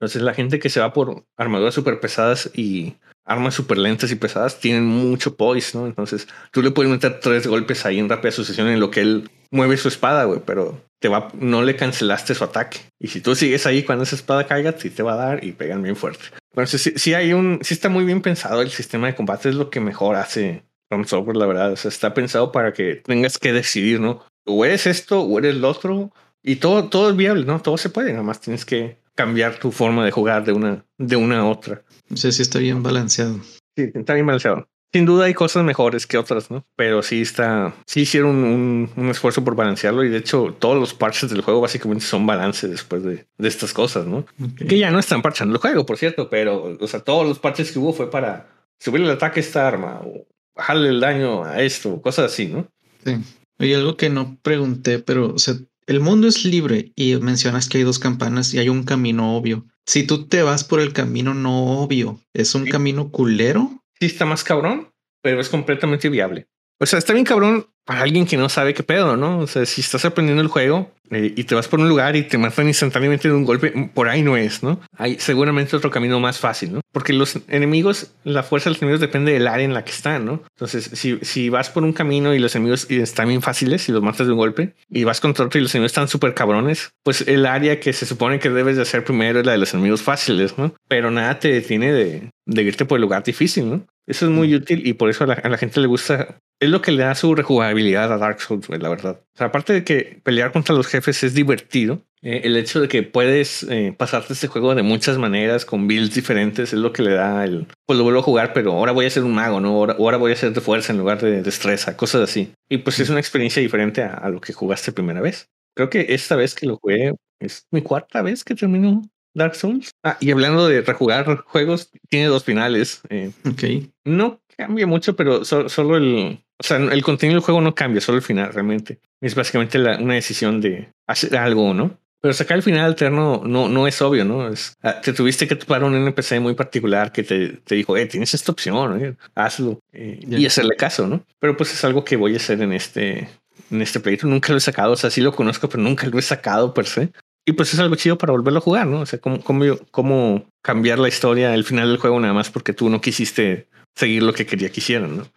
Entonces 0.00 0.22
la 0.22 0.34
gente 0.34 0.58
que 0.58 0.70
se 0.70 0.80
va 0.80 0.92
por 0.92 1.24
armaduras 1.36 1.74
súper 1.74 2.00
pesadas 2.00 2.50
y 2.54 2.94
armas 3.24 3.54
súper 3.54 3.78
lentas 3.78 4.10
y 4.10 4.16
pesadas 4.16 4.60
tienen 4.60 4.84
mucho 4.84 5.36
poise, 5.36 5.78
¿no? 5.78 5.86
Entonces 5.86 6.28
tú 6.50 6.62
le 6.62 6.70
puedes 6.70 6.90
meter 6.90 7.20
tres 7.20 7.46
golpes 7.46 7.86
ahí 7.86 7.98
en 7.98 8.08
rápida 8.08 8.32
sucesión 8.32 8.68
en 8.68 8.80
lo 8.80 8.90
que 8.90 9.00
él 9.00 9.30
mueve 9.50 9.76
su 9.76 9.88
espada, 9.88 10.24
güey, 10.24 10.40
pero 10.44 10.82
te 10.98 11.08
va, 11.08 11.28
no 11.38 11.62
le 11.62 11.76
cancelaste 11.76 12.34
su 12.34 12.44
ataque. 12.44 12.80
Y 12.98 13.08
si 13.08 13.20
tú 13.20 13.34
sigues 13.34 13.66
ahí 13.66 13.82
cuando 13.82 14.04
esa 14.04 14.16
espada 14.16 14.46
caiga, 14.46 14.74
sí 14.76 14.90
te 14.90 15.02
va 15.02 15.14
a 15.14 15.16
dar 15.16 15.44
y 15.44 15.52
pegan 15.52 15.82
bien 15.82 15.96
fuerte. 15.96 16.24
Bueno, 16.54 16.66
sí, 16.66 16.78
sí 16.78 17.14
hay 17.14 17.32
un, 17.32 17.60
sí 17.62 17.74
está 17.74 17.88
muy 17.88 18.04
bien 18.04 18.20
pensado 18.20 18.62
el 18.62 18.70
sistema 18.70 19.06
de 19.06 19.14
combate, 19.14 19.48
es 19.48 19.54
lo 19.54 19.70
que 19.70 19.80
mejor 19.80 20.16
hace 20.16 20.64
From 20.88 21.04
Software, 21.04 21.36
la 21.36 21.46
verdad. 21.46 21.72
O 21.72 21.76
sea, 21.76 21.88
está 21.88 22.14
pensado 22.14 22.52
para 22.52 22.72
que 22.72 22.96
tengas 22.96 23.38
que 23.38 23.52
decidir, 23.52 24.00
¿no? 24.00 24.24
O 24.46 24.64
eres 24.64 24.86
esto 24.86 25.22
o 25.22 25.38
eres 25.38 25.54
lo 25.56 25.68
otro. 25.68 26.12
Y 26.42 26.56
todo, 26.56 26.88
todo 26.88 27.10
es 27.10 27.16
viable, 27.16 27.46
¿no? 27.46 27.60
Todo 27.60 27.78
se 27.78 27.88
puede, 27.88 28.12
nada 28.12 28.22
más 28.22 28.40
tienes 28.40 28.64
que 28.64 28.98
cambiar 29.14 29.58
tu 29.58 29.70
forma 29.70 30.04
de 30.04 30.10
jugar 30.10 30.44
de 30.44 30.52
una, 30.52 30.84
de 30.98 31.16
una 31.16 31.40
a 31.40 31.44
otra. 31.46 31.82
No 32.08 32.16
sé 32.16 32.32
si 32.32 32.42
está 32.42 32.58
bien 32.58 32.82
balanceado. 32.82 33.40
Sí, 33.76 33.90
está 33.94 34.14
bien 34.14 34.26
balanceado. 34.26 34.68
Sin 34.92 35.06
duda 35.06 35.24
hay 35.24 35.34
cosas 35.34 35.64
mejores 35.64 36.06
que 36.06 36.18
otras, 36.18 36.52
¿no? 36.52 36.64
Pero 36.76 37.02
sí 37.02 37.20
está, 37.20 37.74
sí 37.84 38.02
hicieron 38.02 38.36
un, 38.36 38.90
un, 38.94 39.08
esfuerzo 39.08 39.42
por 39.42 39.56
balancearlo 39.56 40.04
y 40.04 40.08
de 40.08 40.18
hecho 40.18 40.56
todos 40.56 40.78
los 40.78 40.94
parches 40.94 41.30
del 41.30 41.40
juego 41.40 41.60
básicamente 41.60 42.04
son 42.04 42.24
balance 42.26 42.68
después 42.68 43.02
de, 43.02 43.26
de 43.36 43.48
estas 43.48 43.72
cosas, 43.72 44.06
¿no? 44.06 44.24
Que 44.56 44.78
ya 44.78 44.92
no 44.92 45.00
están 45.00 45.20
parchando 45.20 45.52
el 45.52 45.60
juego, 45.60 45.84
por 45.84 45.98
cierto, 45.98 46.30
pero, 46.30 46.76
o 46.78 46.86
sea, 46.86 47.00
todos 47.00 47.26
los 47.26 47.40
parches 47.40 47.72
que 47.72 47.80
hubo 47.80 47.92
fue 47.92 48.08
para 48.08 48.46
subir 48.78 49.02
el 49.02 49.10
ataque 49.10 49.40
a 49.40 49.42
esta 49.42 49.66
arma 49.66 50.00
o 50.04 50.28
bajarle 50.54 50.90
el 50.90 51.00
daño 51.00 51.42
a 51.42 51.60
esto, 51.60 52.00
cosas 52.00 52.32
así, 52.32 52.46
¿no? 52.46 52.68
Sí. 53.04 53.16
Y 53.58 53.74
algo 53.74 53.96
que 53.96 54.10
no 54.10 54.38
pregunté, 54.42 55.00
pero, 55.00 55.34
o 55.34 55.38
sea, 55.38 55.54
el 55.86 56.00
mundo 56.00 56.26
es 56.26 56.44
libre 56.44 56.92
y 56.96 57.16
mencionas 57.16 57.68
que 57.68 57.78
hay 57.78 57.84
dos 57.84 57.98
campanas 57.98 58.54
y 58.54 58.58
hay 58.58 58.68
un 58.68 58.84
camino 58.84 59.36
obvio. 59.36 59.66
Si 59.86 60.06
tú 60.06 60.26
te 60.26 60.42
vas 60.42 60.64
por 60.64 60.80
el 60.80 60.92
camino 60.92 61.34
no 61.34 61.82
obvio, 61.82 62.20
¿es 62.32 62.54
un 62.54 62.66
camino 62.66 63.10
culero? 63.10 63.82
Sí, 64.00 64.06
está 64.06 64.24
más 64.24 64.44
cabrón, 64.44 64.92
pero 65.22 65.40
es 65.40 65.48
completamente 65.48 66.08
viable. 66.08 66.48
O 66.84 66.86
sea, 66.86 66.98
está 66.98 67.14
bien 67.14 67.24
cabrón 67.24 67.64
para 67.86 68.02
alguien 68.02 68.26
que 68.26 68.36
no 68.36 68.50
sabe 68.50 68.74
qué 68.74 68.82
pedo, 68.82 69.16
¿no? 69.16 69.38
O 69.38 69.46
sea, 69.46 69.64
si 69.64 69.80
estás 69.80 70.04
aprendiendo 70.04 70.42
el 70.42 70.48
juego 70.48 70.92
eh, 71.10 71.32
y 71.34 71.44
te 71.44 71.54
vas 71.54 71.66
por 71.66 71.80
un 71.80 71.88
lugar 71.88 72.14
y 72.14 72.24
te 72.24 72.36
matan 72.36 72.68
instantáneamente 72.68 73.26
de 73.26 73.32
un 73.32 73.46
golpe, 73.46 73.90
por 73.94 74.10
ahí 74.10 74.20
no 74.20 74.36
es, 74.36 74.62
¿no? 74.62 74.82
Hay 74.98 75.18
seguramente 75.18 75.76
otro 75.76 75.90
camino 75.90 76.20
más 76.20 76.38
fácil, 76.38 76.74
¿no? 76.74 76.80
Porque 76.92 77.14
los 77.14 77.38
enemigos, 77.48 78.12
la 78.24 78.42
fuerza 78.42 78.68
de 78.68 78.74
los 78.74 78.82
enemigos 78.82 79.00
depende 79.00 79.32
del 79.32 79.48
área 79.48 79.64
en 79.64 79.72
la 79.72 79.82
que 79.82 79.92
están, 79.92 80.26
¿no? 80.26 80.42
Entonces, 80.56 80.90
si, 80.92 81.18
si 81.22 81.48
vas 81.48 81.70
por 81.70 81.84
un 81.84 81.94
camino 81.94 82.34
y 82.34 82.38
los 82.38 82.54
enemigos 82.54 82.86
están 82.90 83.28
bien 83.28 83.40
fáciles 83.40 83.88
y 83.88 83.92
los 83.92 84.02
matas 84.02 84.26
de 84.26 84.34
un 84.34 84.38
golpe 84.38 84.74
y 84.90 85.04
vas 85.04 85.22
contra 85.22 85.46
otro 85.46 85.58
y 85.58 85.62
los 85.62 85.74
enemigos 85.74 85.92
están 85.92 86.08
súper 86.08 86.34
cabrones, 86.34 86.90
pues 87.02 87.26
el 87.26 87.46
área 87.46 87.80
que 87.80 87.94
se 87.94 88.04
supone 88.04 88.40
que 88.40 88.50
debes 88.50 88.76
de 88.76 88.82
hacer 88.82 89.04
primero 89.04 89.40
es 89.40 89.46
la 89.46 89.52
de 89.52 89.58
los 89.58 89.72
enemigos 89.72 90.02
fáciles, 90.02 90.58
¿no? 90.58 90.74
Pero 90.86 91.10
nada 91.10 91.38
te 91.38 91.48
detiene 91.48 91.94
de, 91.94 92.30
de 92.44 92.62
irte 92.62 92.84
por 92.84 92.96
el 92.96 93.02
lugar 93.02 93.24
difícil, 93.24 93.70
¿no? 93.70 93.86
Eso 94.06 94.26
es 94.26 94.30
muy 94.30 94.54
útil 94.54 94.86
y 94.86 94.92
por 94.92 95.08
eso 95.08 95.24
a 95.24 95.28
la, 95.28 95.34
a 95.34 95.48
la 95.48 95.56
gente 95.56 95.80
le 95.80 95.86
gusta 95.86 96.38
es 96.60 96.70
lo 96.70 96.80
que 96.82 96.92
le 96.92 97.02
da 97.02 97.14
su 97.14 97.34
rejugabilidad 97.34 98.12
a 98.12 98.18
Dark 98.18 98.40
Souls, 98.40 98.68
la 98.68 98.88
verdad. 98.88 99.20
O 99.34 99.36
sea, 99.36 99.48
aparte 99.48 99.72
de 99.72 99.84
que 99.84 100.20
pelear 100.22 100.52
contra 100.52 100.74
los 100.74 100.86
jefes 100.86 101.22
es 101.24 101.34
divertido, 101.34 102.00
eh, 102.22 102.42
el 102.44 102.56
hecho 102.56 102.80
de 102.80 102.88
que 102.88 103.02
puedes 103.02 103.64
eh, 103.64 103.94
pasarte 103.96 104.32
este 104.32 104.48
juego 104.48 104.74
de 104.74 104.82
muchas 104.82 105.18
maneras, 105.18 105.64
con 105.66 105.86
builds 105.86 106.14
diferentes, 106.14 106.72
es 106.72 106.78
lo 106.78 106.92
que 106.92 107.02
le 107.02 107.12
da 107.12 107.44
el. 107.44 107.66
Pues 107.86 107.98
lo 107.98 108.04
vuelvo 108.04 108.20
a 108.20 108.22
jugar, 108.22 108.52
pero 108.54 108.72
ahora 108.72 108.92
voy 108.92 109.04
a 109.06 109.10
ser 109.10 109.24
un 109.24 109.34
mago, 109.34 109.60
¿no? 109.60 109.68
Ahora, 109.70 109.96
ahora 109.98 110.16
voy 110.16 110.32
a 110.32 110.36
ser 110.36 110.52
de 110.52 110.60
fuerza 110.62 110.92
en 110.92 110.98
lugar 110.98 111.20
de 111.20 111.42
destreza, 111.42 111.96
cosas 111.96 112.22
así. 112.22 112.52
Y 112.70 112.78
pues 112.78 112.98
es 113.00 113.10
una 113.10 113.20
experiencia 113.20 113.60
diferente 113.60 114.02
a, 114.02 114.14
a 114.14 114.30
lo 114.30 114.40
que 114.40 114.52
jugaste 114.54 114.92
primera 114.92 115.20
vez. 115.20 115.48
Creo 115.76 115.90
que 115.90 116.06
esta 116.10 116.36
vez 116.36 116.54
que 116.54 116.66
lo 116.66 116.76
jugué 116.76 117.14
es 117.40 117.66
mi 117.72 117.82
cuarta 117.82 118.22
vez 118.22 118.42
que 118.44 118.54
termino 118.54 119.02
Dark 119.36 119.56
Souls. 119.56 119.90
Ah, 120.04 120.16
y 120.20 120.30
hablando 120.30 120.68
de 120.68 120.80
rejugar 120.80 121.38
juegos, 121.38 121.90
tiene 122.08 122.26
dos 122.28 122.44
finales. 122.44 123.02
Eh, 123.10 123.32
Ok. 123.44 123.90
no 124.06 124.40
cambia 124.56 124.86
mucho, 124.86 125.16
pero 125.16 125.44
so- 125.44 125.68
solo 125.68 125.96
el, 125.96 126.40
o 126.58 126.62
sea, 126.62 126.76
el 126.78 127.02
contenido 127.02 127.38
del 127.38 127.44
juego 127.44 127.60
no 127.60 127.74
cambia, 127.74 128.00
solo 128.00 128.18
el 128.18 128.22
final 128.24 128.52
realmente. 128.52 128.98
Es 129.20 129.34
básicamente 129.34 129.78
la- 129.78 129.98
una 129.98 130.14
decisión 130.14 130.60
de 130.60 130.88
hacer 131.06 131.36
algo, 131.36 131.74
¿no? 131.74 131.98
Pero 132.20 132.32
sacar 132.32 132.56
el 132.56 132.62
final 132.62 132.86
alterno 132.86 133.42
no, 133.44 133.68
no 133.68 133.86
es 133.86 134.00
obvio, 134.00 134.24
¿no? 134.24 134.48
Es, 134.48 134.74
ah, 134.82 134.98
te 135.02 135.12
tuviste 135.12 135.46
que 135.46 135.56
topar 135.56 135.84
un 135.84 135.94
NPC 135.94 136.40
muy 136.40 136.54
particular 136.54 137.12
que 137.12 137.22
te, 137.22 137.48
te 137.64 137.74
dijo, 137.74 137.96
eh, 137.98 138.06
tienes 138.06 138.32
esta 138.32 138.50
opción, 138.50 139.04
eh, 139.04 139.14
hazlo 139.34 139.78
eh, 139.92 140.20
y 140.26 140.46
hacerle 140.46 140.74
caso, 140.76 141.06
¿no? 141.06 141.22
Pero 141.38 141.54
pues 141.56 141.72
es 141.74 141.84
algo 141.84 142.02
que 142.02 142.16
voy 142.16 142.32
a 142.32 142.36
hacer 142.38 142.62
en 142.62 142.72
este, 142.72 143.28
en 143.70 143.82
este 143.82 144.00
playthrough. 144.00 144.30
Nunca 144.32 144.52
lo 144.52 144.56
he 144.58 144.60
sacado, 144.62 144.92
o 144.92 144.96
sea, 144.96 145.10
sí 145.10 145.20
lo 145.20 145.34
conozco, 145.36 145.68
pero 145.68 145.82
nunca 145.82 146.06
lo 146.06 146.18
he 146.18 146.22
sacado 146.22 146.72
per 146.72 146.86
se. 146.86 147.10
Y 147.46 147.52
pues 147.52 147.74
es 147.74 147.78
algo 147.80 147.94
chido 147.96 148.16
para 148.16 148.32
volverlo 148.32 148.58
a 148.58 148.62
jugar, 148.62 148.86
¿no? 148.86 149.00
O 149.00 149.06
sea, 149.06 149.18
cómo, 149.18 149.42
cómo, 149.42 149.62
cómo 149.90 150.46
cambiar 150.62 150.98
la 150.98 151.08
historia, 151.08 151.52
el 151.52 151.64
final 151.64 151.88
del 151.88 151.98
juego, 151.98 152.18
nada 152.20 152.32
más 152.32 152.48
porque 152.48 152.72
tú 152.72 152.88
no 152.88 153.02
quisiste 153.02 153.68
seguir 153.94 154.22
lo 154.22 154.32
que 154.32 154.46
quería 154.46 154.70
que 154.70 154.80
hicieran, 154.80 155.16
¿no? 155.16 155.28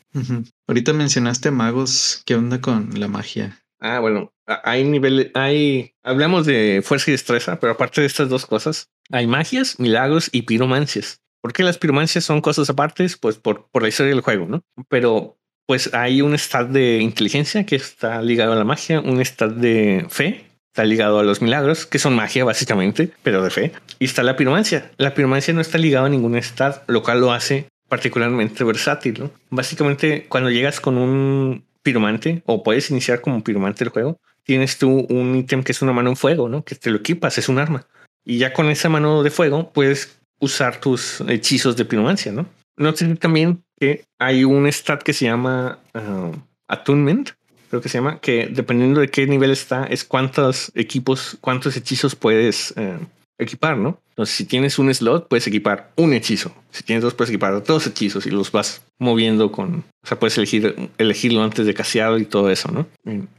Ahorita 0.68 0.94
mencionaste 0.94 1.52
magos. 1.52 2.24
¿Qué 2.26 2.36
onda 2.36 2.60
con 2.60 3.00
la 3.00 3.08
magia? 3.08 3.62
Ah, 3.80 4.00
bueno, 4.00 4.34
hay 4.64 4.84
niveles, 4.84 5.30
hay, 5.36 5.94
hablamos 6.04 6.46
de 6.46 6.82
fuerza 6.84 7.12
y 7.12 7.14
destreza, 7.14 7.60
pero 7.60 7.74
aparte 7.74 8.02
de 8.02 8.08
estas 8.08 8.28
dos 8.30 8.46
cosas, 8.46 8.90
hay 9.12 9.28
magias, 9.28 9.80
milagros 9.80 10.30
y 10.32 10.44
piromancias. 10.44 11.22
¿Por 11.42 11.54
qué 11.54 11.64
las 11.64 11.78
piromancias 11.78 12.26
son 12.26 12.42
cosas 12.42 12.70
apartes? 12.70 13.18
Pues 13.18 13.38
por, 13.38 13.70
por 13.70 13.84
la 13.84 13.90
historia 13.90 14.14
del 14.14 14.22
juego, 14.22 14.48
¿no? 14.48 14.64
Pero 14.90 15.38
pues 15.68 15.94
hay 15.94 16.22
un 16.22 16.34
stat 16.38 16.70
de 16.70 17.00
inteligencia 17.00 17.66
que 17.66 17.76
está 17.76 18.22
ligado 18.22 18.54
a 18.54 18.56
la 18.56 18.64
magia, 18.64 19.02
un 19.02 19.24
stat 19.24 19.52
de 19.52 20.08
fe, 20.10 20.46
está 20.74 20.86
ligado 20.86 21.20
a 21.20 21.24
los 21.24 21.42
milagros, 21.42 21.86
que 21.86 22.00
son 22.00 22.16
magia 22.16 22.44
básicamente, 22.46 23.12
pero 23.22 23.44
de 23.44 23.52
fe. 23.52 23.74
Y 24.00 24.06
está 24.06 24.24
la 24.24 24.38
piromancia. 24.38 24.92
La 24.98 25.14
piromancia 25.14 25.54
no 25.54 25.62
está 25.62 25.78
ligada 25.78 26.08
a 26.08 26.10
ningún 26.10 26.42
stat, 26.42 26.84
lo 26.90 27.04
cual 27.04 27.20
lo 27.20 27.32
hace 27.32 27.68
particularmente 27.88 28.64
versátil, 28.64 29.20
¿no? 29.20 29.32
Básicamente, 29.50 30.26
cuando 30.28 30.50
llegas 30.50 30.80
con 30.80 30.98
un 30.98 31.66
piromante, 31.84 32.44
o 32.46 32.64
puedes 32.64 32.90
iniciar 32.92 33.22
como 33.22 33.44
piromante 33.44 33.84
el 33.84 33.90
juego, 33.90 34.20
tienes 34.44 34.78
tú 34.78 35.06
un 35.10 35.36
ítem 35.36 35.64
que 35.64 35.72
es 35.72 35.82
una 35.82 35.94
mano 35.94 36.10
en 36.10 36.16
fuego, 36.16 36.50
¿no? 36.50 36.64
Que 36.64 36.76
te 36.76 36.90
lo 36.90 36.98
equipas, 36.98 37.38
es 37.38 37.50
un 37.50 37.60
arma. 37.60 37.86
Y 38.26 38.38
ya 38.40 38.54
con 38.54 38.70
esa 38.70 38.90
mano 38.90 39.24
de 39.24 39.32
fuego 39.32 39.72
puedes 39.72 40.20
usar 40.40 40.80
tus 40.80 41.22
hechizos 41.28 41.76
de 41.76 41.86
piromancia, 41.86 42.32
¿no? 42.32 42.46
Noten 42.76 43.18
también 43.18 43.64
que 43.80 44.04
hay 44.20 44.44
un 44.44 44.68
stat 44.68 45.02
que 45.02 45.14
se 45.14 45.26
llama 45.26 45.80
ah, 45.94 46.32
Attunement, 46.68 47.32
creo 47.70 47.82
que 47.82 47.90
se 47.90 47.98
llama, 47.98 48.20
que 48.20 48.48
dependiendo 48.52 49.02
de 49.02 49.10
qué 49.10 49.26
nivel 49.28 49.52
está, 49.52 49.86
es 49.86 50.04
cuántos 50.04 50.72
equipos, 50.76 51.38
cuántos 51.42 51.76
hechizos 51.76 52.16
puedes 52.16 52.74
eh, 52.78 52.98
equipar, 53.40 53.78
¿no? 53.78 54.00
Entonces, 54.10 54.36
si 54.36 54.46
tienes 54.46 54.80
un 54.80 54.94
slot, 54.94 55.28
puedes 55.28 55.46
equipar 55.48 55.92
un 55.96 56.14
hechizo. 56.14 56.52
Si 56.72 56.84
tienes 56.84 57.04
dos, 57.04 57.14
puedes 57.14 57.30
equipar 57.30 57.64
dos 57.64 57.86
hechizos 57.86 58.26
y 58.26 58.32
los 58.32 58.52
vas 58.52 58.82
moviendo 59.00 59.52
con. 59.52 59.84
O 60.04 60.08
sea, 60.08 60.18
puedes 60.20 60.38
elegir, 60.38 60.90
elegirlo 60.98 61.44
antes 61.44 61.66
de 61.66 61.74
caseado 61.74 62.18
y 62.18 62.26
todo 62.26 62.50
eso, 62.50 62.72
¿no? 62.72 62.88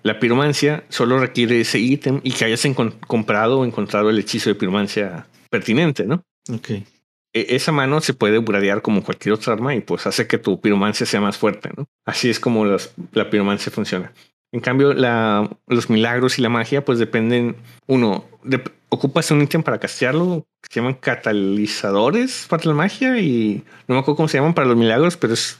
La 0.04 0.20
piromancia 0.20 0.84
solo 0.88 1.18
requiere 1.18 1.60
ese 1.60 1.78
ítem 1.80 2.20
y 2.22 2.30
que 2.32 2.44
hayas 2.44 2.64
comprado 3.06 3.60
o 3.60 3.64
encontrado 3.64 4.10
el 4.10 4.18
hechizo 4.18 4.50
de 4.50 4.54
piromancia 4.54 5.26
pertinente, 5.50 6.04
¿no? 6.04 6.22
Ok. 6.52 6.70
E- 6.70 6.84
esa 7.56 7.72
mano 7.72 8.00
se 8.00 8.14
puede 8.14 8.38
bradear 8.38 8.80
como 8.82 9.02
cualquier 9.02 9.34
otra 9.34 9.52
arma 9.54 9.74
y 9.74 9.80
pues 9.80 10.06
hace 10.06 10.26
que 10.26 10.38
tu 10.38 10.60
piromancia 10.60 11.06
sea 11.06 11.20
más 11.20 11.36
fuerte, 11.36 11.70
¿no? 11.76 11.86
Así 12.06 12.30
es 12.30 12.38
como 12.40 12.64
las- 12.64 12.92
la 13.12 13.28
piromancia 13.30 13.72
funciona. 13.72 14.12
En 14.52 14.60
cambio, 14.60 14.94
la, 14.94 15.50
los 15.66 15.90
milagros 15.90 16.38
y 16.38 16.42
la 16.42 16.48
magia 16.48 16.84
pues 16.84 16.98
dependen, 16.98 17.56
uno, 17.86 18.24
de- 18.44 18.62
ocupas 18.88 19.30
un 19.30 19.42
ítem 19.42 19.62
para 19.62 19.78
castearlo, 19.78 20.46
se 20.62 20.80
llaman 20.80 20.94
catalizadores 20.94 22.46
para 22.48 22.64
la 22.64 22.74
magia 22.74 23.18
y 23.18 23.64
no 23.86 23.94
me 23.94 24.00
acuerdo 24.00 24.16
cómo 24.16 24.28
se 24.28 24.38
llaman 24.38 24.54
para 24.54 24.66
los 24.66 24.76
milagros, 24.76 25.16
pero 25.16 25.34
es 25.34 25.58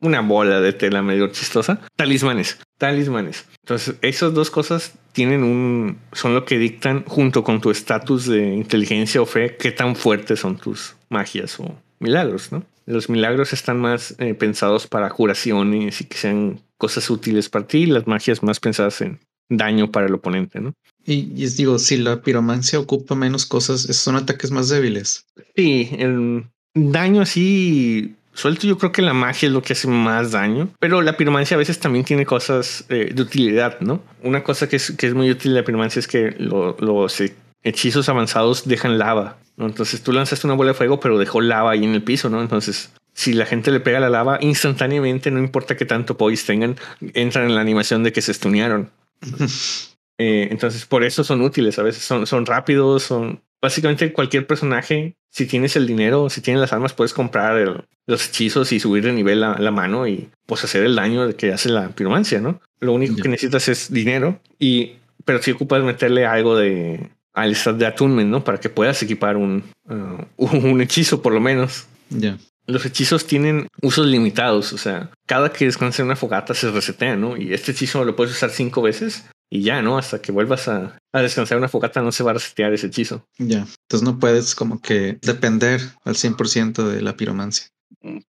una 0.00 0.20
bola 0.20 0.60
de 0.60 0.72
tela 0.72 1.02
medio 1.02 1.28
chistosa. 1.28 1.80
Talismanes, 1.96 2.58
talismanes. 2.78 3.46
Entonces, 3.62 3.96
esas 4.02 4.34
dos 4.34 4.50
cosas 4.50 4.94
tienen 5.12 5.42
un, 5.42 5.98
son 6.12 6.34
lo 6.34 6.44
que 6.44 6.58
dictan 6.58 7.04
junto 7.04 7.42
con 7.42 7.60
tu 7.60 7.70
estatus 7.70 8.26
de 8.26 8.54
inteligencia 8.54 9.22
o 9.22 9.26
fe, 9.26 9.56
qué 9.56 9.72
tan 9.72 9.96
fuertes 9.96 10.40
son 10.40 10.56
tus 10.56 10.96
magias 11.08 11.58
o 11.60 11.74
milagros, 11.98 12.52
¿no? 12.52 12.64
Los 12.84 13.08
milagros 13.08 13.52
están 13.52 13.80
más 13.80 14.14
eh, 14.18 14.34
pensados 14.34 14.86
para 14.86 15.10
curaciones 15.10 16.00
y 16.00 16.04
que 16.04 16.16
sean 16.16 16.60
cosas 16.78 17.10
útiles 17.10 17.48
para 17.48 17.66
ti, 17.66 17.86
las 17.86 18.06
magias 18.06 18.42
más 18.42 18.60
pensadas 18.60 19.00
en 19.00 19.18
daño 19.48 19.90
para 19.90 20.06
el 20.06 20.14
oponente, 20.14 20.60
¿no? 20.60 20.72
Y, 21.06 21.32
y 21.34 21.44
es- 21.44 21.56
digo, 21.56 21.78
si 21.78 21.96
la 21.96 22.20
piromancia 22.22 22.78
ocupa 22.80 23.14
menos 23.14 23.46
cosas, 23.46 23.82
son 23.82 24.16
ataques 24.16 24.50
más 24.50 24.68
débiles. 24.68 25.24
Sí, 25.54 25.90
el 25.98 26.44
daño 26.74 27.22
así 27.22 28.14
suelto, 28.34 28.66
yo 28.66 28.76
creo 28.76 28.92
que 28.92 29.00
la 29.02 29.14
magia 29.14 29.46
es 29.46 29.52
lo 29.52 29.62
que 29.62 29.72
hace 29.72 29.88
más 29.88 30.32
daño, 30.32 30.68
pero 30.78 31.00
la 31.00 31.16
piromancia 31.16 31.54
a 31.54 31.58
veces 31.58 31.78
también 31.78 32.04
tiene 32.04 32.26
cosas 32.26 32.84
eh, 32.90 33.10
de 33.14 33.22
utilidad, 33.22 33.80
¿no? 33.80 34.02
Una 34.22 34.42
cosa 34.44 34.68
que 34.68 34.76
es, 34.76 34.90
que 34.92 35.06
es 35.06 35.14
muy 35.14 35.30
útil 35.30 35.52
de 35.54 35.60
la 35.60 35.64
piromancia 35.64 36.00
es 36.00 36.06
que 36.06 36.32
lo- 36.38 36.76
los 36.80 37.22
hechizos 37.62 38.08
avanzados 38.10 38.68
dejan 38.68 38.98
lava, 38.98 39.38
¿no? 39.56 39.64
Entonces 39.66 40.02
tú 40.02 40.12
lanzaste 40.12 40.46
una 40.46 40.54
bola 40.54 40.72
de 40.72 40.74
fuego, 40.74 41.00
pero 41.00 41.18
dejó 41.18 41.40
lava 41.40 41.70
ahí 41.70 41.84
en 41.84 41.94
el 41.94 42.02
piso, 42.02 42.28
¿no? 42.28 42.42
Entonces, 42.42 42.90
si 43.14 43.32
la 43.32 43.46
gente 43.46 43.70
le 43.70 43.80
pega 43.80 44.00
la 44.00 44.10
lava, 44.10 44.38
instantáneamente, 44.42 45.30
no 45.30 45.38
importa 45.38 45.74
qué 45.76 45.86
tanto 45.86 46.18
poise 46.18 46.46
tengan, 46.46 46.76
entran 47.14 47.46
en 47.46 47.54
la 47.54 47.62
animación 47.62 48.02
de 48.02 48.12
que 48.12 48.20
se 48.20 48.34
stunearon. 48.34 48.90
Eh, 50.18 50.48
entonces, 50.50 50.86
por 50.86 51.04
eso 51.04 51.24
son 51.24 51.42
útiles. 51.42 51.78
A 51.78 51.82
veces 51.82 52.02
son, 52.02 52.26
son 52.26 52.46
rápidos, 52.46 53.02
son 53.02 53.42
básicamente 53.60 54.12
cualquier 54.12 54.46
personaje. 54.46 55.14
Si 55.30 55.46
tienes 55.46 55.76
el 55.76 55.86
dinero, 55.86 56.30
si 56.30 56.40
tienes 56.40 56.60
las 56.60 56.72
armas, 56.72 56.92
puedes 56.94 57.12
comprar 57.12 57.58
el- 57.58 57.84
los 58.06 58.28
hechizos 58.28 58.72
y 58.72 58.80
subir 58.80 59.04
de 59.04 59.12
nivel 59.12 59.40
la, 59.40 59.56
la 59.58 59.70
mano 59.70 60.06
y 60.06 60.28
pues 60.46 60.62
hacer 60.64 60.84
el 60.84 60.94
daño 60.94 61.34
que 61.36 61.52
hace 61.52 61.68
la 61.68 61.88
piromancia, 61.90 62.40
¿no? 62.40 62.60
Lo 62.80 62.92
único 62.92 63.16
que 63.16 63.28
necesitas 63.28 63.68
es 63.68 63.92
dinero 63.92 64.38
y, 64.58 64.92
pero 65.24 65.42
si 65.42 65.50
ocupas 65.50 65.82
meterle 65.82 66.24
algo 66.24 66.56
de 66.56 67.10
al 67.34 67.54
stat 67.54 67.76
de 67.76 67.86
attunement, 67.86 68.30
¿no? 68.30 68.44
Para 68.44 68.58
que 68.60 68.70
puedas 68.70 69.02
equipar 69.02 69.36
un, 69.36 69.64
uh, 69.88 70.46
un 70.56 70.80
hechizo 70.80 71.20
por 71.20 71.32
lo 71.34 71.40
menos. 71.40 71.86
Ya. 72.08 72.38
Los 72.68 72.86
hechizos 72.86 73.26
tienen 73.26 73.68
usos 73.82 74.06
limitados, 74.06 74.72
o 74.72 74.78
sea, 74.78 75.10
cada 75.26 75.52
que 75.52 75.66
descansa 75.66 76.02
una 76.02 76.16
fogata 76.16 76.54
se 76.54 76.70
resetea, 76.70 77.16
¿no? 77.16 77.36
Y 77.36 77.52
este 77.52 77.72
hechizo 77.72 78.04
lo 78.04 78.16
puedes 78.16 78.32
usar 78.34 78.50
cinco 78.50 78.82
veces 78.82 79.24
y 79.50 79.62
ya, 79.62 79.82
¿no? 79.82 79.98
Hasta 79.98 80.20
que 80.20 80.32
vuelvas 80.32 80.68
a, 80.68 80.98
a 81.12 81.22
descansar 81.22 81.58
una 81.58 81.68
fogata 81.68 82.02
no 82.02 82.12
se 82.12 82.22
va 82.24 82.30
a 82.32 82.34
resetear 82.34 82.72
ese 82.72 82.88
hechizo. 82.88 83.24
Ya. 83.38 83.66
Entonces 83.88 84.02
no 84.02 84.18
puedes 84.18 84.54
como 84.54 84.80
que 84.80 85.18
depender 85.22 85.80
al 86.04 86.14
100% 86.16 86.88
de 86.88 87.02
la 87.02 87.16
piromancia. 87.16 87.68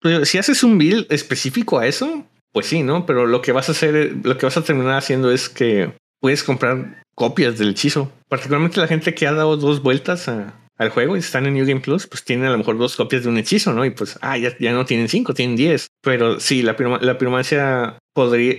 Pero 0.00 0.24
si 0.24 0.38
haces 0.38 0.62
un 0.62 0.78
build 0.78 1.06
específico 1.10 1.78
a 1.78 1.86
eso, 1.86 2.24
pues 2.52 2.66
sí, 2.66 2.82
¿no? 2.82 3.06
Pero 3.06 3.26
lo 3.26 3.42
que 3.42 3.52
vas 3.52 3.68
a 3.68 3.72
hacer, 3.72 4.16
lo 4.22 4.36
que 4.38 4.46
vas 4.46 4.56
a 4.56 4.62
terminar 4.64 4.96
haciendo 4.96 5.30
es 5.30 5.48
que 5.48 5.92
puedes 6.20 6.42
comprar 6.44 7.02
copias 7.14 7.58
del 7.58 7.70
hechizo. 7.70 8.12
Particularmente 8.28 8.80
la 8.80 8.88
gente 8.88 9.14
que 9.14 9.26
ha 9.26 9.32
dado 9.32 9.56
dos 9.56 9.82
vueltas 9.82 10.28
a- 10.28 10.54
al 10.78 10.90
juego 10.90 11.16
y 11.16 11.20
están 11.20 11.46
en 11.46 11.54
New 11.54 11.66
Game 11.66 11.80
Plus, 11.80 12.06
pues 12.06 12.22
tienen 12.22 12.46
a 12.46 12.50
lo 12.50 12.58
mejor 12.58 12.76
dos 12.76 12.96
copias 12.96 13.22
de 13.22 13.30
un 13.30 13.38
hechizo, 13.38 13.72
¿no? 13.72 13.86
Y 13.86 13.90
pues, 13.90 14.18
ah, 14.20 14.36
ya, 14.36 14.54
ya 14.58 14.72
no 14.72 14.84
tienen 14.84 15.08
cinco, 15.08 15.32
tienen 15.32 15.56
diez. 15.56 15.86
Pero 16.02 16.38
sí, 16.38 16.60
la, 16.62 16.76
piroma- 16.76 17.00
la 17.00 17.16
piromancia 17.16 17.98
podría, 18.14 18.56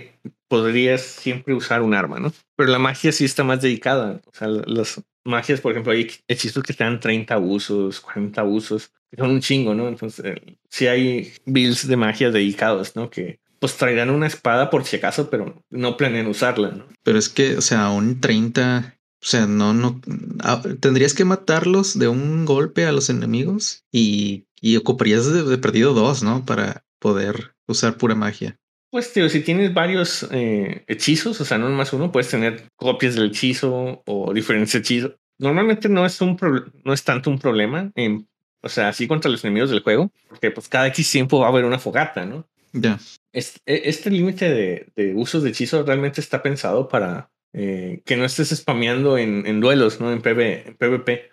podrías 0.48 1.02
siempre 1.02 1.54
usar 1.54 1.82
un 1.82 1.94
arma, 1.94 2.18
¿no? 2.18 2.32
Pero 2.56 2.70
la 2.70 2.78
magia 2.78 3.12
sí 3.12 3.24
está 3.24 3.44
más 3.44 3.60
dedicada. 3.60 4.20
O 4.26 4.34
sea, 4.34 4.48
las 4.48 5.02
magias, 5.24 5.60
por 5.60 5.72
ejemplo, 5.72 5.92
hay 5.92 6.10
hechizos 6.26 6.62
que 6.62 6.72
te 6.72 6.84
dan 6.84 7.00
30 7.00 7.38
usos, 7.38 8.00
40 8.00 8.42
usos, 8.44 8.92
son 9.16 9.30
un 9.30 9.40
chingo, 9.40 9.74
¿no? 9.74 9.88
Entonces, 9.88 10.24
eh, 10.24 10.56
sí 10.68 10.86
hay 10.86 11.32
builds 11.44 11.86
de 11.86 11.96
magia 11.96 12.30
dedicados, 12.30 12.96
¿no? 12.96 13.10
Que 13.10 13.40
pues 13.60 13.76
traerán 13.76 14.10
una 14.10 14.28
espada 14.28 14.70
por 14.70 14.84
si 14.84 14.96
acaso, 14.96 15.30
pero 15.30 15.62
no 15.70 15.96
planean 15.96 16.28
usarla, 16.28 16.70
¿no? 16.70 16.86
Pero 17.02 17.18
es 17.18 17.28
que, 17.28 17.56
o 17.56 17.60
sea, 17.60 17.90
un 17.90 18.20
30 18.20 18.98
o 19.20 19.26
sea, 19.26 19.46
no, 19.46 19.74
no, 19.74 20.00
ah, 20.40 20.62
tendrías 20.80 21.12
que 21.12 21.24
matarlos 21.24 21.98
de 21.98 22.06
un 22.06 22.44
golpe 22.44 22.86
a 22.86 22.92
los 22.92 23.10
enemigos 23.10 23.84
y, 23.90 24.46
y 24.60 24.76
ocuparías 24.76 25.26
de, 25.32 25.58
perdido 25.58 25.92
dos, 25.92 26.22
¿no? 26.22 26.44
Para 26.46 26.84
poder 27.00 27.56
usar 27.66 27.96
pura 27.96 28.14
magia. 28.14 28.60
Pues, 28.90 29.12
tío, 29.12 29.28
si 29.28 29.40
tienes 29.40 29.74
varios 29.74 30.26
eh, 30.32 30.84
hechizos, 30.86 31.40
o 31.40 31.44
sea, 31.44 31.58
no 31.58 31.68
más 31.68 31.92
uno, 31.92 32.10
puedes 32.10 32.30
tener 32.30 32.64
copias 32.76 33.14
del 33.14 33.26
hechizo 33.26 34.02
o 34.06 34.32
diferentes 34.32 34.74
hechizos. 34.74 35.12
Normalmente 35.38 35.88
no 35.88 36.06
es 36.06 36.20
un 36.20 36.36
no 36.84 36.92
es 36.92 37.04
tanto 37.04 37.30
un 37.30 37.38
problema, 37.38 37.92
en, 37.94 38.26
o 38.62 38.68
sea, 38.68 38.88
así 38.88 39.06
contra 39.06 39.30
los 39.30 39.44
enemigos 39.44 39.70
del 39.70 39.82
juego, 39.82 40.10
porque 40.28 40.50
pues 40.50 40.68
cada 40.68 40.88
X 40.88 41.10
tiempo 41.10 41.40
va 41.40 41.46
a 41.46 41.50
haber 41.50 41.64
una 41.64 41.78
fogata, 41.78 42.24
¿no? 42.24 42.48
Ya. 42.72 42.98
Este, 43.32 43.88
este 43.88 44.10
límite 44.10 44.50
de, 44.50 44.88
de 44.96 45.14
usos 45.14 45.42
de 45.42 45.50
hechizos 45.50 45.86
realmente 45.86 46.20
está 46.20 46.42
pensado 46.42 46.88
para 46.88 47.30
eh, 47.52 48.02
que 48.04 48.16
no 48.16 48.24
estés 48.24 48.48
spameando 48.50 49.18
en, 49.18 49.46
en 49.46 49.60
duelos, 49.60 50.00
¿no? 50.00 50.12
En, 50.12 50.20
PV, 50.22 50.76
PvP. 50.78 51.30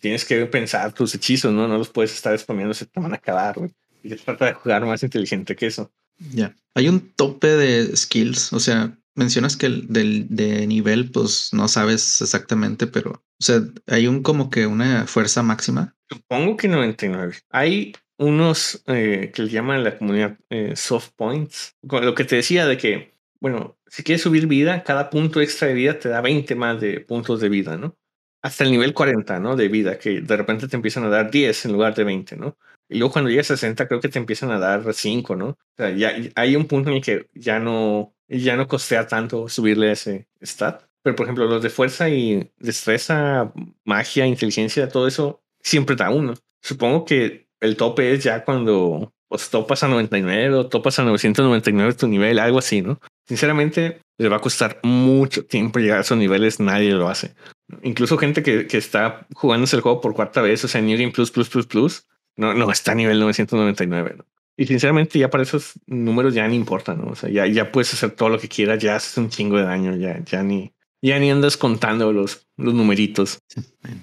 tienes 0.00 0.24
que 0.24 0.46
pensar 0.46 0.92
tus 0.92 1.14
hechizos, 1.14 1.52
¿no? 1.52 1.68
No 1.68 1.78
los 1.78 1.90
puedes 1.90 2.14
estar 2.14 2.36
spameando, 2.38 2.74
se 2.74 2.86
te 2.86 3.00
van 3.00 3.12
a 3.12 3.16
acabar, 3.16 3.58
güey. 3.58 3.70
Y 4.02 4.08
se 4.10 4.16
trata 4.16 4.46
de 4.46 4.54
jugar 4.54 4.84
más 4.84 5.02
inteligente 5.02 5.54
que 5.54 5.66
eso. 5.66 5.90
Ya. 6.32 6.54
Hay 6.74 6.88
un 6.88 7.00
tope 7.00 7.48
de 7.48 7.96
skills, 7.96 8.52
o 8.52 8.60
sea, 8.60 8.96
mencionas 9.14 9.56
que 9.56 9.66
el 9.66 9.88
del 9.88 10.26
de 10.28 10.66
nivel, 10.66 11.10
pues 11.10 11.50
no 11.52 11.68
sabes 11.68 12.22
exactamente, 12.22 12.86
pero, 12.86 13.10
o 13.10 13.44
sea, 13.44 13.60
hay 13.86 14.06
un 14.06 14.22
como 14.22 14.50
que 14.50 14.66
una 14.66 15.06
fuerza 15.06 15.42
máxima. 15.42 15.94
Supongo 16.08 16.56
que 16.56 16.68
99. 16.68 17.36
Hay 17.50 17.94
unos 18.18 18.82
eh, 18.86 19.32
que 19.34 19.42
le 19.42 19.48
llaman 19.48 19.84
la 19.84 19.98
comunidad 19.98 20.38
eh, 20.50 20.74
soft 20.76 21.10
points. 21.16 21.76
Con 21.86 22.04
lo 22.04 22.14
que 22.14 22.24
te 22.24 22.36
decía 22.36 22.66
de 22.66 22.76
que, 22.76 23.14
bueno, 23.40 23.76
si 23.86 24.02
quieres 24.02 24.22
subir 24.22 24.46
vida, 24.46 24.84
cada 24.84 25.10
punto 25.10 25.40
extra 25.40 25.68
de 25.68 25.74
vida 25.74 25.98
te 25.98 26.08
da 26.08 26.20
20 26.20 26.54
más 26.54 26.80
de 26.80 27.00
puntos 27.00 27.40
de 27.40 27.48
vida, 27.48 27.76
¿no? 27.76 27.96
Hasta 28.42 28.64
el 28.64 28.70
nivel 28.72 28.94
40, 28.94 29.38
¿no? 29.40 29.56
De 29.56 29.68
vida, 29.68 29.98
que 29.98 30.20
de 30.20 30.36
repente 30.36 30.68
te 30.68 30.76
empiezan 30.76 31.04
a 31.04 31.08
dar 31.08 31.30
10 31.30 31.66
en 31.66 31.72
lugar 31.72 31.94
de 31.94 32.04
20, 32.04 32.36
¿no? 32.36 32.56
Y 32.92 32.98
luego 32.98 33.12
cuando 33.12 33.30
llegas 33.30 33.50
a 33.50 33.56
60 33.56 33.88
creo 33.88 34.00
que 34.00 34.08
te 34.08 34.18
empiezan 34.18 34.50
a 34.50 34.58
dar 34.58 34.92
5, 34.92 35.36
¿no? 35.36 35.48
O 35.48 35.56
sea, 35.76 35.90
ya 35.90 36.12
hay 36.34 36.56
un 36.56 36.66
punto 36.66 36.90
en 36.90 36.96
el 36.96 37.02
que 37.02 37.28
ya 37.34 37.58
no, 37.58 38.14
ya 38.28 38.56
no 38.56 38.68
costea 38.68 39.06
tanto 39.06 39.48
subirle 39.48 39.92
ese 39.92 40.28
stat. 40.42 40.82
Pero 41.02 41.16
por 41.16 41.26
ejemplo, 41.26 41.46
los 41.46 41.62
de 41.62 41.70
fuerza 41.70 42.08
y 42.08 42.50
destreza, 42.58 43.52
magia, 43.84 44.26
inteligencia, 44.26 44.88
todo 44.88 45.08
eso 45.08 45.42
siempre 45.60 45.96
da 45.96 46.10
uno. 46.10 46.34
Supongo 46.60 47.04
que 47.04 47.48
el 47.60 47.76
tope 47.76 48.12
es 48.12 48.22
ya 48.22 48.44
cuando 48.44 49.12
pues, 49.28 49.50
topas 49.50 49.82
a 49.82 49.88
99 49.88 50.54
o 50.54 50.68
topas 50.68 50.98
a 50.98 51.04
999 51.04 51.94
tu 51.94 52.06
nivel, 52.06 52.38
algo 52.38 52.58
así, 52.58 52.82
¿no? 52.82 53.00
Sinceramente, 53.26 54.00
le 54.18 54.28
va 54.28 54.36
a 54.36 54.40
costar 54.40 54.78
mucho 54.82 55.44
tiempo 55.44 55.78
llegar 55.78 55.98
a 55.98 56.00
esos 56.02 56.18
niveles, 56.18 56.60
nadie 56.60 56.92
lo 56.92 57.08
hace. 57.08 57.34
Incluso 57.82 58.18
gente 58.18 58.42
que, 58.42 58.66
que 58.66 58.76
está 58.76 59.26
jugándose 59.34 59.76
el 59.76 59.82
juego 59.82 60.00
por 60.00 60.14
cuarta 60.14 60.42
vez, 60.42 60.64
o 60.64 60.68
sea, 60.68 60.80
New 60.80 60.98
Game 60.98 61.12
Plus, 61.12 61.30
Plus, 61.30 61.48
Plus, 61.48 61.66
Plus, 61.66 62.06
no, 62.36 62.54
no 62.54 62.70
está 62.70 62.92
a 62.92 62.94
nivel 62.94 63.20
999. 63.20 64.14
¿no? 64.18 64.26
Y 64.56 64.66
sinceramente 64.66 65.18
ya 65.18 65.30
para 65.30 65.42
esos 65.42 65.72
números 65.86 66.34
ya 66.34 66.46
ni 66.46 66.56
importa, 66.56 66.94
¿no? 66.94 67.08
O 67.08 67.16
sea, 67.16 67.30
ya, 67.30 67.46
ya 67.46 67.72
puedes 67.72 67.92
hacer 67.94 68.10
todo 68.10 68.28
lo 68.28 68.38
que 68.38 68.48
quieras, 68.48 68.82
ya 68.82 68.96
haces 68.96 69.16
un 69.16 69.30
chingo 69.30 69.56
de 69.56 69.64
daño, 69.64 69.96
ya, 69.96 70.22
ya 70.24 70.42
ni, 70.42 70.74
ya 71.00 71.18
ni 71.18 71.30
andas 71.30 71.56
contando 71.56 72.12
los, 72.12 72.48
los 72.56 72.74
numeritos. 72.74 73.38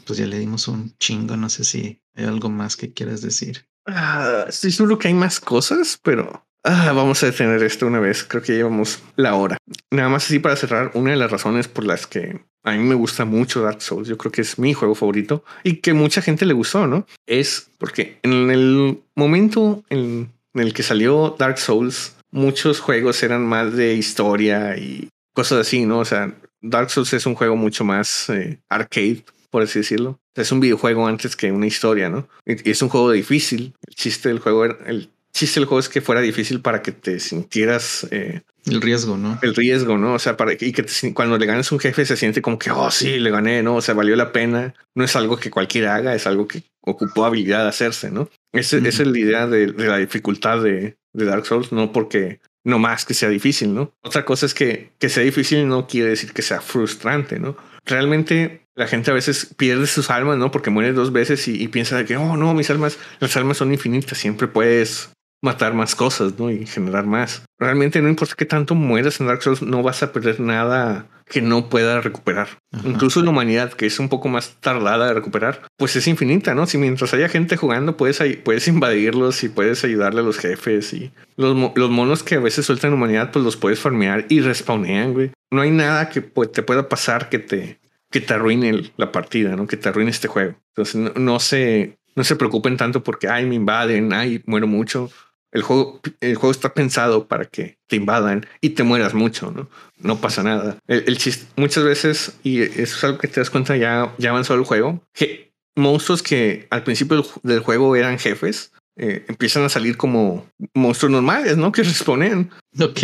pues 0.05 0.19
ya 0.19 0.25
le 0.25 0.39
dimos 0.39 0.67
un 0.67 0.97
chingo, 0.97 1.37
no 1.37 1.49
sé 1.49 1.63
si 1.63 2.01
hay 2.15 2.25
algo 2.25 2.49
más 2.49 2.75
que 2.75 2.93
quieras 2.93 3.21
decir. 3.21 3.67
Ah, 3.85 4.45
estoy 4.47 4.71
seguro 4.71 4.97
que 4.97 5.07
hay 5.07 5.13
más 5.13 5.39
cosas, 5.39 5.99
pero 6.03 6.47
ah, 6.63 6.91
vamos 6.93 7.23
a 7.23 7.27
detener 7.27 7.63
esto 7.63 7.87
una 7.87 7.99
vez. 7.99 8.23
Creo 8.23 8.41
que 8.41 8.53
llevamos 8.53 9.01
la 9.15 9.35
hora. 9.35 9.57
Nada 9.91 10.09
más 10.09 10.25
así 10.25 10.39
para 10.39 10.55
cerrar, 10.55 10.91
una 10.93 11.11
de 11.11 11.17
las 11.17 11.31
razones 11.31 11.67
por 11.67 11.85
las 11.85 12.07
que 12.07 12.39
a 12.63 12.71
mí 12.71 12.79
me 12.79 12.95
gusta 12.95 13.25
mucho 13.25 13.61
Dark 13.61 13.81
Souls, 13.81 14.07
yo 14.07 14.17
creo 14.17 14.31
que 14.31 14.41
es 14.41 14.59
mi 14.59 14.73
juego 14.73 14.95
favorito 14.95 15.43
y 15.63 15.77
que 15.77 15.93
mucha 15.93 16.21
gente 16.21 16.45
le 16.45 16.53
gustó, 16.53 16.87
¿no? 16.87 17.05
Es 17.25 17.69
porque 17.77 18.19
en 18.23 18.51
el 18.51 19.01
momento 19.15 19.83
en, 19.89 20.31
el 20.53 20.73
que 20.73 20.83
salió 20.83 21.35
Dark 21.39 21.57
Souls, 21.57 22.15
muchos 22.31 22.79
juegos 22.79 23.23
eran 23.23 23.45
más 23.45 23.73
de 23.75 23.93
historia 23.93 24.77
y 24.77 25.09
cosas 25.33 25.59
así, 25.59 25.85
¿no? 25.85 25.99
O 25.99 26.05
sea, 26.05 26.33
Dark 26.61 26.89
Souls 26.89 27.13
es 27.13 27.25
un 27.25 27.35
juego 27.35 27.55
mucho 27.55 27.85
más 27.85 28.29
eh, 28.29 28.59
arcade, 28.67 29.23
por 29.49 29.63
así 29.63 29.79
decirlo. 29.79 30.19
Es 30.35 30.51
un 30.51 30.59
videojuego 30.59 31.07
antes 31.07 31.35
que 31.35 31.51
una 31.51 31.67
historia, 31.67 32.09
¿no? 32.09 32.27
Y 32.45 32.69
es 32.69 32.81
un 32.81 32.89
juego 32.89 33.11
difícil. 33.11 33.73
El 33.87 33.95
chiste 33.95 34.29
del 34.29 34.39
juego, 34.39 34.65
el 34.65 35.09
chiste 35.39 35.59
del 35.59 35.67
juego 35.67 35.79
es 35.79 35.87
que 35.87 36.01
fuera 36.01 36.19
difícil 36.19 36.61
para 36.61 36.81
que 36.81 36.91
te 36.91 37.19
sintieras 37.19 38.05
eh, 38.11 38.41
el 38.65 38.81
riesgo, 38.81 39.17
¿no? 39.17 39.39
El 39.41 39.55
riesgo, 39.55 39.97
¿no? 39.97 40.13
O 40.13 40.19
sea, 40.19 40.35
para 40.35 40.53
y 40.53 40.73
que 40.73 40.85
cuando 41.13 41.37
le 41.37 41.45
ganes 41.45 41.71
un 41.71 41.79
jefe 41.79 42.05
se 42.05 42.17
siente 42.17 42.41
como 42.41 42.59
que, 42.59 42.71
oh, 42.71 42.91
sí, 42.91 43.19
le 43.19 43.31
gané, 43.31 43.63
¿no? 43.63 43.75
O 43.75 43.81
sea, 43.81 43.95
valió 43.95 44.15
la 44.17 44.33
pena. 44.33 44.73
No 44.95 45.03
es 45.05 45.15
algo 45.15 45.37
que 45.37 45.49
cualquiera 45.49 45.95
haga, 45.95 46.13
es 46.13 46.27
algo 46.27 46.45
que 46.47 46.63
ocupó 46.81 47.25
habilidad 47.25 47.63
de 47.63 47.69
hacerse, 47.69 48.11
¿no? 48.11 48.29
Esa 48.51 48.77
es 48.77 48.99
la 48.99 49.17
idea 49.17 49.47
de, 49.47 49.67
la 49.67 49.97
dificultad 49.97 50.61
de, 50.61 50.97
Dark 51.13 51.45
Souls, 51.45 51.71
no 51.71 51.91
porque 51.91 52.41
no 52.65 52.77
más 52.77 53.05
que 53.05 53.13
sea 53.13 53.29
difícil, 53.29 53.73
¿no? 53.73 53.93
Otra 54.03 54.25
cosa 54.25 54.45
es 54.45 54.53
que 54.53 54.91
que 54.99 55.09
sea 55.09 55.23
difícil 55.23 55.67
no 55.67 55.87
quiere 55.87 56.09
decir 56.09 56.33
que 56.33 56.41
sea 56.41 56.59
frustrante, 56.59 57.39
¿no? 57.39 57.55
Realmente 57.85 58.67
la 58.75 58.87
gente 58.87 59.09
a 59.09 59.13
veces 59.13 59.53
pierde 59.57 59.87
sus 59.87 60.09
almas, 60.09 60.37
¿no? 60.37 60.51
Porque 60.51 60.69
muere 60.69 60.91
dos 60.91 61.13
veces 61.13 61.47
y, 61.47 61.61
y 61.61 61.69
piensa 61.69 62.03
que, 62.05 62.17
oh, 62.17 62.37
no, 62.37 62.53
mis 62.53 62.69
almas, 62.69 62.97
las 63.19 63.35
almas 63.37 63.57
son 63.57 63.71
infinitas, 63.71 64.17
siempre 64.17 64.47
puedes 64.47 65.09
matar 65.41 65.73
más 65.73 65.95
cosas, 65.95 66.37
¿no? 66.37 66.49
Y 66.49 66.65
generar 66.65 67.05
más. 67.05 67.43
Realmente 67.57 68.01
no 68.01 68.09
importa 68.09 68.35
qué 68.37 68.45
tanto 68.45 68.75
mueras 68.75 69.19
en 69.19 69.27
Dark 69.27 69.41
Souls, 69.41 69.61
no 69.61 69.83
vas 69.83 70.03
a 70.03 70.11
perder 70.11 70.39
nada 70.39 71.07
que 71.29 71.41
no 71.41 71.69
pueda 71.69 72.01
recuperar. 72.01 72.47
Incluso 72.83 73.21
la 73.21 73.29
humanidad, 73.29 73.73
que 73.73 73.85
es 73.85 73.99
un 73.99 74.09
poco 74.09 74.29
más 74.29 74.57
tardada 74.59 75.07
de 75.07 75.13
recuperar, 75.13 75.61
pues 75.77 75.95
es 75.95 76.07
infinita, 76.07 76.55
¿no? 76.55 76.65
Si 76.65 76.77
mientras 76.77 77.13
haya 77.13 77.29
gente 77.29 77.55
jugando, 77.55 77.97
puedes, 77.97 78.19
puedes 78.43 78.67
invadirlos 78.67 79.43
y 79.43 79.49
puedes 79.49 79.83
ayudarle 79.83 80.21
a 80.21 80.23
los 80.23 80.39
jefes 80.39 80.91
y 80.93 81.11
los, 81.37 81.55
los 81.75 81.89
monos 81.89 82.23
que 82.23 82.35
a 82.35 82.39
veces 82.39 82.65
sueltan 82.65 82.93
humanidad, 82.93 83.31
pues 83.31 83.45
los 83.45 83.57
puedes 83.57 83.79
farmear 83.79 84.25
y 84.29 84.41
respawnean, 84.41 85.13
güey. 85.13 85.31
No 85.51 85.61
hay 85.61 85.71
nada 85.71 86.09
que 86.09 86.21
te 86.21 86.63
pueda 86.63 86.89
pasar 86.89 87.29
que 87.29 87.37
te, 87.37 87.79
que 88.09 88.21
te 88.21 88.33
arruine 88.33 88.91
la 88.97 89.11
partida, 89.11 89.55
¿no? 89.55 89.67
Que 89.67 89.77
te 89.77 89.87
arruine 89.87 90.09
este 90.09 90.27
juego. 90.27 90.55
Entonces 90.69 90.95
no, 90.95 91.11
no 91.15 91.39
se, 91.39 91.99
no 92.15 92.23
se 92.23 92.35
preocupen 92.35 92.75
tanto 92.75 93.03
porque, 93.03 93.27
ay, 93.27 93.45
me 93.45 93.55
invaden, 93.55 94.13
ay, 94.13 94.41
muero 94.47 94.65
mucho 94.65 95.11
el 95.51 95.61
juego, 95.61 95.99
el 96.21 96.35
juego 96.35 96.51
está 96.51 96.73
pensado 96.73 97.27
para 97.27 97.45
que 97.45 97.77
te 97.87 97.95
invadan 97.95 98.45
y 98.61 98.71
te 98.71 98.83
mueras 98.83 99.13
mucho, 99.13 99.51
¿no? 99.51 99.69
No 99.97 100.19
pasa 100.19 100.43
nada. 100.43 100.77
El, 100.87 101.17
chiste, 101.17 101.47
muchas 101.55 101.83
veces, 101.83 102.37
y 102.43 102.61
eso 102.61 102.81
es 102.81 103.03
algo 103.03 103.17
que 103.17 103.27
te 103.27 103.39
das 103.39 103.49
cuenta 103.49 103.75
ya, 103.75 104.13
ya 104.17 104.29
avanzó 104.29 104.53
el 104.53 104.63
juego, 104.63 105.03
que 105.13 105.51
monstruos 105.75 106.21
que 106.21 106.67
al 106.69 106.83
principio 106.83 107.25
del, 107.43 107.59
juego 107.59 107.95
eran 107.95 108.19
jefes, 108.19 108.71
eh, 108.97 109.25
empiezan 109.27 109.63
a 109.63 109.69
salir 109.69 109.97
como 109.97 110.45
monstruos 110.73 111.11
normales, 111.11 111.57
¿no? 111.57 111.71
Que 111.71 111.83
responden. 111.83 112.51
Ok. 112.79 112.99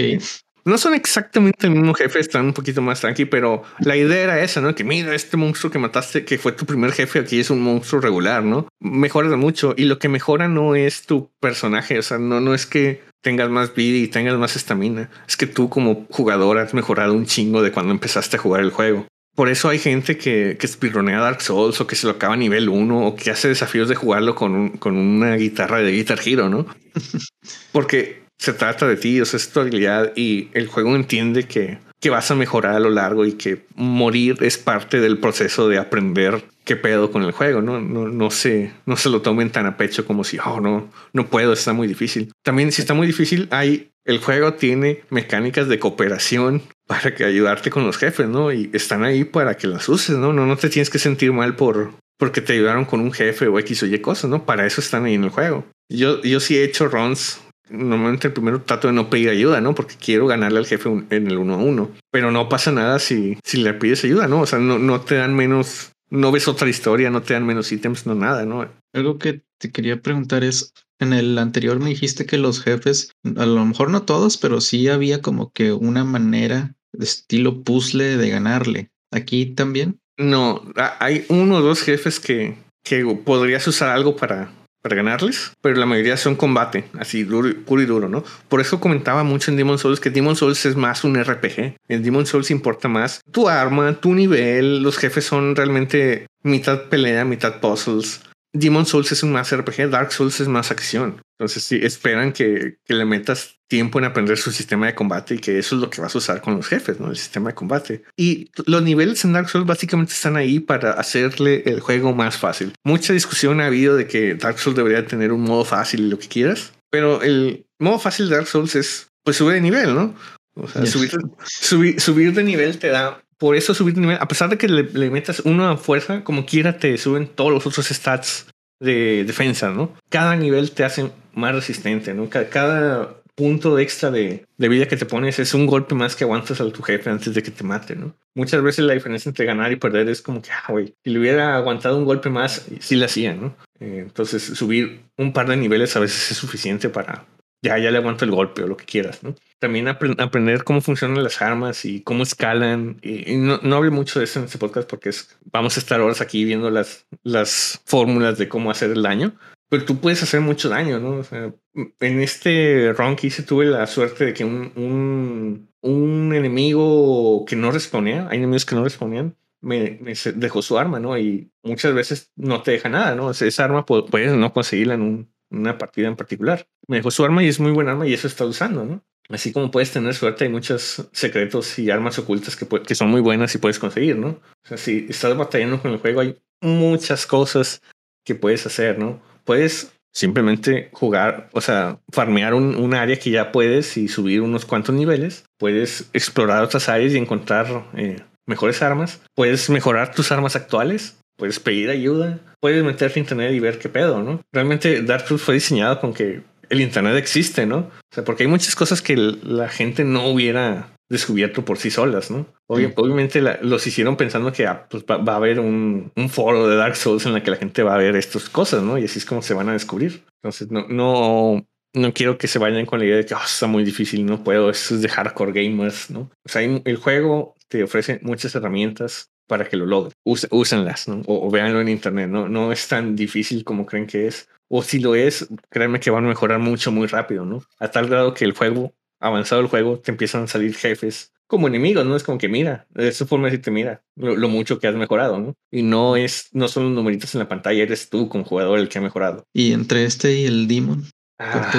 No 0.65 0.79
son 0.79 0.95
exactamente 0.95 1.67
el 1.67 1.73
mismo 1.73 1.93
jefe, 1.93 2.19
están 2.19 2.47
un 2.47 2.53
poquito 2.53 2.81
más 2.81 2.99
tranqui, 2.99 3.25
pero 3.25 3.61
la 3.79 3.95
idea 3.95 4.23
era 4.23 4.41
esa, 4.41 4.61
¿no? 4.61 4.73
Que 4.73 4.83
mira, 4.83 5.13
este 5.13 5.37
monstruo 5.37 5.71
que 5.71 5.77
mataste, 5.77 6.25
que 6.25 6.39
fue 6.39 6.53
tu 6.53 6.65
primer 6.65 6.91
jefe, 6.91 7.19
aquí 7.19 7.39
es 7.39 7.51
un 7.51 7.61
monstruo 7.61 8.01
regular, 8.01 8.43
¿no? 8.43 8.67
Mejora 8.79 9.35
mucho 9.37 9.75
y 9.77 9.83
lo 9.85 9.99
que 9.99 10.09
mejora 10.09 10.47
no 10.47 10.73
es 10.73 11.05
tu 11.05 11.31
personaje, 11.39 11.99
o 11.99 12.01
sea, 12.01 12.17
no, 12.17 12.41
no 12.41 12.55
es 12.55 12.65
que 12.65 13.03
tengas 13.21 13.49
más 13.49 13.75
vida 13.75 13.99
y 13.99 14.07
tengas 14.07 14.37
más 14.39 14.55
estamina, 14.55 15.11
es 15.27 15.37
que 15.37 15.45
tú 15.45 15.69
como 15.69 16.07
jugador 16.09 16.57
has 16.57 16.73
mejorado 16.73 17.13
un 17.13 17.27
chingo 17.27 17.61
de 17.61 17.71
cuando 17.71 17.91
empezaste 17.91 18.37
a 18.37 18.39
jugar 18.39 18.61
el 18.61 18.71
juego. 18.71 19.05
Por 19.35 19.49
eso 19.49 19.69
hay 19.69 19.79
gente 19.79 20.17
que, 20.17 20.57
que 20.59 20.65
espirronea 20.65 21.19
Dark 21.19 21.41
Souls 21.41 21.79
o 21.79 21.85
que 21.85 21.95
se 21.95 22.07
lo 22.07 22.13
acaba 22.13 22.33
a 22.33 22.37
nivel 22.37 22.69
1 22.69 23.05
o 23.05 23.15
que 23.15 23.29
hace 23.29 23.49
desafíos 23.49 23.89
de 23.89 23.95
jugarlo 23.95 24.33
con, 24.33 24.69
con 24.77 24.95
una 24.95 25.35
guitarra 25.35 25.79
de 25.79 25.91
Guitar 25.91 26.19
Hero, 26.25 26.49
¿no? 26.49 26.65
Porque 27.71 28.24
se 28.37 28.53
trata 28.53 28.87
de 28.87 28.97
ti, 28.97 29.21
o 29.21 29.25
sea, 29.25 29.37
es 29.37 29.49
tu 29.49 29.59
habilidad 29.59 30.13
y 30.15 30.49
el 30.53 30.67
juego 30.67 30.95
entiende 30.95 31.43
que, 31.43 31.79
que 31.99 32.09
vas 32.09 32.29
a 32.31 32.35
mejorar 32.35 32.75
a 32.75 32.79
lo 32.79 32.89
largo 32.89 33.25
y 33.25 33.33
que 33.33 33.65
morir 33.75 34.37
es 34.41 34.57
parte 34.57 34.99
del 34.99 35.17
proceso 35.17 35.67
de 35.67 35.77
aprender 35.77 36.43
qué 36.65 36.75
pedo 36.75 37.11
con 37.11 37.23
el 37.23 37.31
juego, 37.31 37.61
¿no? 37.61 37.79
No, 37.79 38.07
no, 38.07 38.31
se, 38.31 38.71
no 38.85 38.97
se 38.97 39.09
lo 39.09 39.21
tomen 39.21 39.51
tan 39.51 39.65
a 39.65 39.77
pecho 39.77 40.05
como 40.05 40.23
si, 40.23 40.37
oh, 40.43 40.59
no, 40.59 40.91
no 41.13 41.27
puedo, 41.27 41.53
está 41.53 41.73
muy 41.73 41.87
difícil. 41.87 42.31
También 42.43 42.71
si 42.71 42.81
está 42.81 42.93
muy 42.93 43.07
difícil, 43.07 43.47
hay, 43.51 43.91
el 44.03 44.17
juego 44.17 44.55
tiene 44.55 45.03
mecánicas 45.09 45.67
de 45.67 45.79
cooperación 45.79 46.63
para 46.87 47.15
que 47.15 47.23
ayudarte 47.23 47.69
con 47.69 47.85
los 47.85 47.97
jefes, 47.97 48.27
¿no? 48.27 48.51
Y 48.51 48.69
están 48.73 49.03
ahí 49.03 49.23
para 49.23 49.55
que 49.55 49.67
las 49.67 49.87
uses, 49.87 50.17
¿no? 50.17 50.33
No, 50.33 50.45
no 50.45 50.57
te 50.57 50.69
tienes 50.69 50.89
que 50.89 50.99
sentir 50.99 51.31
mal 51.31 51.55
por, 51.55 51.93
porque 52.17 52.41
te 52.41 52.53
ayudaron 52.53 52.85
con 52.85 52.99
un 52.99 53.13
jefe 53.13 53.47
o 53.47 53.59
X 53.59 53.83
o 53.83 53.85
Y 53.85 53.99
cosas, 53.99 54.29
¿no? 54.29 54.45
Para 54.45 54.65
eso 54.65 54.81
están 54.81 55.05
ahí 55.05 55.13
en 55.13 55.23
el 55.23 55.29
juego. 55.29 55.65
Yo, 55.87 56.21
yo 56.23 56.39
sí 56.39 56.57
he 56.57 56.63
hecho 56.63 56.87
runs 56.87 57.41
normalmente 57.69 58.27
el 58.27 58.33
primero 58.33 58.61
trato 58.61 58.87
de 58.87 58.93
no 58.93 59.09
pedir 59.09 59.29
ayuda, 59.29 59.61
¿no? 59.61 59.75
Porque 59.75 59.95
quiero 59.95 60.27
ganarle 60.27 60.59
al 60.59 60.65
jefe 60.65 60.89
en 61.09 61.27
el 61.27 61.37
uno 61.37 61.55
a 61.55 61.57
uno. 61.57 61.91
Pero 62.11 62.31
no 62.31 62.49
pasa 62.49 62.71
nada 62.71 62.99
si, 62.99 63.37
si 63.43 63.57
le 63.57 63.73
pides 63.73 64.03
ayuda, 64.03 64.27
¿no? 64.27 64.41
O 64.41 64.45
sea, 64.45 64.59
no, 64.59 64.79
no 64.79 65.01
te 65.01 65.15
dan 65.15 65.35
menos, 65.35 65.91
no 66.09 66.31
ves 66.31 66.47
otra 66.47 66.69
historia, 66.69 67.09
no 67.09 67.21
te 67.21 67.33
dan 67.33 67.45
menos 67.45 67.71
ítems, 67.71 68.05
no 68.05 68.15
nada, 68.15 68.45
¿no? 68.45 68.69
Algo 68.93 69.17
que 69.17 69.43
te 69.57 69.71
quería 69.71 70.01
preguntar 70.01 70.43
es, 70.43 70.73
en 70.99 71.13
el 71.13 71.37
anterior 71.37 71.79
me 71.79 71.89
dijiste 71.89 72.25
que 72.25 72.37
los 72.37 72.61
jefes, 72.61 73.11
a 73.35 73.45
lo 73.45 73.65
mejor 73.65 73.89
no 73.89 74.03
todos, 74.03 74.37
pero 74.37 74.61
sí 74.61 74.87
había 74.87 75.21
como 75.21 75.51
que 75.51 75.73
una 75.73 76.03
manera 76.03 76.75
de 76.93 77.05
estilo 77.05 77.63
puzzle 77.63 78.17
de 78.17 78.29
ganarle. 78.29 78.89
¿Aquí 79.11 79.47
también? 79.47 79.99
No, 80.17 80.61
hay 80.99 81.25
uno 81.27 81.57
o 81.57 81.61
dos 81.61 81.81
jefes 81.81 82.19
que, 82.19 82.57
que 82.83 83.05
podrías 83.25 83.67
usar 83.67 83.89
algo 83.89 84.15
para, 84.15 84.49
para 84.85 84.97
ganarles, 84.97 85.51
pero 85.61 85.77
la 85.77 85.87
mayoría 85.87 86.15
son 86.15 86.35
combate, 86.35 86.83
así 86.99 87.23
duro, 87.23 87.49
puro 87.65 87.81
y 87.81 87.87
duro, 87.87 88.07
¿no? 88.07 88.23
Por 88.47 88.61
eso 88.61 88.79
comentaba 88.79 89.23
mucho 89.23 89.49
en 89.49 89.57
Demon 89.57 89.79
Souls 89.79 89.99
que 89.99 90.11
Demon 90.11 90.35
Souls 90.35 90.63
es 90.63 90.75
más 90.75 91.03
un 91.03 91.15
RPG. 91.15 91.77
En 91.87 92.03
Demon 92.03 92.27
Souls 92.27 92.51
importa 92.51 92.87
más 92.87 93.19
tu 93.31 93.49
arma, 93.49 93.93
tu 93.93 94.13
nivel, 94.13 94.83
los 94.83 94.99
jefes 94.99 95.25
son 95.25 95.55
realmente 95.55 96.27
mitad 96.43 96.83
pelea, 96.83 97.25
mitad 97.25 97.59
puzzles. 97.61 98.21
Demon 98.55 98.85
Souls 98.85 99.11
es 99.11 99.21
un 99.21 99.33
más 99.33 99.55
RPG, 99.55 99.89
Dark 99.89 100.13
Souls 100.13 100.39
es 100.39 100.47
más 100.47 100.71
acción. 100.71 101.21
Entonces, 101.37 101.63
sí, 101.63 101.79
esperan 101.83 102.31
que, 102.31 102.77
que, 102.85 102.93
le 102.93 103.03
metas 103.03 103.57
tiempo 103.67 103.99
en 103.99 104.05
aprender 104.05 104.37
su 104.37 104.51
sistema 104.51 104.85
de 104.85 104.95
combate 104.95 105.35
y 105.35 105.39
que 105.39 105.59
eso 105.59 105.75
es 105.75 105.81
lo 105.81 105.89
que 105.89 105.99
vas 105.99 106.15
a 106.15 106.17
usar 106.17 106.41
con 106.41 106.55
los 106.55 106.65
jefes, 106.65 106.97
¿no? 106.99 107.09
El 107.09 107.17
sistema 107.17 107.49
de 107.49 107.55
combate. 107.55 108.03
Y 108.15 108.49
los 108.65 108.81
niveles 108.81 109.25
en 109.25 109.33
Dark 109.33 109.49
Souls 109.49 109.67
básicamente 109.67 110.13
están 110.13 110.37
ahí 110.37 110.61
para 110.61 110.91
hacerle 110.91 111.63
el 111.65 111.81
juego 111.81 112.15
más 112.15 112.37
fácil. 112.37 112.71
Mucha 112.85 113.11
discusión 113.11 113.59
ha 113.59 113.65
habido 113.65 113.97
de 113.97 114.07
que 114.07 114.35
Dark 114.35 114.59
Souls 114.59 114.77
debería 114.77 115.05
tener 115.05 115.33
un 115.33 115.41
modo 115.41 115.65
fácil 115.65 116.05
y 116.05 116.09
lo 116.09 116.17
que 116.17 116.29
quieras, 116.29 116.71
pero 116.89 117.21
el 117.21 117.65
modo 117.77 117.99
fácil 117.99 118.29
de 118.29 118.35
Dark 118.35 118.47
Souls 118.47 118.75
es, 118.75 119.09
pues, 119.23 119.35
subir 119.35 119.55
de 119.55 119.61
nivel, 119.61 119.93
¿no? 119.93 120.15
O 120.55 120.69
sea, 120.69 120.85
subir, 120.85 121.11
subir, 121.43 121.99
subir 121.99 122.33
de 122.33 122.43
nivel 122.43 122.79
te 122.79 122.87
da 122.87 123.21
por 123.37 123.55
eso 123.55 123.73
subir 123.73 123.93
de 123.95 124.01
nivel, 124.01 124.17
a 124.19 124.27
pesar 124.27 124.49
de 124.49 124.57
que 124.57 124.67
le, 124.67 124.83
le 124.83 125.09
metas 125.09 125.41
una 125.41 125.77
fuerza, 125.77 126.23
como 126.23 126.45
quiera 126.45 126.77
te 126.77 126.97
suben 126.97 127.27
todos 127.27 127.51
los 127.51 127.65
otros 127.67 127.87
stats 127.87 128.47
de 128.79 129.23
defensa, 129.25 129.69
¿no? 129.69 129.93
Cada 130.09 130.35
nivel 130.35 130.71
te 130.71 130.83
hace 130.83 131.11
más 131.33 131.53
resistente, 131.53 132.13
¿no? 132.13 132.29
Cada, 132.29 133.15
punto 133.35 133.77
extra 133.79 134.11
de, 134.11 134.45
de, 134.57 134.69
vida 134.69 134.87
que 134.87 134.95
te 134.95 135.05
pones 135.05 135.39
es 135.39 135.53
un 135.53 135.65
golpe 135.65 135.93
más 135.93 136.15
que 136.15 136.23
aguantas 136.23 136.61
a 136.61 136.71
tu 136.71 136.81
jefe 136.81 137.09
antes 137.09 137.33
de 137.33 137.43
que 137.43 137.51
te 137.51 137.65
mate, 137.65 137.95
¿no? 137.95 138.15
Muchas 138.33 138.63
veces 138.63 138.85
la 138.85 138.93
diferencia 138.93 139.29
entre 139.29 139.45
ganar 139.45 139.71
y 139.71 139.75
perder 139.75 140.07
es 140.09 140.21
como 140.21 140.41
que, 140.41 140.51
ah, 140.51 140.71
güey, 140.71 140.95
si 141.03 141.09
le 141.09 141.19
hubiera 141.19 141.55
aguantado 141.55 141.97
un 141.97 142.05
golpe 142.05 142.29
más, 142.29 142.65
sí 142.79 142.95
lo 142.95 143.05
hacía, 143.05 143.33
¿no? 143.33 143.55
Eh, 143.79 143.99
entonces, 144.03 144.41
subir 144.41 145.01
un 145.17 145.33
par 145.33 145.49
de 145.49 145.57
niveles 145.57 145.95
a 145.97 145.99
veces 145.99 146.31
es 146.31 146.37
suficiente 146.37 146.87
para, 146.87 147.25
ya, 147.61 147.77
ya 147.77 147.91
le 147.91 147.97
aguanto 147.97 148.23
el 148.23 148.31
golpe 148.31 148.63
o 148.63 148.67
lo 148.67 148.77
que 148.77 148.85
quieras, 148.85 149.21
¿no? 149.21 149.35
También 149.59 149.87
aprender 149.87 150.63
cómo 150.63 150.81
funcionan 150.81 151.23
las 151.23 151.41
armas 151.41 151.85
y 151.85 152.01
cómo 152.01 152.23
escalan. 152.23 152.99
Y, 153.01 153.37
no, 153.37 153.59
no 153.63 153.77
hablé 153.77 153.89
mucho 153.89 154.19
de 154.19 154.25
eso 154.25 154.39
en 154.39 154.45
este 154.45 154.57
podcast 154.57 154.89
porque 154.89 155.09
es, 155.09 155.37
vamos 155.51 155.77
a 155.77 155.79
estar 155.79 156.01
horas 156.01 156.21
aquí 156.21 156.43
viendo 156.43 156.69
las, 156.69 157.07
las 157.23 157.81
fórmulas 157.85 158.37
de 158.37 158.49
cómo 158.49 158.69
hacer 158.69 158.91
el 158.91 159.03
daño. 159.03 159.33
Pero 159.69 159.85
tú 159.85 159.99
puedes 159.99 160.21
hacer 160.21 160.41
mucho 160.41 160.69
daño, 160.69 160.99
¿no? 160.99 161.17
O 161.17 161.23
sea, 161.23 161.53
en 161.73 162.21
este 162.21 162.93
run 162.93 163.15
que 163.15 163.27
hice 163.27 163.43
tuve 163.43 163.65
la 163.65 163.87
suerte 163.87 164.25
de 164.25 164.33
que 164.33 164.45
un, 164.45 164.71
un, 164.75 165.69
un 165.81 166.33
enemigo 166.33 167.45
que 167.45 167.55
no 167.55 167.71
respondía, 167.71 168.27
hay 168.29 168.37
enemigos 168.37 168.65
que 168.65 168.75
no 168.75 168.83
respondían, 168.83 169.35
me, 169.61 169.97
me, 170.01 170.13
dejó 170.35 170.61
su 170.61 170.77
arma, 170.77 170.99
¿no? 170.99 171.17
Y 171.17 171.51
muchas 171.63 171.93
veces 171.95 172.31
no 172.35 172.61
te 172.61 172.71
deja 172.71 172.89
nada, 172.89 173.15
¿no? 173.15 173.27
O 173.27 173.33
sea, 173.33 173.47
esa 173.47 173.63
arma 173.63 173.85
puedes 173.85 174.33
no 174.33 174.53
conseguirla 174.53 174.93
en 174.93 175.01
un, 175.01 175.33
una 175.49 175.77
partida 175.77 176.07
en 176.07 176.15
particular. 176.15 176.67
Me 176.87 176.97
dejó 176.97 177.09
su 177.11 177.25
arma 177.25 177.43
y 177.43 177.47
es 177.47 177.59
muy 177.59 177.71
buena 177.71 177.91
arma 177.91 178.07
y 178.07 178.13
eso 178.13 178.27
está 178.27 178.45
usando, 178.45 178.85
¿no? 178.85 179.03
Así 179.29 179.51
como 179.51 179.71
puedes 179.71 179.91
tener 179.91 180.13
suerte, 180.13 180.45
hay 180.45 180.51
muchos 180.51 181.07
secretos 181.11 181.79
y 181.79 181.89
armas 181.89 182.19
ocultas 182.19 182.55
que, 182.55 182.67
que 182.67 182.95
son 182.95 183.09
muy 183.09 183.21
buenas 183.21 183.53
y 183.55 183.57
puedes 183.57 183.79
conseguir, 183.79 184.17
¿no? 184.17 184.27
O 184.27 184.67
sea, 184.67 184.77
si 184.77 185.07
estás 185.09 185.35
batallando 185.35 185.81
con 185.81 185.91
el 185.91 185.97
juego, 185.97 186.21
hay 186.21 186.37
muchas 186.61 187.25
cosas 187.25 187.81
que 188.23 188.35
puedes 188.35 188.65
hacer, 188.65 188.99
¿no? 188.99 189.21
Puedes 189.43 189.91
simplemente 190.13 190.89
jugar, 190.93 191.49
o 191.53 191.61
sea, 191.61 191.99
farmear 192.11 192.53
un, 192.53 192.93
área 192.93 193.17
que 193.17 193.31
ya 193.31 193.51
puedes 193.51 193.97
y 193.97 194.07
subir 194.07 194.41
unos 194.41 194.65
cuantos 194.65 194.95
niveles. 194.95 195.43
Puedes 195.57 196.09
explorar 196.13 196.63
otras 196.63 196.87
áreas 196.87 197.13
y 197.13 197.17
encontrar 197.17 197.89
eh, 197.95 198.21
mejores 198.45 198.81
armas. 198.81 199.21
Puedes 199.35 199.69
mejorar 199.69 200.13
tus 200.13 200.31
armas 200.31 200.55
actuales 200.55 201.17
puedes 201.37 201.59
pedir 201.59 201.89
ayuda, 201.89 202.39
puedes 202.59 202.83
meterte 202.83 203.19
a 203.19 203.21
internet 203.21 203.53
y 203.53 203.59
ver 203.59 203.79
qué 203.79 203.89
pedo, 203.89 204.21
¿no? 204.21 204.41
Realmente 204.51 205.01
Dark 205.01 205.27
Souls 205.27 205.41
fue 205.41 205.55
diseñado 205.55 205.99
con 205.99 206.13
que 206.13 206.41
el 206.69 206.81
internet 206.81 207.15
existe, 207.15 207.65
¿no? 207.65 207.77
O 207.77 208.13
sea, 208.13 208.23
porque 208.23 208.43
hay 208.43 208.49
muchas 208.49 208.75
cosas 208.75 209.01
que 209.01 209.15
la 209.15 209.69
gente 209.69 210.03
no 210.03 210.27
hubiera 210.27 210.91
descubierto 211.09 211.63
por 211.63 211.77
sí 211.77 211.91
solas, 211.91 212.31
¿no? 212.31 212.47
Obviamente 212.67 213.41
los 213.61 213.85
hicieron 213.85 214.17
pensando 214.17 214.51
que 214.51 214.65
ah, 214.65 214.87
pues 214.89 215.03
va, 215.03 215.33
a 215.33 215.35
haber 215.35 215.59
un, 215.59 216.11
un, 216.15 216.29
foro 216.29 216.67
de 216.67 216.75
Dark 216.75 216.95
Souls 216.95 217.25
en 217.25 217.33
la 217.33 217.43
que 217.43 217.51
la 217.51 217.57
gente 217.57 217.83
va 217.83 217.93
a 217.93 217.99
ver 217.99 218.15
estas 218.15 218.49
cosas, 218.49 218.81
¿no? 218.81 218.97
Y 218.97 219.05
así 219.05 219.19
es 219.19 219.25
como 219.25 219.41
se 219.41 219.53
van 219.53 219.69
a 219.69 219.73
descubrir. 219.73 220.23
Entonces, 220.41 220.71
no, 220.71 220.87
no, 220.87 221.65
no 221.93 222.13
quiero 222.13 222.37
que 222.37 222.47
se 222.47 222.59
vayan 222.59 222.85
con 222.85 222.99
la 222.99 223.05
idea 223.05 223.17
de 223.17 223.25
que 223.25 223.35
oh, 223.35 223.43
está 223.43 223.67
muy 223.67 223.83
difícil, 223.83 224.25
no 224.25 224.43
puedo, 224.43 224.69
eso 224.71 224.95
es 224.95 225.01
de 225.01 225.09
hardcore 225.09 225.51
gamers, 225.51 226.09
¿no? 226.09 226.31
O 226.43 226.49
sea, 226.49 226.63
el 226.63 226.97
juego 226.97 227.55
te 227.67 227.83
ofrece 227.83 228.19
muchas 228.23 228.55
herramientas 228.55 229.29
para 229.47 229.67
que 229.67 229.77
lo 229.77 229.85
logren. 229.85 230.13
úsenlas, 230.23 231.07
¿no? 231.07 231.21
O, 231.27 231.49
véanlo 231.51 231.81
en 231.81 231.89
internet, 231.89 232.29
¿no? 232.29 232.49
No 232.49 232.71
es 232.71 232.87
tan 232.87 233.15
difícil 233.15 233.63
como 233.63 233.85
creen 233.85 234.07
que 234.07 234.27
es. 234.27 234.49
O 234.67 234.83
si 234.83 234.99
lo 234.99 235.15
es, 235.15 235.47
créanme 235.69 235.99
que 235.99 236.11
van 236.11 236.25
a 236.25 236.29
mejorar 236.29 236.59
mucho, 236.59 236.91
muy 236.91 237.07
rápido, 237.07 237.45
¿no? 237.45 237.63
A 237.79 237.89
tal 237.89 238.07
grado 238.07 238.33
que 238.33 238.45
el 238.45 238.53
juego, 238.53 238.93
avanzado 239.19 239.61
el 239.61 239.67
juego, 239.67 239.99
te 239.99 240.11
empiezan 240.11 240.43
a 240.43 240.47
salir 240.47 240.75
jefes 240.75 241.31
como 241.47 241.67
enemigos, 241.67 242.05
¿no? 242.05 242.15
Es 242.15 242.23
como 242.23 242.37
que 242.37 242.49
mira, 242.49 242.87
de 242.89 243.07
esa 243.07 243.25
forma 243.25 243.47
decirte, 243.47 243.71
mira, 243.71 244.03
lo, 244.15 244.49
mucho 244.49 244.79
que 244.79 244.87
has 244.87 244.95
mejorado, 244.95 245.39
¿no? 245.39 245.53
Y 245.71 245.83
no 245.83 246.15
es, 246.15 246.49
no 246.53 246.67
son 246.67 246.85
los 246.85 246.93
numeritos 246.93 247.35
en 247.35 247.39
la 247.39 247.47
pantalla, 247.47 247.83
eres 247.83 248.09
tú 248.09 248.29
como 248.29 248.43
jugador 248.43 248.79
el 248.79 248.89
que 248.89 248.97
ha 248.97 249.01
mejorado. 249.01 249.45
Y 249.53 249.73
entre 249.73 250.05
este 250.05 250.33
y 250.33 250.45
el 250.45 250.67
Demon, 250.67 251.05
ah, 251.39 251.71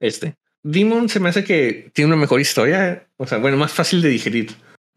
Este. 0.00 0.34
Demon 0.64 1.08
se 1.08 1.20
me 1.20 1.28
hace 1.28 1.44
que 1.44 1.90
tiene 1.94 2.08
una 2.08 2.20
mejor 2.20 2.40
historia, 2.40 3.08
o 3.16 3.26
sea, 3.26 3.38
bueno, 3.38 3.56
más 3.56 3.72
fácil 3.72 4.02
de 4.02 4.08
digerir. 4.08 4.50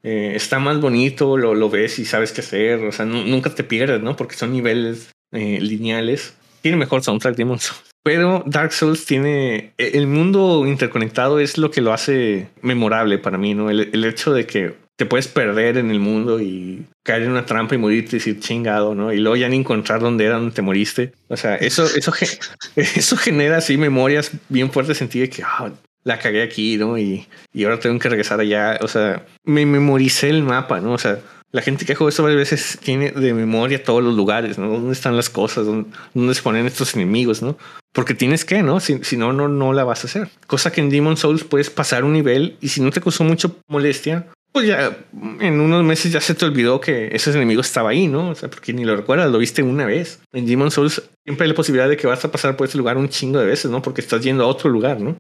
Eh, 0.04 0.34
está 0.36 0.58
más 0.58 0.82
bonito, 0.82 1.38
lo, 1.38 1.54
lo, 1.54 1.70
ves 1.70 2.00
y 2.00 2.06
sabes 2.06 2.32
qué 2.32 2.42
hacer, 2.42 2.84
o 2.84 2.92
sea, 2.92 3.06
nunca 3.06 3.54
te 3.54 3.64
pierdes, 3.64 4.02
¿no? 4.02 4.16
Porque 4.16 4.36
son 4.36 4.52
niveles 4.52 5.12
eh, 5.32 5.60
lineales. 5.62 6.34
Tiene 6.62 6.78
mejor 6.78 7.04
soundtrack 7.04 7.36
Demon 7.36 7.60
Souls. 7.60 7.84
Pero 8.04 8.44
Dark 8.46 8.74
Souls 8.74 9.06
tiene. 9.06 9.74
E, 9.78 9.92
el 9.94 10.08
mundo 10.08 10.66
interconectado 10.66 11.40
es 11.40 11.58
lo 11.58 11.72
que 11.72 11.82
lo 11.82 11.94
hace 11.94 12.50
memorable 12.62 13.18
para 13.18 13.38
mí, 13.38 13.54
¿no? 13.54 13.70
El, 13.70 13.90
el 13.94 14.06
hecho 14.06 14.34
de 14.34 14.46
que 14.46 14.76
te 15.02 15.06
puedes 15.08 15.28
perder 15.28 15.78
en 15.78 15.90
el 15.90 16.00
mundo 16.00 16.40
y 16.40 16.86
caer 17.04 17.24
en 17.24 17.32
una 17.32 17.46
trampa 17.46 17.74
y 17.74 17.80
morirte 17.80 18.16
y 18.16 18.20
decir 18.20 18.40
chingado, 18.40 18.94
¿no? 18.94 19.12
Y 19.12 19.18
luego 19.18 19.36
ya 19.36 19.50
ni 19.50 19.58
encontrar 19.58 20.00
dónde 20.00 20.26
era 20.26 20.36
donde 20.36 20.54
te 20.54 20.62
moriste. 20.62 21.14
O 21.28 21.38
sea, 21.38 21.56
eso, 21.56 21.86
eso, 21.86 22.14
eso 22.76 23.18
genera 23.18 23.58
así 23.58 23.78
memorias 23.78 24.32
bien 24.50 24.72
fuertes 24.72 25.02
en 25.02 25.10
ti 25.10 25.20
de 25.20 25.30
que 25.30 25.44
ah, 25.44 25.72
la 26.04 26.20
cagué 26.20 26.44
aquí, 26.44 26.78
¿no? 26.78 26.98
Y, 26.98 27.28
y 27.54 27.64
ahora 27.64 27.80
tengo 27.80 27.98
que 27.98 28.10
regresar 28.10 28.40
allá. 28.40 28.78
O 28.82 28.88
sea, 28.88 29.26
me 29.44 29.66
memoricé 29.66 30.30
el 30.30 30.44
mapa, 30.44 30.80
¿no? 30.80 30.94
O 30.94 30.98
sea, 30.98 31.20
la 31.52 31.62
gente 31.62 31.86
que 31.86 31.96
juega 31.96 32.10
esto 32.10 32.24
varias 32.24 32.40
veces 32.40 32.80
tiene 32.82 33.12
de 33.12 33.34
memoria 33.34 33.84
todos 33.84 34.04
los 34.04 34.16
lugares, 34.16 34.58
¿no? 34.58 34.70
¿Dónde 34.70 34.94
están 34.94 35.18
las 35.18 35.30
cosas? 35.30 35.66
¿Dónde, 35.66 36.34
se 36.34 36.42
ponen 36.42 36.66
estos 36.66 36.96
enemigos, 36.96 37.42
no? 37.42 37.58
Porque 37.92 38.14
tienes 38.14 38.46
que, 38.46 38.64
¿no? 38.64 38.80
Si, 38.80 39.04
si, 39.04 39.18
no, 39.18 39.34
no, 39.34 39.48
no 39.50 39.74
la 39.74 39.84
vas 39.84 40.04
a 40.04 40.08
hacer. 40.08 40.30
Cosa 40.48 40.72
que 40.72 40.82
en 40.82 40.90
Demon 40.90 41.18
Souls 41.18 41.44
puedes 41.44 41.70
pasar 41.70 42.06
un 42.06 42.14
nivel 42.14 42.58
y 42.62 42.70
si 42.70 42.82
no 42.82 42.90
te 42.92 43.02
causó 43.02 43.24
mucha 43.26 43.50
molestia, 43.68 44.28
pues 44.54 44.68
ya 44.68 44.98
en 45.40 45.60
unos 45.60 45.84
meses 45.84 46.12
ya 46.12 46.22
se 46.22 46.36
te 46.36 46.46
olvidó 46.46 46.80
que 46.80 47.10
ese 47.14 47.32
enemigo 47.32 47.62
estaba 47.62 47.90
ahí, 47.90 48.08
¿no? 48.08 48.30
O 48.30 48.36
sea, 48.36 48.50
porque 48.50 48.74
ni 48.74 48.86
lo 48.86 48.96
recuerdas, 48.96 49.30
lo 49.32 49.38
viste 49.38 49.62
una 49.64 49.86
vez. 49.86 50.22
En 50.32 50.46
Demon 50.46 50.72
Souls 50.72 51.02
siempre 51.26 51.46
hay 51.46 51.50
la 51.50 51.56
posibilidad 51.56 51.90
de 51.90 51.98
que 51.98 52.08
vas 52.08 52.24
a 52.24 52.32
pasar 52.32 52.56
por 52.56 52.68
ese 52.68 52.78
lugar 52.78 52.98
un 52.98 53.10
chingo 53.10 53.40
de 53.40 53.46
veces, 53.46 53.72
¿no? 53.72 53.82
Porque 53.82 54.02
estás 54.02 54.22
yendo 54.24 54.44
a 54.44 54.48
otro 54.48 54.70
lugar, 54.70 55.00
¿no? 55.02 55.18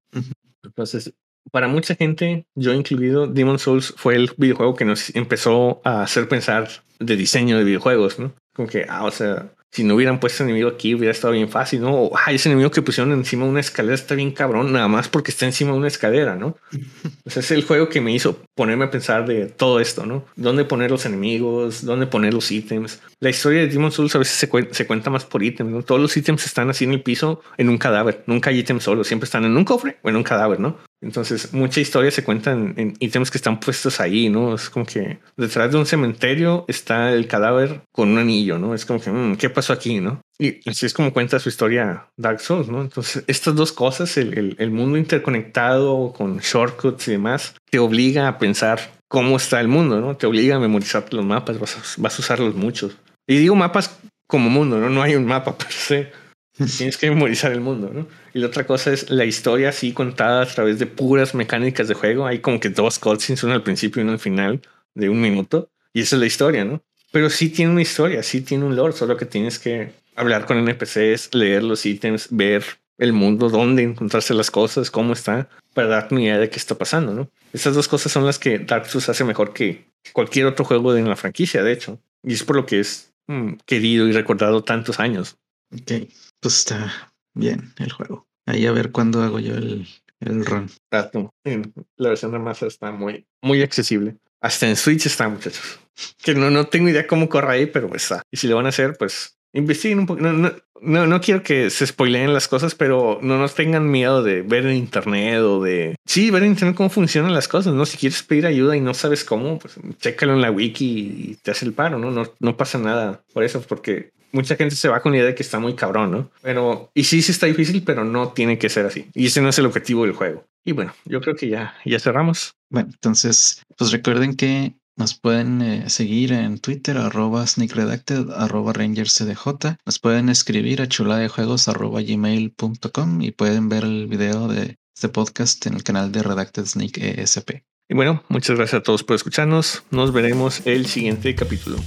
Entonces, 0.63 1.13
para 1.52 1.68
mucha 1.68 1.95
gente, 1.95 2.45
yo 2.56 2.74
incluido, 2.74 3.28
Demon 3.28 3.60
Souls 3.60 3.93
fue 3.97 4.16
el 4.16 4.32
videojuego 4.38 4.76
que 4.76 4.86
nos 4.86 5.14
empezó 5.16 5.82
a 5.84 6.04
hacer 6.04 6.28
pensar 6.28 6.70
de 6.99 7.16
diseño 7.16 7.58
de 7.58 7.64
videojuegos, 7.64 8.20
¿no? 8.20 8.34
Como 8.56 8.68
que, 8.68 8.86
ah, 8.88 9.06
o 9.06 9.12
sea, 9.12 9.52
si 9.72 9.84
no 9.84 9.95
hubieran 9.95 10.19
puesto 10.19 10.43
enemigo 10.43 10.67
aquí, 10.67 10.93
hubiera 10.93 11.11
estado 11.11 11.34
bien 11.34 11.49
fácil, 11.49 11.82
¿no? 11.82 11.93
O, 11.93 12.19
ese 12.28 12.49
enemigo 12.49 12.72
que 12.72 12.82
pusieron 12.82 13.13
encima 13.13 13.45
de 13.45 13.51
una 13.51 13.59
escalera 13.61 13.95
está 13.95 14.15
bien 14.15 14.32
cabrón, 14.32 14.74
nada 14.74 14.88
más 14.88 15.07
porque 15.07 15.32
está 15.32 15.45
encima 15.45 15.72
de 15.72 15.78
una 15.78 15.88
escalera, 15.88 16.36
¿no? 16.36 16.57
O 17.24 17.30
sea, 17.30 17.41
es 17.41 17.51
el 17.51 17.63
juego 17.63 17.88
que 17.88 18.01
me 18.01 18.11
hizo 18.11 18.41
ponerme 18.55 18.86
a 18.86 18.91
pensar 18.91 19.26
de 19.26 19.45
todo 19.45 19.80
esto, 19.80 20.05
¿no? 20.05 20.26
¿Dónde 20.36 20.65
poner 20.65 20.91
los 20.91 21.05
enemigos? 21.05 21.86
¿Dónde 21.86 22.07
poner 22.07 22.34
los 22.34 22.51
ítems? 22.51 22.99
La 23.19 23.30
historia 23.30 23.61
de 23.61 23.67
Demon 23.67 23.91
Souls 23.91 24.15
a 24.15 24.19
veces 24.19 24.36
se, 24.36 24.49
se 24.72 24.88
cuenta 24.88 25.09
más 25.09 25.24
por 25.26 25.43
ítems, 25.43 25.72
¿no? 25.72 25.84
Todos 25.84 26.01
los 26.01 26.17
ítems 26.17 26.45
están 26.45 26.69
así 26.69 26.84
en 26.84 26.91
el 26.91 27.01
piso 27.03 27.41
en 27.57 27.69
un 27.69 27.78
cadáver. 27.78 28.24
Nunca 28.26 28.49
hay 28.49 28.59
ítems 28.59 28.84
solo, 28.84 29.03
siempre 29.03 29.26
están 29.26 29.45
en 29.45 29.55
un 29.55 29.63
cofre 29.63 29.97
o 30.01 30.09
en 30.09 30.15
un 30.15 30.24
cadáver, 30.24 30.59
¿no? 30.59 30.78
Entonces, 31.01 31.51
mucha 31.51 31.82
historia 31.82 32.11
se 32.11 32.24
cuenta 32.24 32.51
en, 32.51 32.93
ítems 32.99 33.32
que 33.32 33.39
están 33.39 33.59
puestos 33.59 33.99
ahí, 33.99 34.30
¿no? 34.30 34.53
Es 34.53 34.69
como 34.69 34.86
que 34.86 35.19
detrás 35.36 35.72
de 35.72 35.78
un 35.80 35.88
cementerio 35.88 36.63
está 36.67 37.11
el 37.11 37.28
cadáver 37.28 37.82
con 37.91 38.09
un 38.09 38.19
anillo, 38.19 38.59
¿no? 38.59 38.76
Es 38.76 38.86
como 38.86 39.01
que, 39.01 39.09
mm, 39.09 39.38
¿qué 39.38 39.49
pasó 39.62 39.74
aquí, 39.74 39.99
no? 39.99 40.22
Y 40.39 40.68
así 40.68 40.88
es 40.88 40.93
como 40.93 41.14
cuenta 41.14 41.39
su 41.39 41.49
historia 41.49 42.07
Dark 42.18 42.39
Souls, 42.39 42.68
¿no? 42.68 42.82
Entonces, 42.82 43.24
estas 43.28 43.55
dos 43.55 43.72
cosas, 43.72 44.18
el, 44.18 44.55
el 44.57 44.72
mundo 44.72 44.97
interconectado 44.97 46.14
con 46.14 46.39
shortcuts 46.39 47.07
y 47.09 47.12
demás, 47.12 47.53
te 47.70 47.78
obliga 47.78 48.28
a 48.28 48.39
pensar 48.39 48.80
cómo 49.07 49.38
está 49.38 49.62
el 49.62 49.68
mundo, 49.68 50.01
¿no? 50.01 50.18
Te 50.18 50.26
obliga 50.26 50.55
a 50.55 50.59
memorizar 50.59 51.14
los 51.14 51.24
mapas, 51.24 51.59
vas 51.59 51.78
a, 51.78 52.01
vas 52.01 52.18
a 52.18 52.22
usarlos 52.24 52.55
muchos. 52.55 52.97
Y 53.28 53.38
digo 53.38 53.55
mapas 53.55 53.99
como 54.26 54.49
mundo, 54.49 54.80
¿no? 54.80 54.89
No 54.89 55.03
hay 55.03 55.16
un 55.16 55.26
mapa 55.26 55.55
per 55.55 55.72
se. 55.72 56.12
Tienes 56.78 56.97
que 56.97 57.12
memorizar 57.12 57.51
el 57.51 57.62
mundo, 57.62 57.91
¿no? 57.93 58.07
Y 58.34 58.39
la 58.39 58.47
otra 58.47 58.66
cosa 58.66 58.91
es 58.91 59.12
la 59.12 59.26
historia 59.26 59.70
así 59.70 59.93
contada 59.93 60.41
a 60.41 60.47
través 60.47 60.80
de 60.80 60.88
puras 60.88 61.36
mecánicas 61.36 61.88
de 61.88 61.93
juego. 61.93 62.26
Hay 62.26 62.39
como 62.39 62.59
que 62.59 62.70
dos 62.70 62.97
cutscenes, 62.97 63.43
uno 63.43 63.53
al 63.53 63.62
principio 63.62 64.01
y 64.01 64.03
uno 64.03 64.14
al 64.14 64.20
final 64.20 64.62
de 64.95 65.09
un 65.09 65.22
minuto. 65.22 65.70
Y 65.93 66.01
esa 66.01 66.16
es 66.16 66.20
la 66.20 66.26
historia, 66.26 66.66
¿no? 66.66 66.82
Pero 67.12 67.30
sí 67.30 67.49
tiene 67.49 67.72
una 67.72 67.82
historia, 67.82 68.24
sí 68.24 68.41
tiene 68.41 68.66
un 68.66 68.76
lore, 68.76 68.93
solo 68.93 69.18
que 69.18 69.26
tienes 69.26 69.59
que 69.59 69.93
hablar 70.16 70.45
con 70.45 70.57
NPCs, 70.57 71.34
leer 71.34 71.64
los 71.64 71.86
ítems, 71.86 72.28
ver 72.32 72.64
el 72.97 73.14
mundo, 73.14 73.49
dónde 73.49 73.84
encontrarse 73.84 74.34
las 74.34 74.51
cosas, 74.51 74.91
cómo 74.91 75.14
está, 75.14 75.49
para 75.74 75.88
darte 75.88 76.16
una 76.16 76.24
idea 76.24 76.38
de 76.38 76.49
qué 76.49 76.57
está 76.57 76.76
pasando, 76.76 77.14
¿no? 77.14 77.30
Esas 77.51 77.74
dos 77.74 77.88
cosas 77.88 78.12
son 78.12 78.26
las 78.26 78.39
que 78.39 78.59
Dark 78.59 78.86
Souls 78.86 79.09
hace 79.09 79.24
mejor 79.24 79.53
que 79.53 79.86
cualquier 80.14 80.45
otro 80.45 80.66
juego 80.66 80.93
de 80.93 81.01
la 81.01 81.16
franquicia, 81.16 81.64
de 81.64 81.74
hecho. 81.74 81.99
Y 82.24 82.34
es 82.34 82.43
por 82.43 82.55
lo 82.55 82.66
que 82.66 82.80
es 82.80 83.12
mm, 83.28 83.53
querido 83.66 84.07
y 84.07 84.12
recordado 84.12 84.64
tantos 84.64 84.99
años. 84.99 85.38
Ok, 85.74 86.07
pues 86.39 86.59
está 86.59 87.12
bien 87.34 87.74
el 87.78 87.91
juego. 87.91 88.28
Ahí 88.45 88.66
a 88.66 88.72
ver 88.72 88.91
cuándo 88.91 89.24
hago 89.24 89.39
yo 89.39 89.55
el, 89.55 89.88
el 90.20 90.45
run. 90.45 90.70
La 90.91 92.09
versión 92.09 92.32
de 92.32 92.39
masa 92.39 92.68
está 92.68 92.91
muy, 92.91 93.26
muy 93.41 93.62
accesible. 93.62 94.18
Hasta 94.42 94.68
en 94.68 94.76
Switch 94.76 95.06
está, 95.06 95.30
muchachos. 95.30 95.80
Que 96.24 96.34
no, 96.34 96.50
no 96.50 96.66
tengo 96.66 96.89
idea 96.89 97.06
cómo 97.06 97.30
corre 97.30 97.54
ahí, 97.54 97.66
pero 97.68 97.94
está. 97.96 98.24
Y 98.32 98.38
si 98.38 98.48
lo 98.48 98.56
van 98.56 98.66
a 98.66 98.70
hacer, 98.70 98.98
pues 98.98 99.38
investiguen 99.54 100.00
un 100.00 100.06
poco. 100.08 100.22
No, 100.22 100.52
no, 100.82 101.06
no, 101.06 101.22
quiero 101.22 101.44
que 101.44 101.70
se 101.70 101.86
spoileen 101.86 102.34
las 102.34 102.48
cosas, 102.48 102.74
pero 102.74 103.20
no 103.22 103.38
nos 103.38 103.54
tengan 103.54 103.89
miedo 103.89 104.24
de 104.24 104.42
ver 104.42 104.66
en 104.66 104.76
internet 104.76 105.39
o 105.42 105.62
de. 105.62 105.96
Sí, 106.06 106.32
ver 106.32 106.44
en 106.44 106.50
internet 106.50 106.76
cómo 106.76 106.89
funcionan 106.89 107.34
las 107.34 107.48
cosas. 107.48 107.74
No, 107.74 107.86
si 107.86 107.98
quieres 107.98 108.24
pedir 108.24 108.48
ayuda 108.48 108.76
y 108.76 108.82
no 108.82 108.96
sabes 108.96 109.24
cómo, 109.24 109.60
pues 109.60 109.76
chécalo 110.00 110.34
en 110.34 110.42
la 110.42 110.50
wiki 110.50 110.86
y 110.86 111.36
te 111.36 111.52
hace 111.52 111.66
el 111.66 111.74
paro, 111.74 112.00
¿no? 112.00 112.10
No, 112.10 112.34
no 112.39 112.58
pasa 112.58 112.80
nada 112.80 113.24
por 113.34 113.44
eso, 113.44 113.62
porque 113.62 114.12
mucha 114.32 114.55
gente 114.55 114.75
se 114.75 114.89
va 114.89 115.01
con 115.01 115.11
la 115.11 115.19
idea 115.19 115.27
de 115.27 115.36
que 115.36 115.43
está 115.43 115.59
muy 115.59 115.75
cabrón, 115.75 116.11
¿no? 116.11 116.32
Pero, 116.41 116.91
y 116.93 117.03
sí, 117.03 117.21
sí 117.21 117.32
está 117.32 117.45
difícil, 117.45 117.84
pero 117.84 118.03
no 118.03 118.29
tiene 118.29 118.57
que 118.57 118.69
ser 118.69 118.86
así. 118.86 119.07
Y 119.13 119.27
ese 119.27 119.41
no 119.41 119.49
es 119.49 119.59
el 119.59 119.65
objetivo 119.65 120.03
del 120.03 120.13
juego. 120.13 120.45
Y 120.63 120.73
bueno, 120.73 120.93
yo 121.05 121.21
creo 121.21 121.36
que 121.36 121.49
ya, 121.49 121.75
ya 121.86 121.99
cerramos. 121.99 122.55
Bueno, 122.69 122.89
entonces, 122.91 123.63
pues 123.77 123.91
recuerden 123.91 124.36
que 124.36 124.73
nos 124.97 125.15
pueden 125.15 125.61
eh, 125.61 125.89
seguir 125.89 126.34
en 126.34 126.59
Twitter, 126.59 126.97
arroba 126.97 127.47
sneakredacted, 127.47 128.29
arroba 128.32 128.73
rangerscdj. 128.73 129.77
Nos 129.86 129.99
pueden 129.99 130.29
escribir 130.29 130.82
a 130.82 130.88
chuladejuegos 130.88 131.67
arroba 131.67 132.01
gmail.com 132.01 133.21
y 133.21 133.32
pueden 133.32 133.69
ver 133.69 133.84
el 133.84 134.07
video 134.07 134.47
de 134.47 134.77
este 134.95 135.09
podcast 135.09 135.65
en 135.65 135.73
el 135.73 135.84
canal 135.84 136.11
de 136.11 136.21
Redacted 136.21 136.65
Sneak 136.65 136.97
ESP. 136.97 137.63
Y 137.89 137.95
bueno, 137.95 138.23
muchas 138.29 138.55
gracias 138.55 138.82
a 138.82 138.84
todos 138.84 139.03
por 139.03 139.15
escucharnos. 139.15 139.84
Nos 139.89 140.13
veremos 140.13 140.61
el 140.65 140.86
siguiente 140.86 141.34
capítulo. 141.36 141.77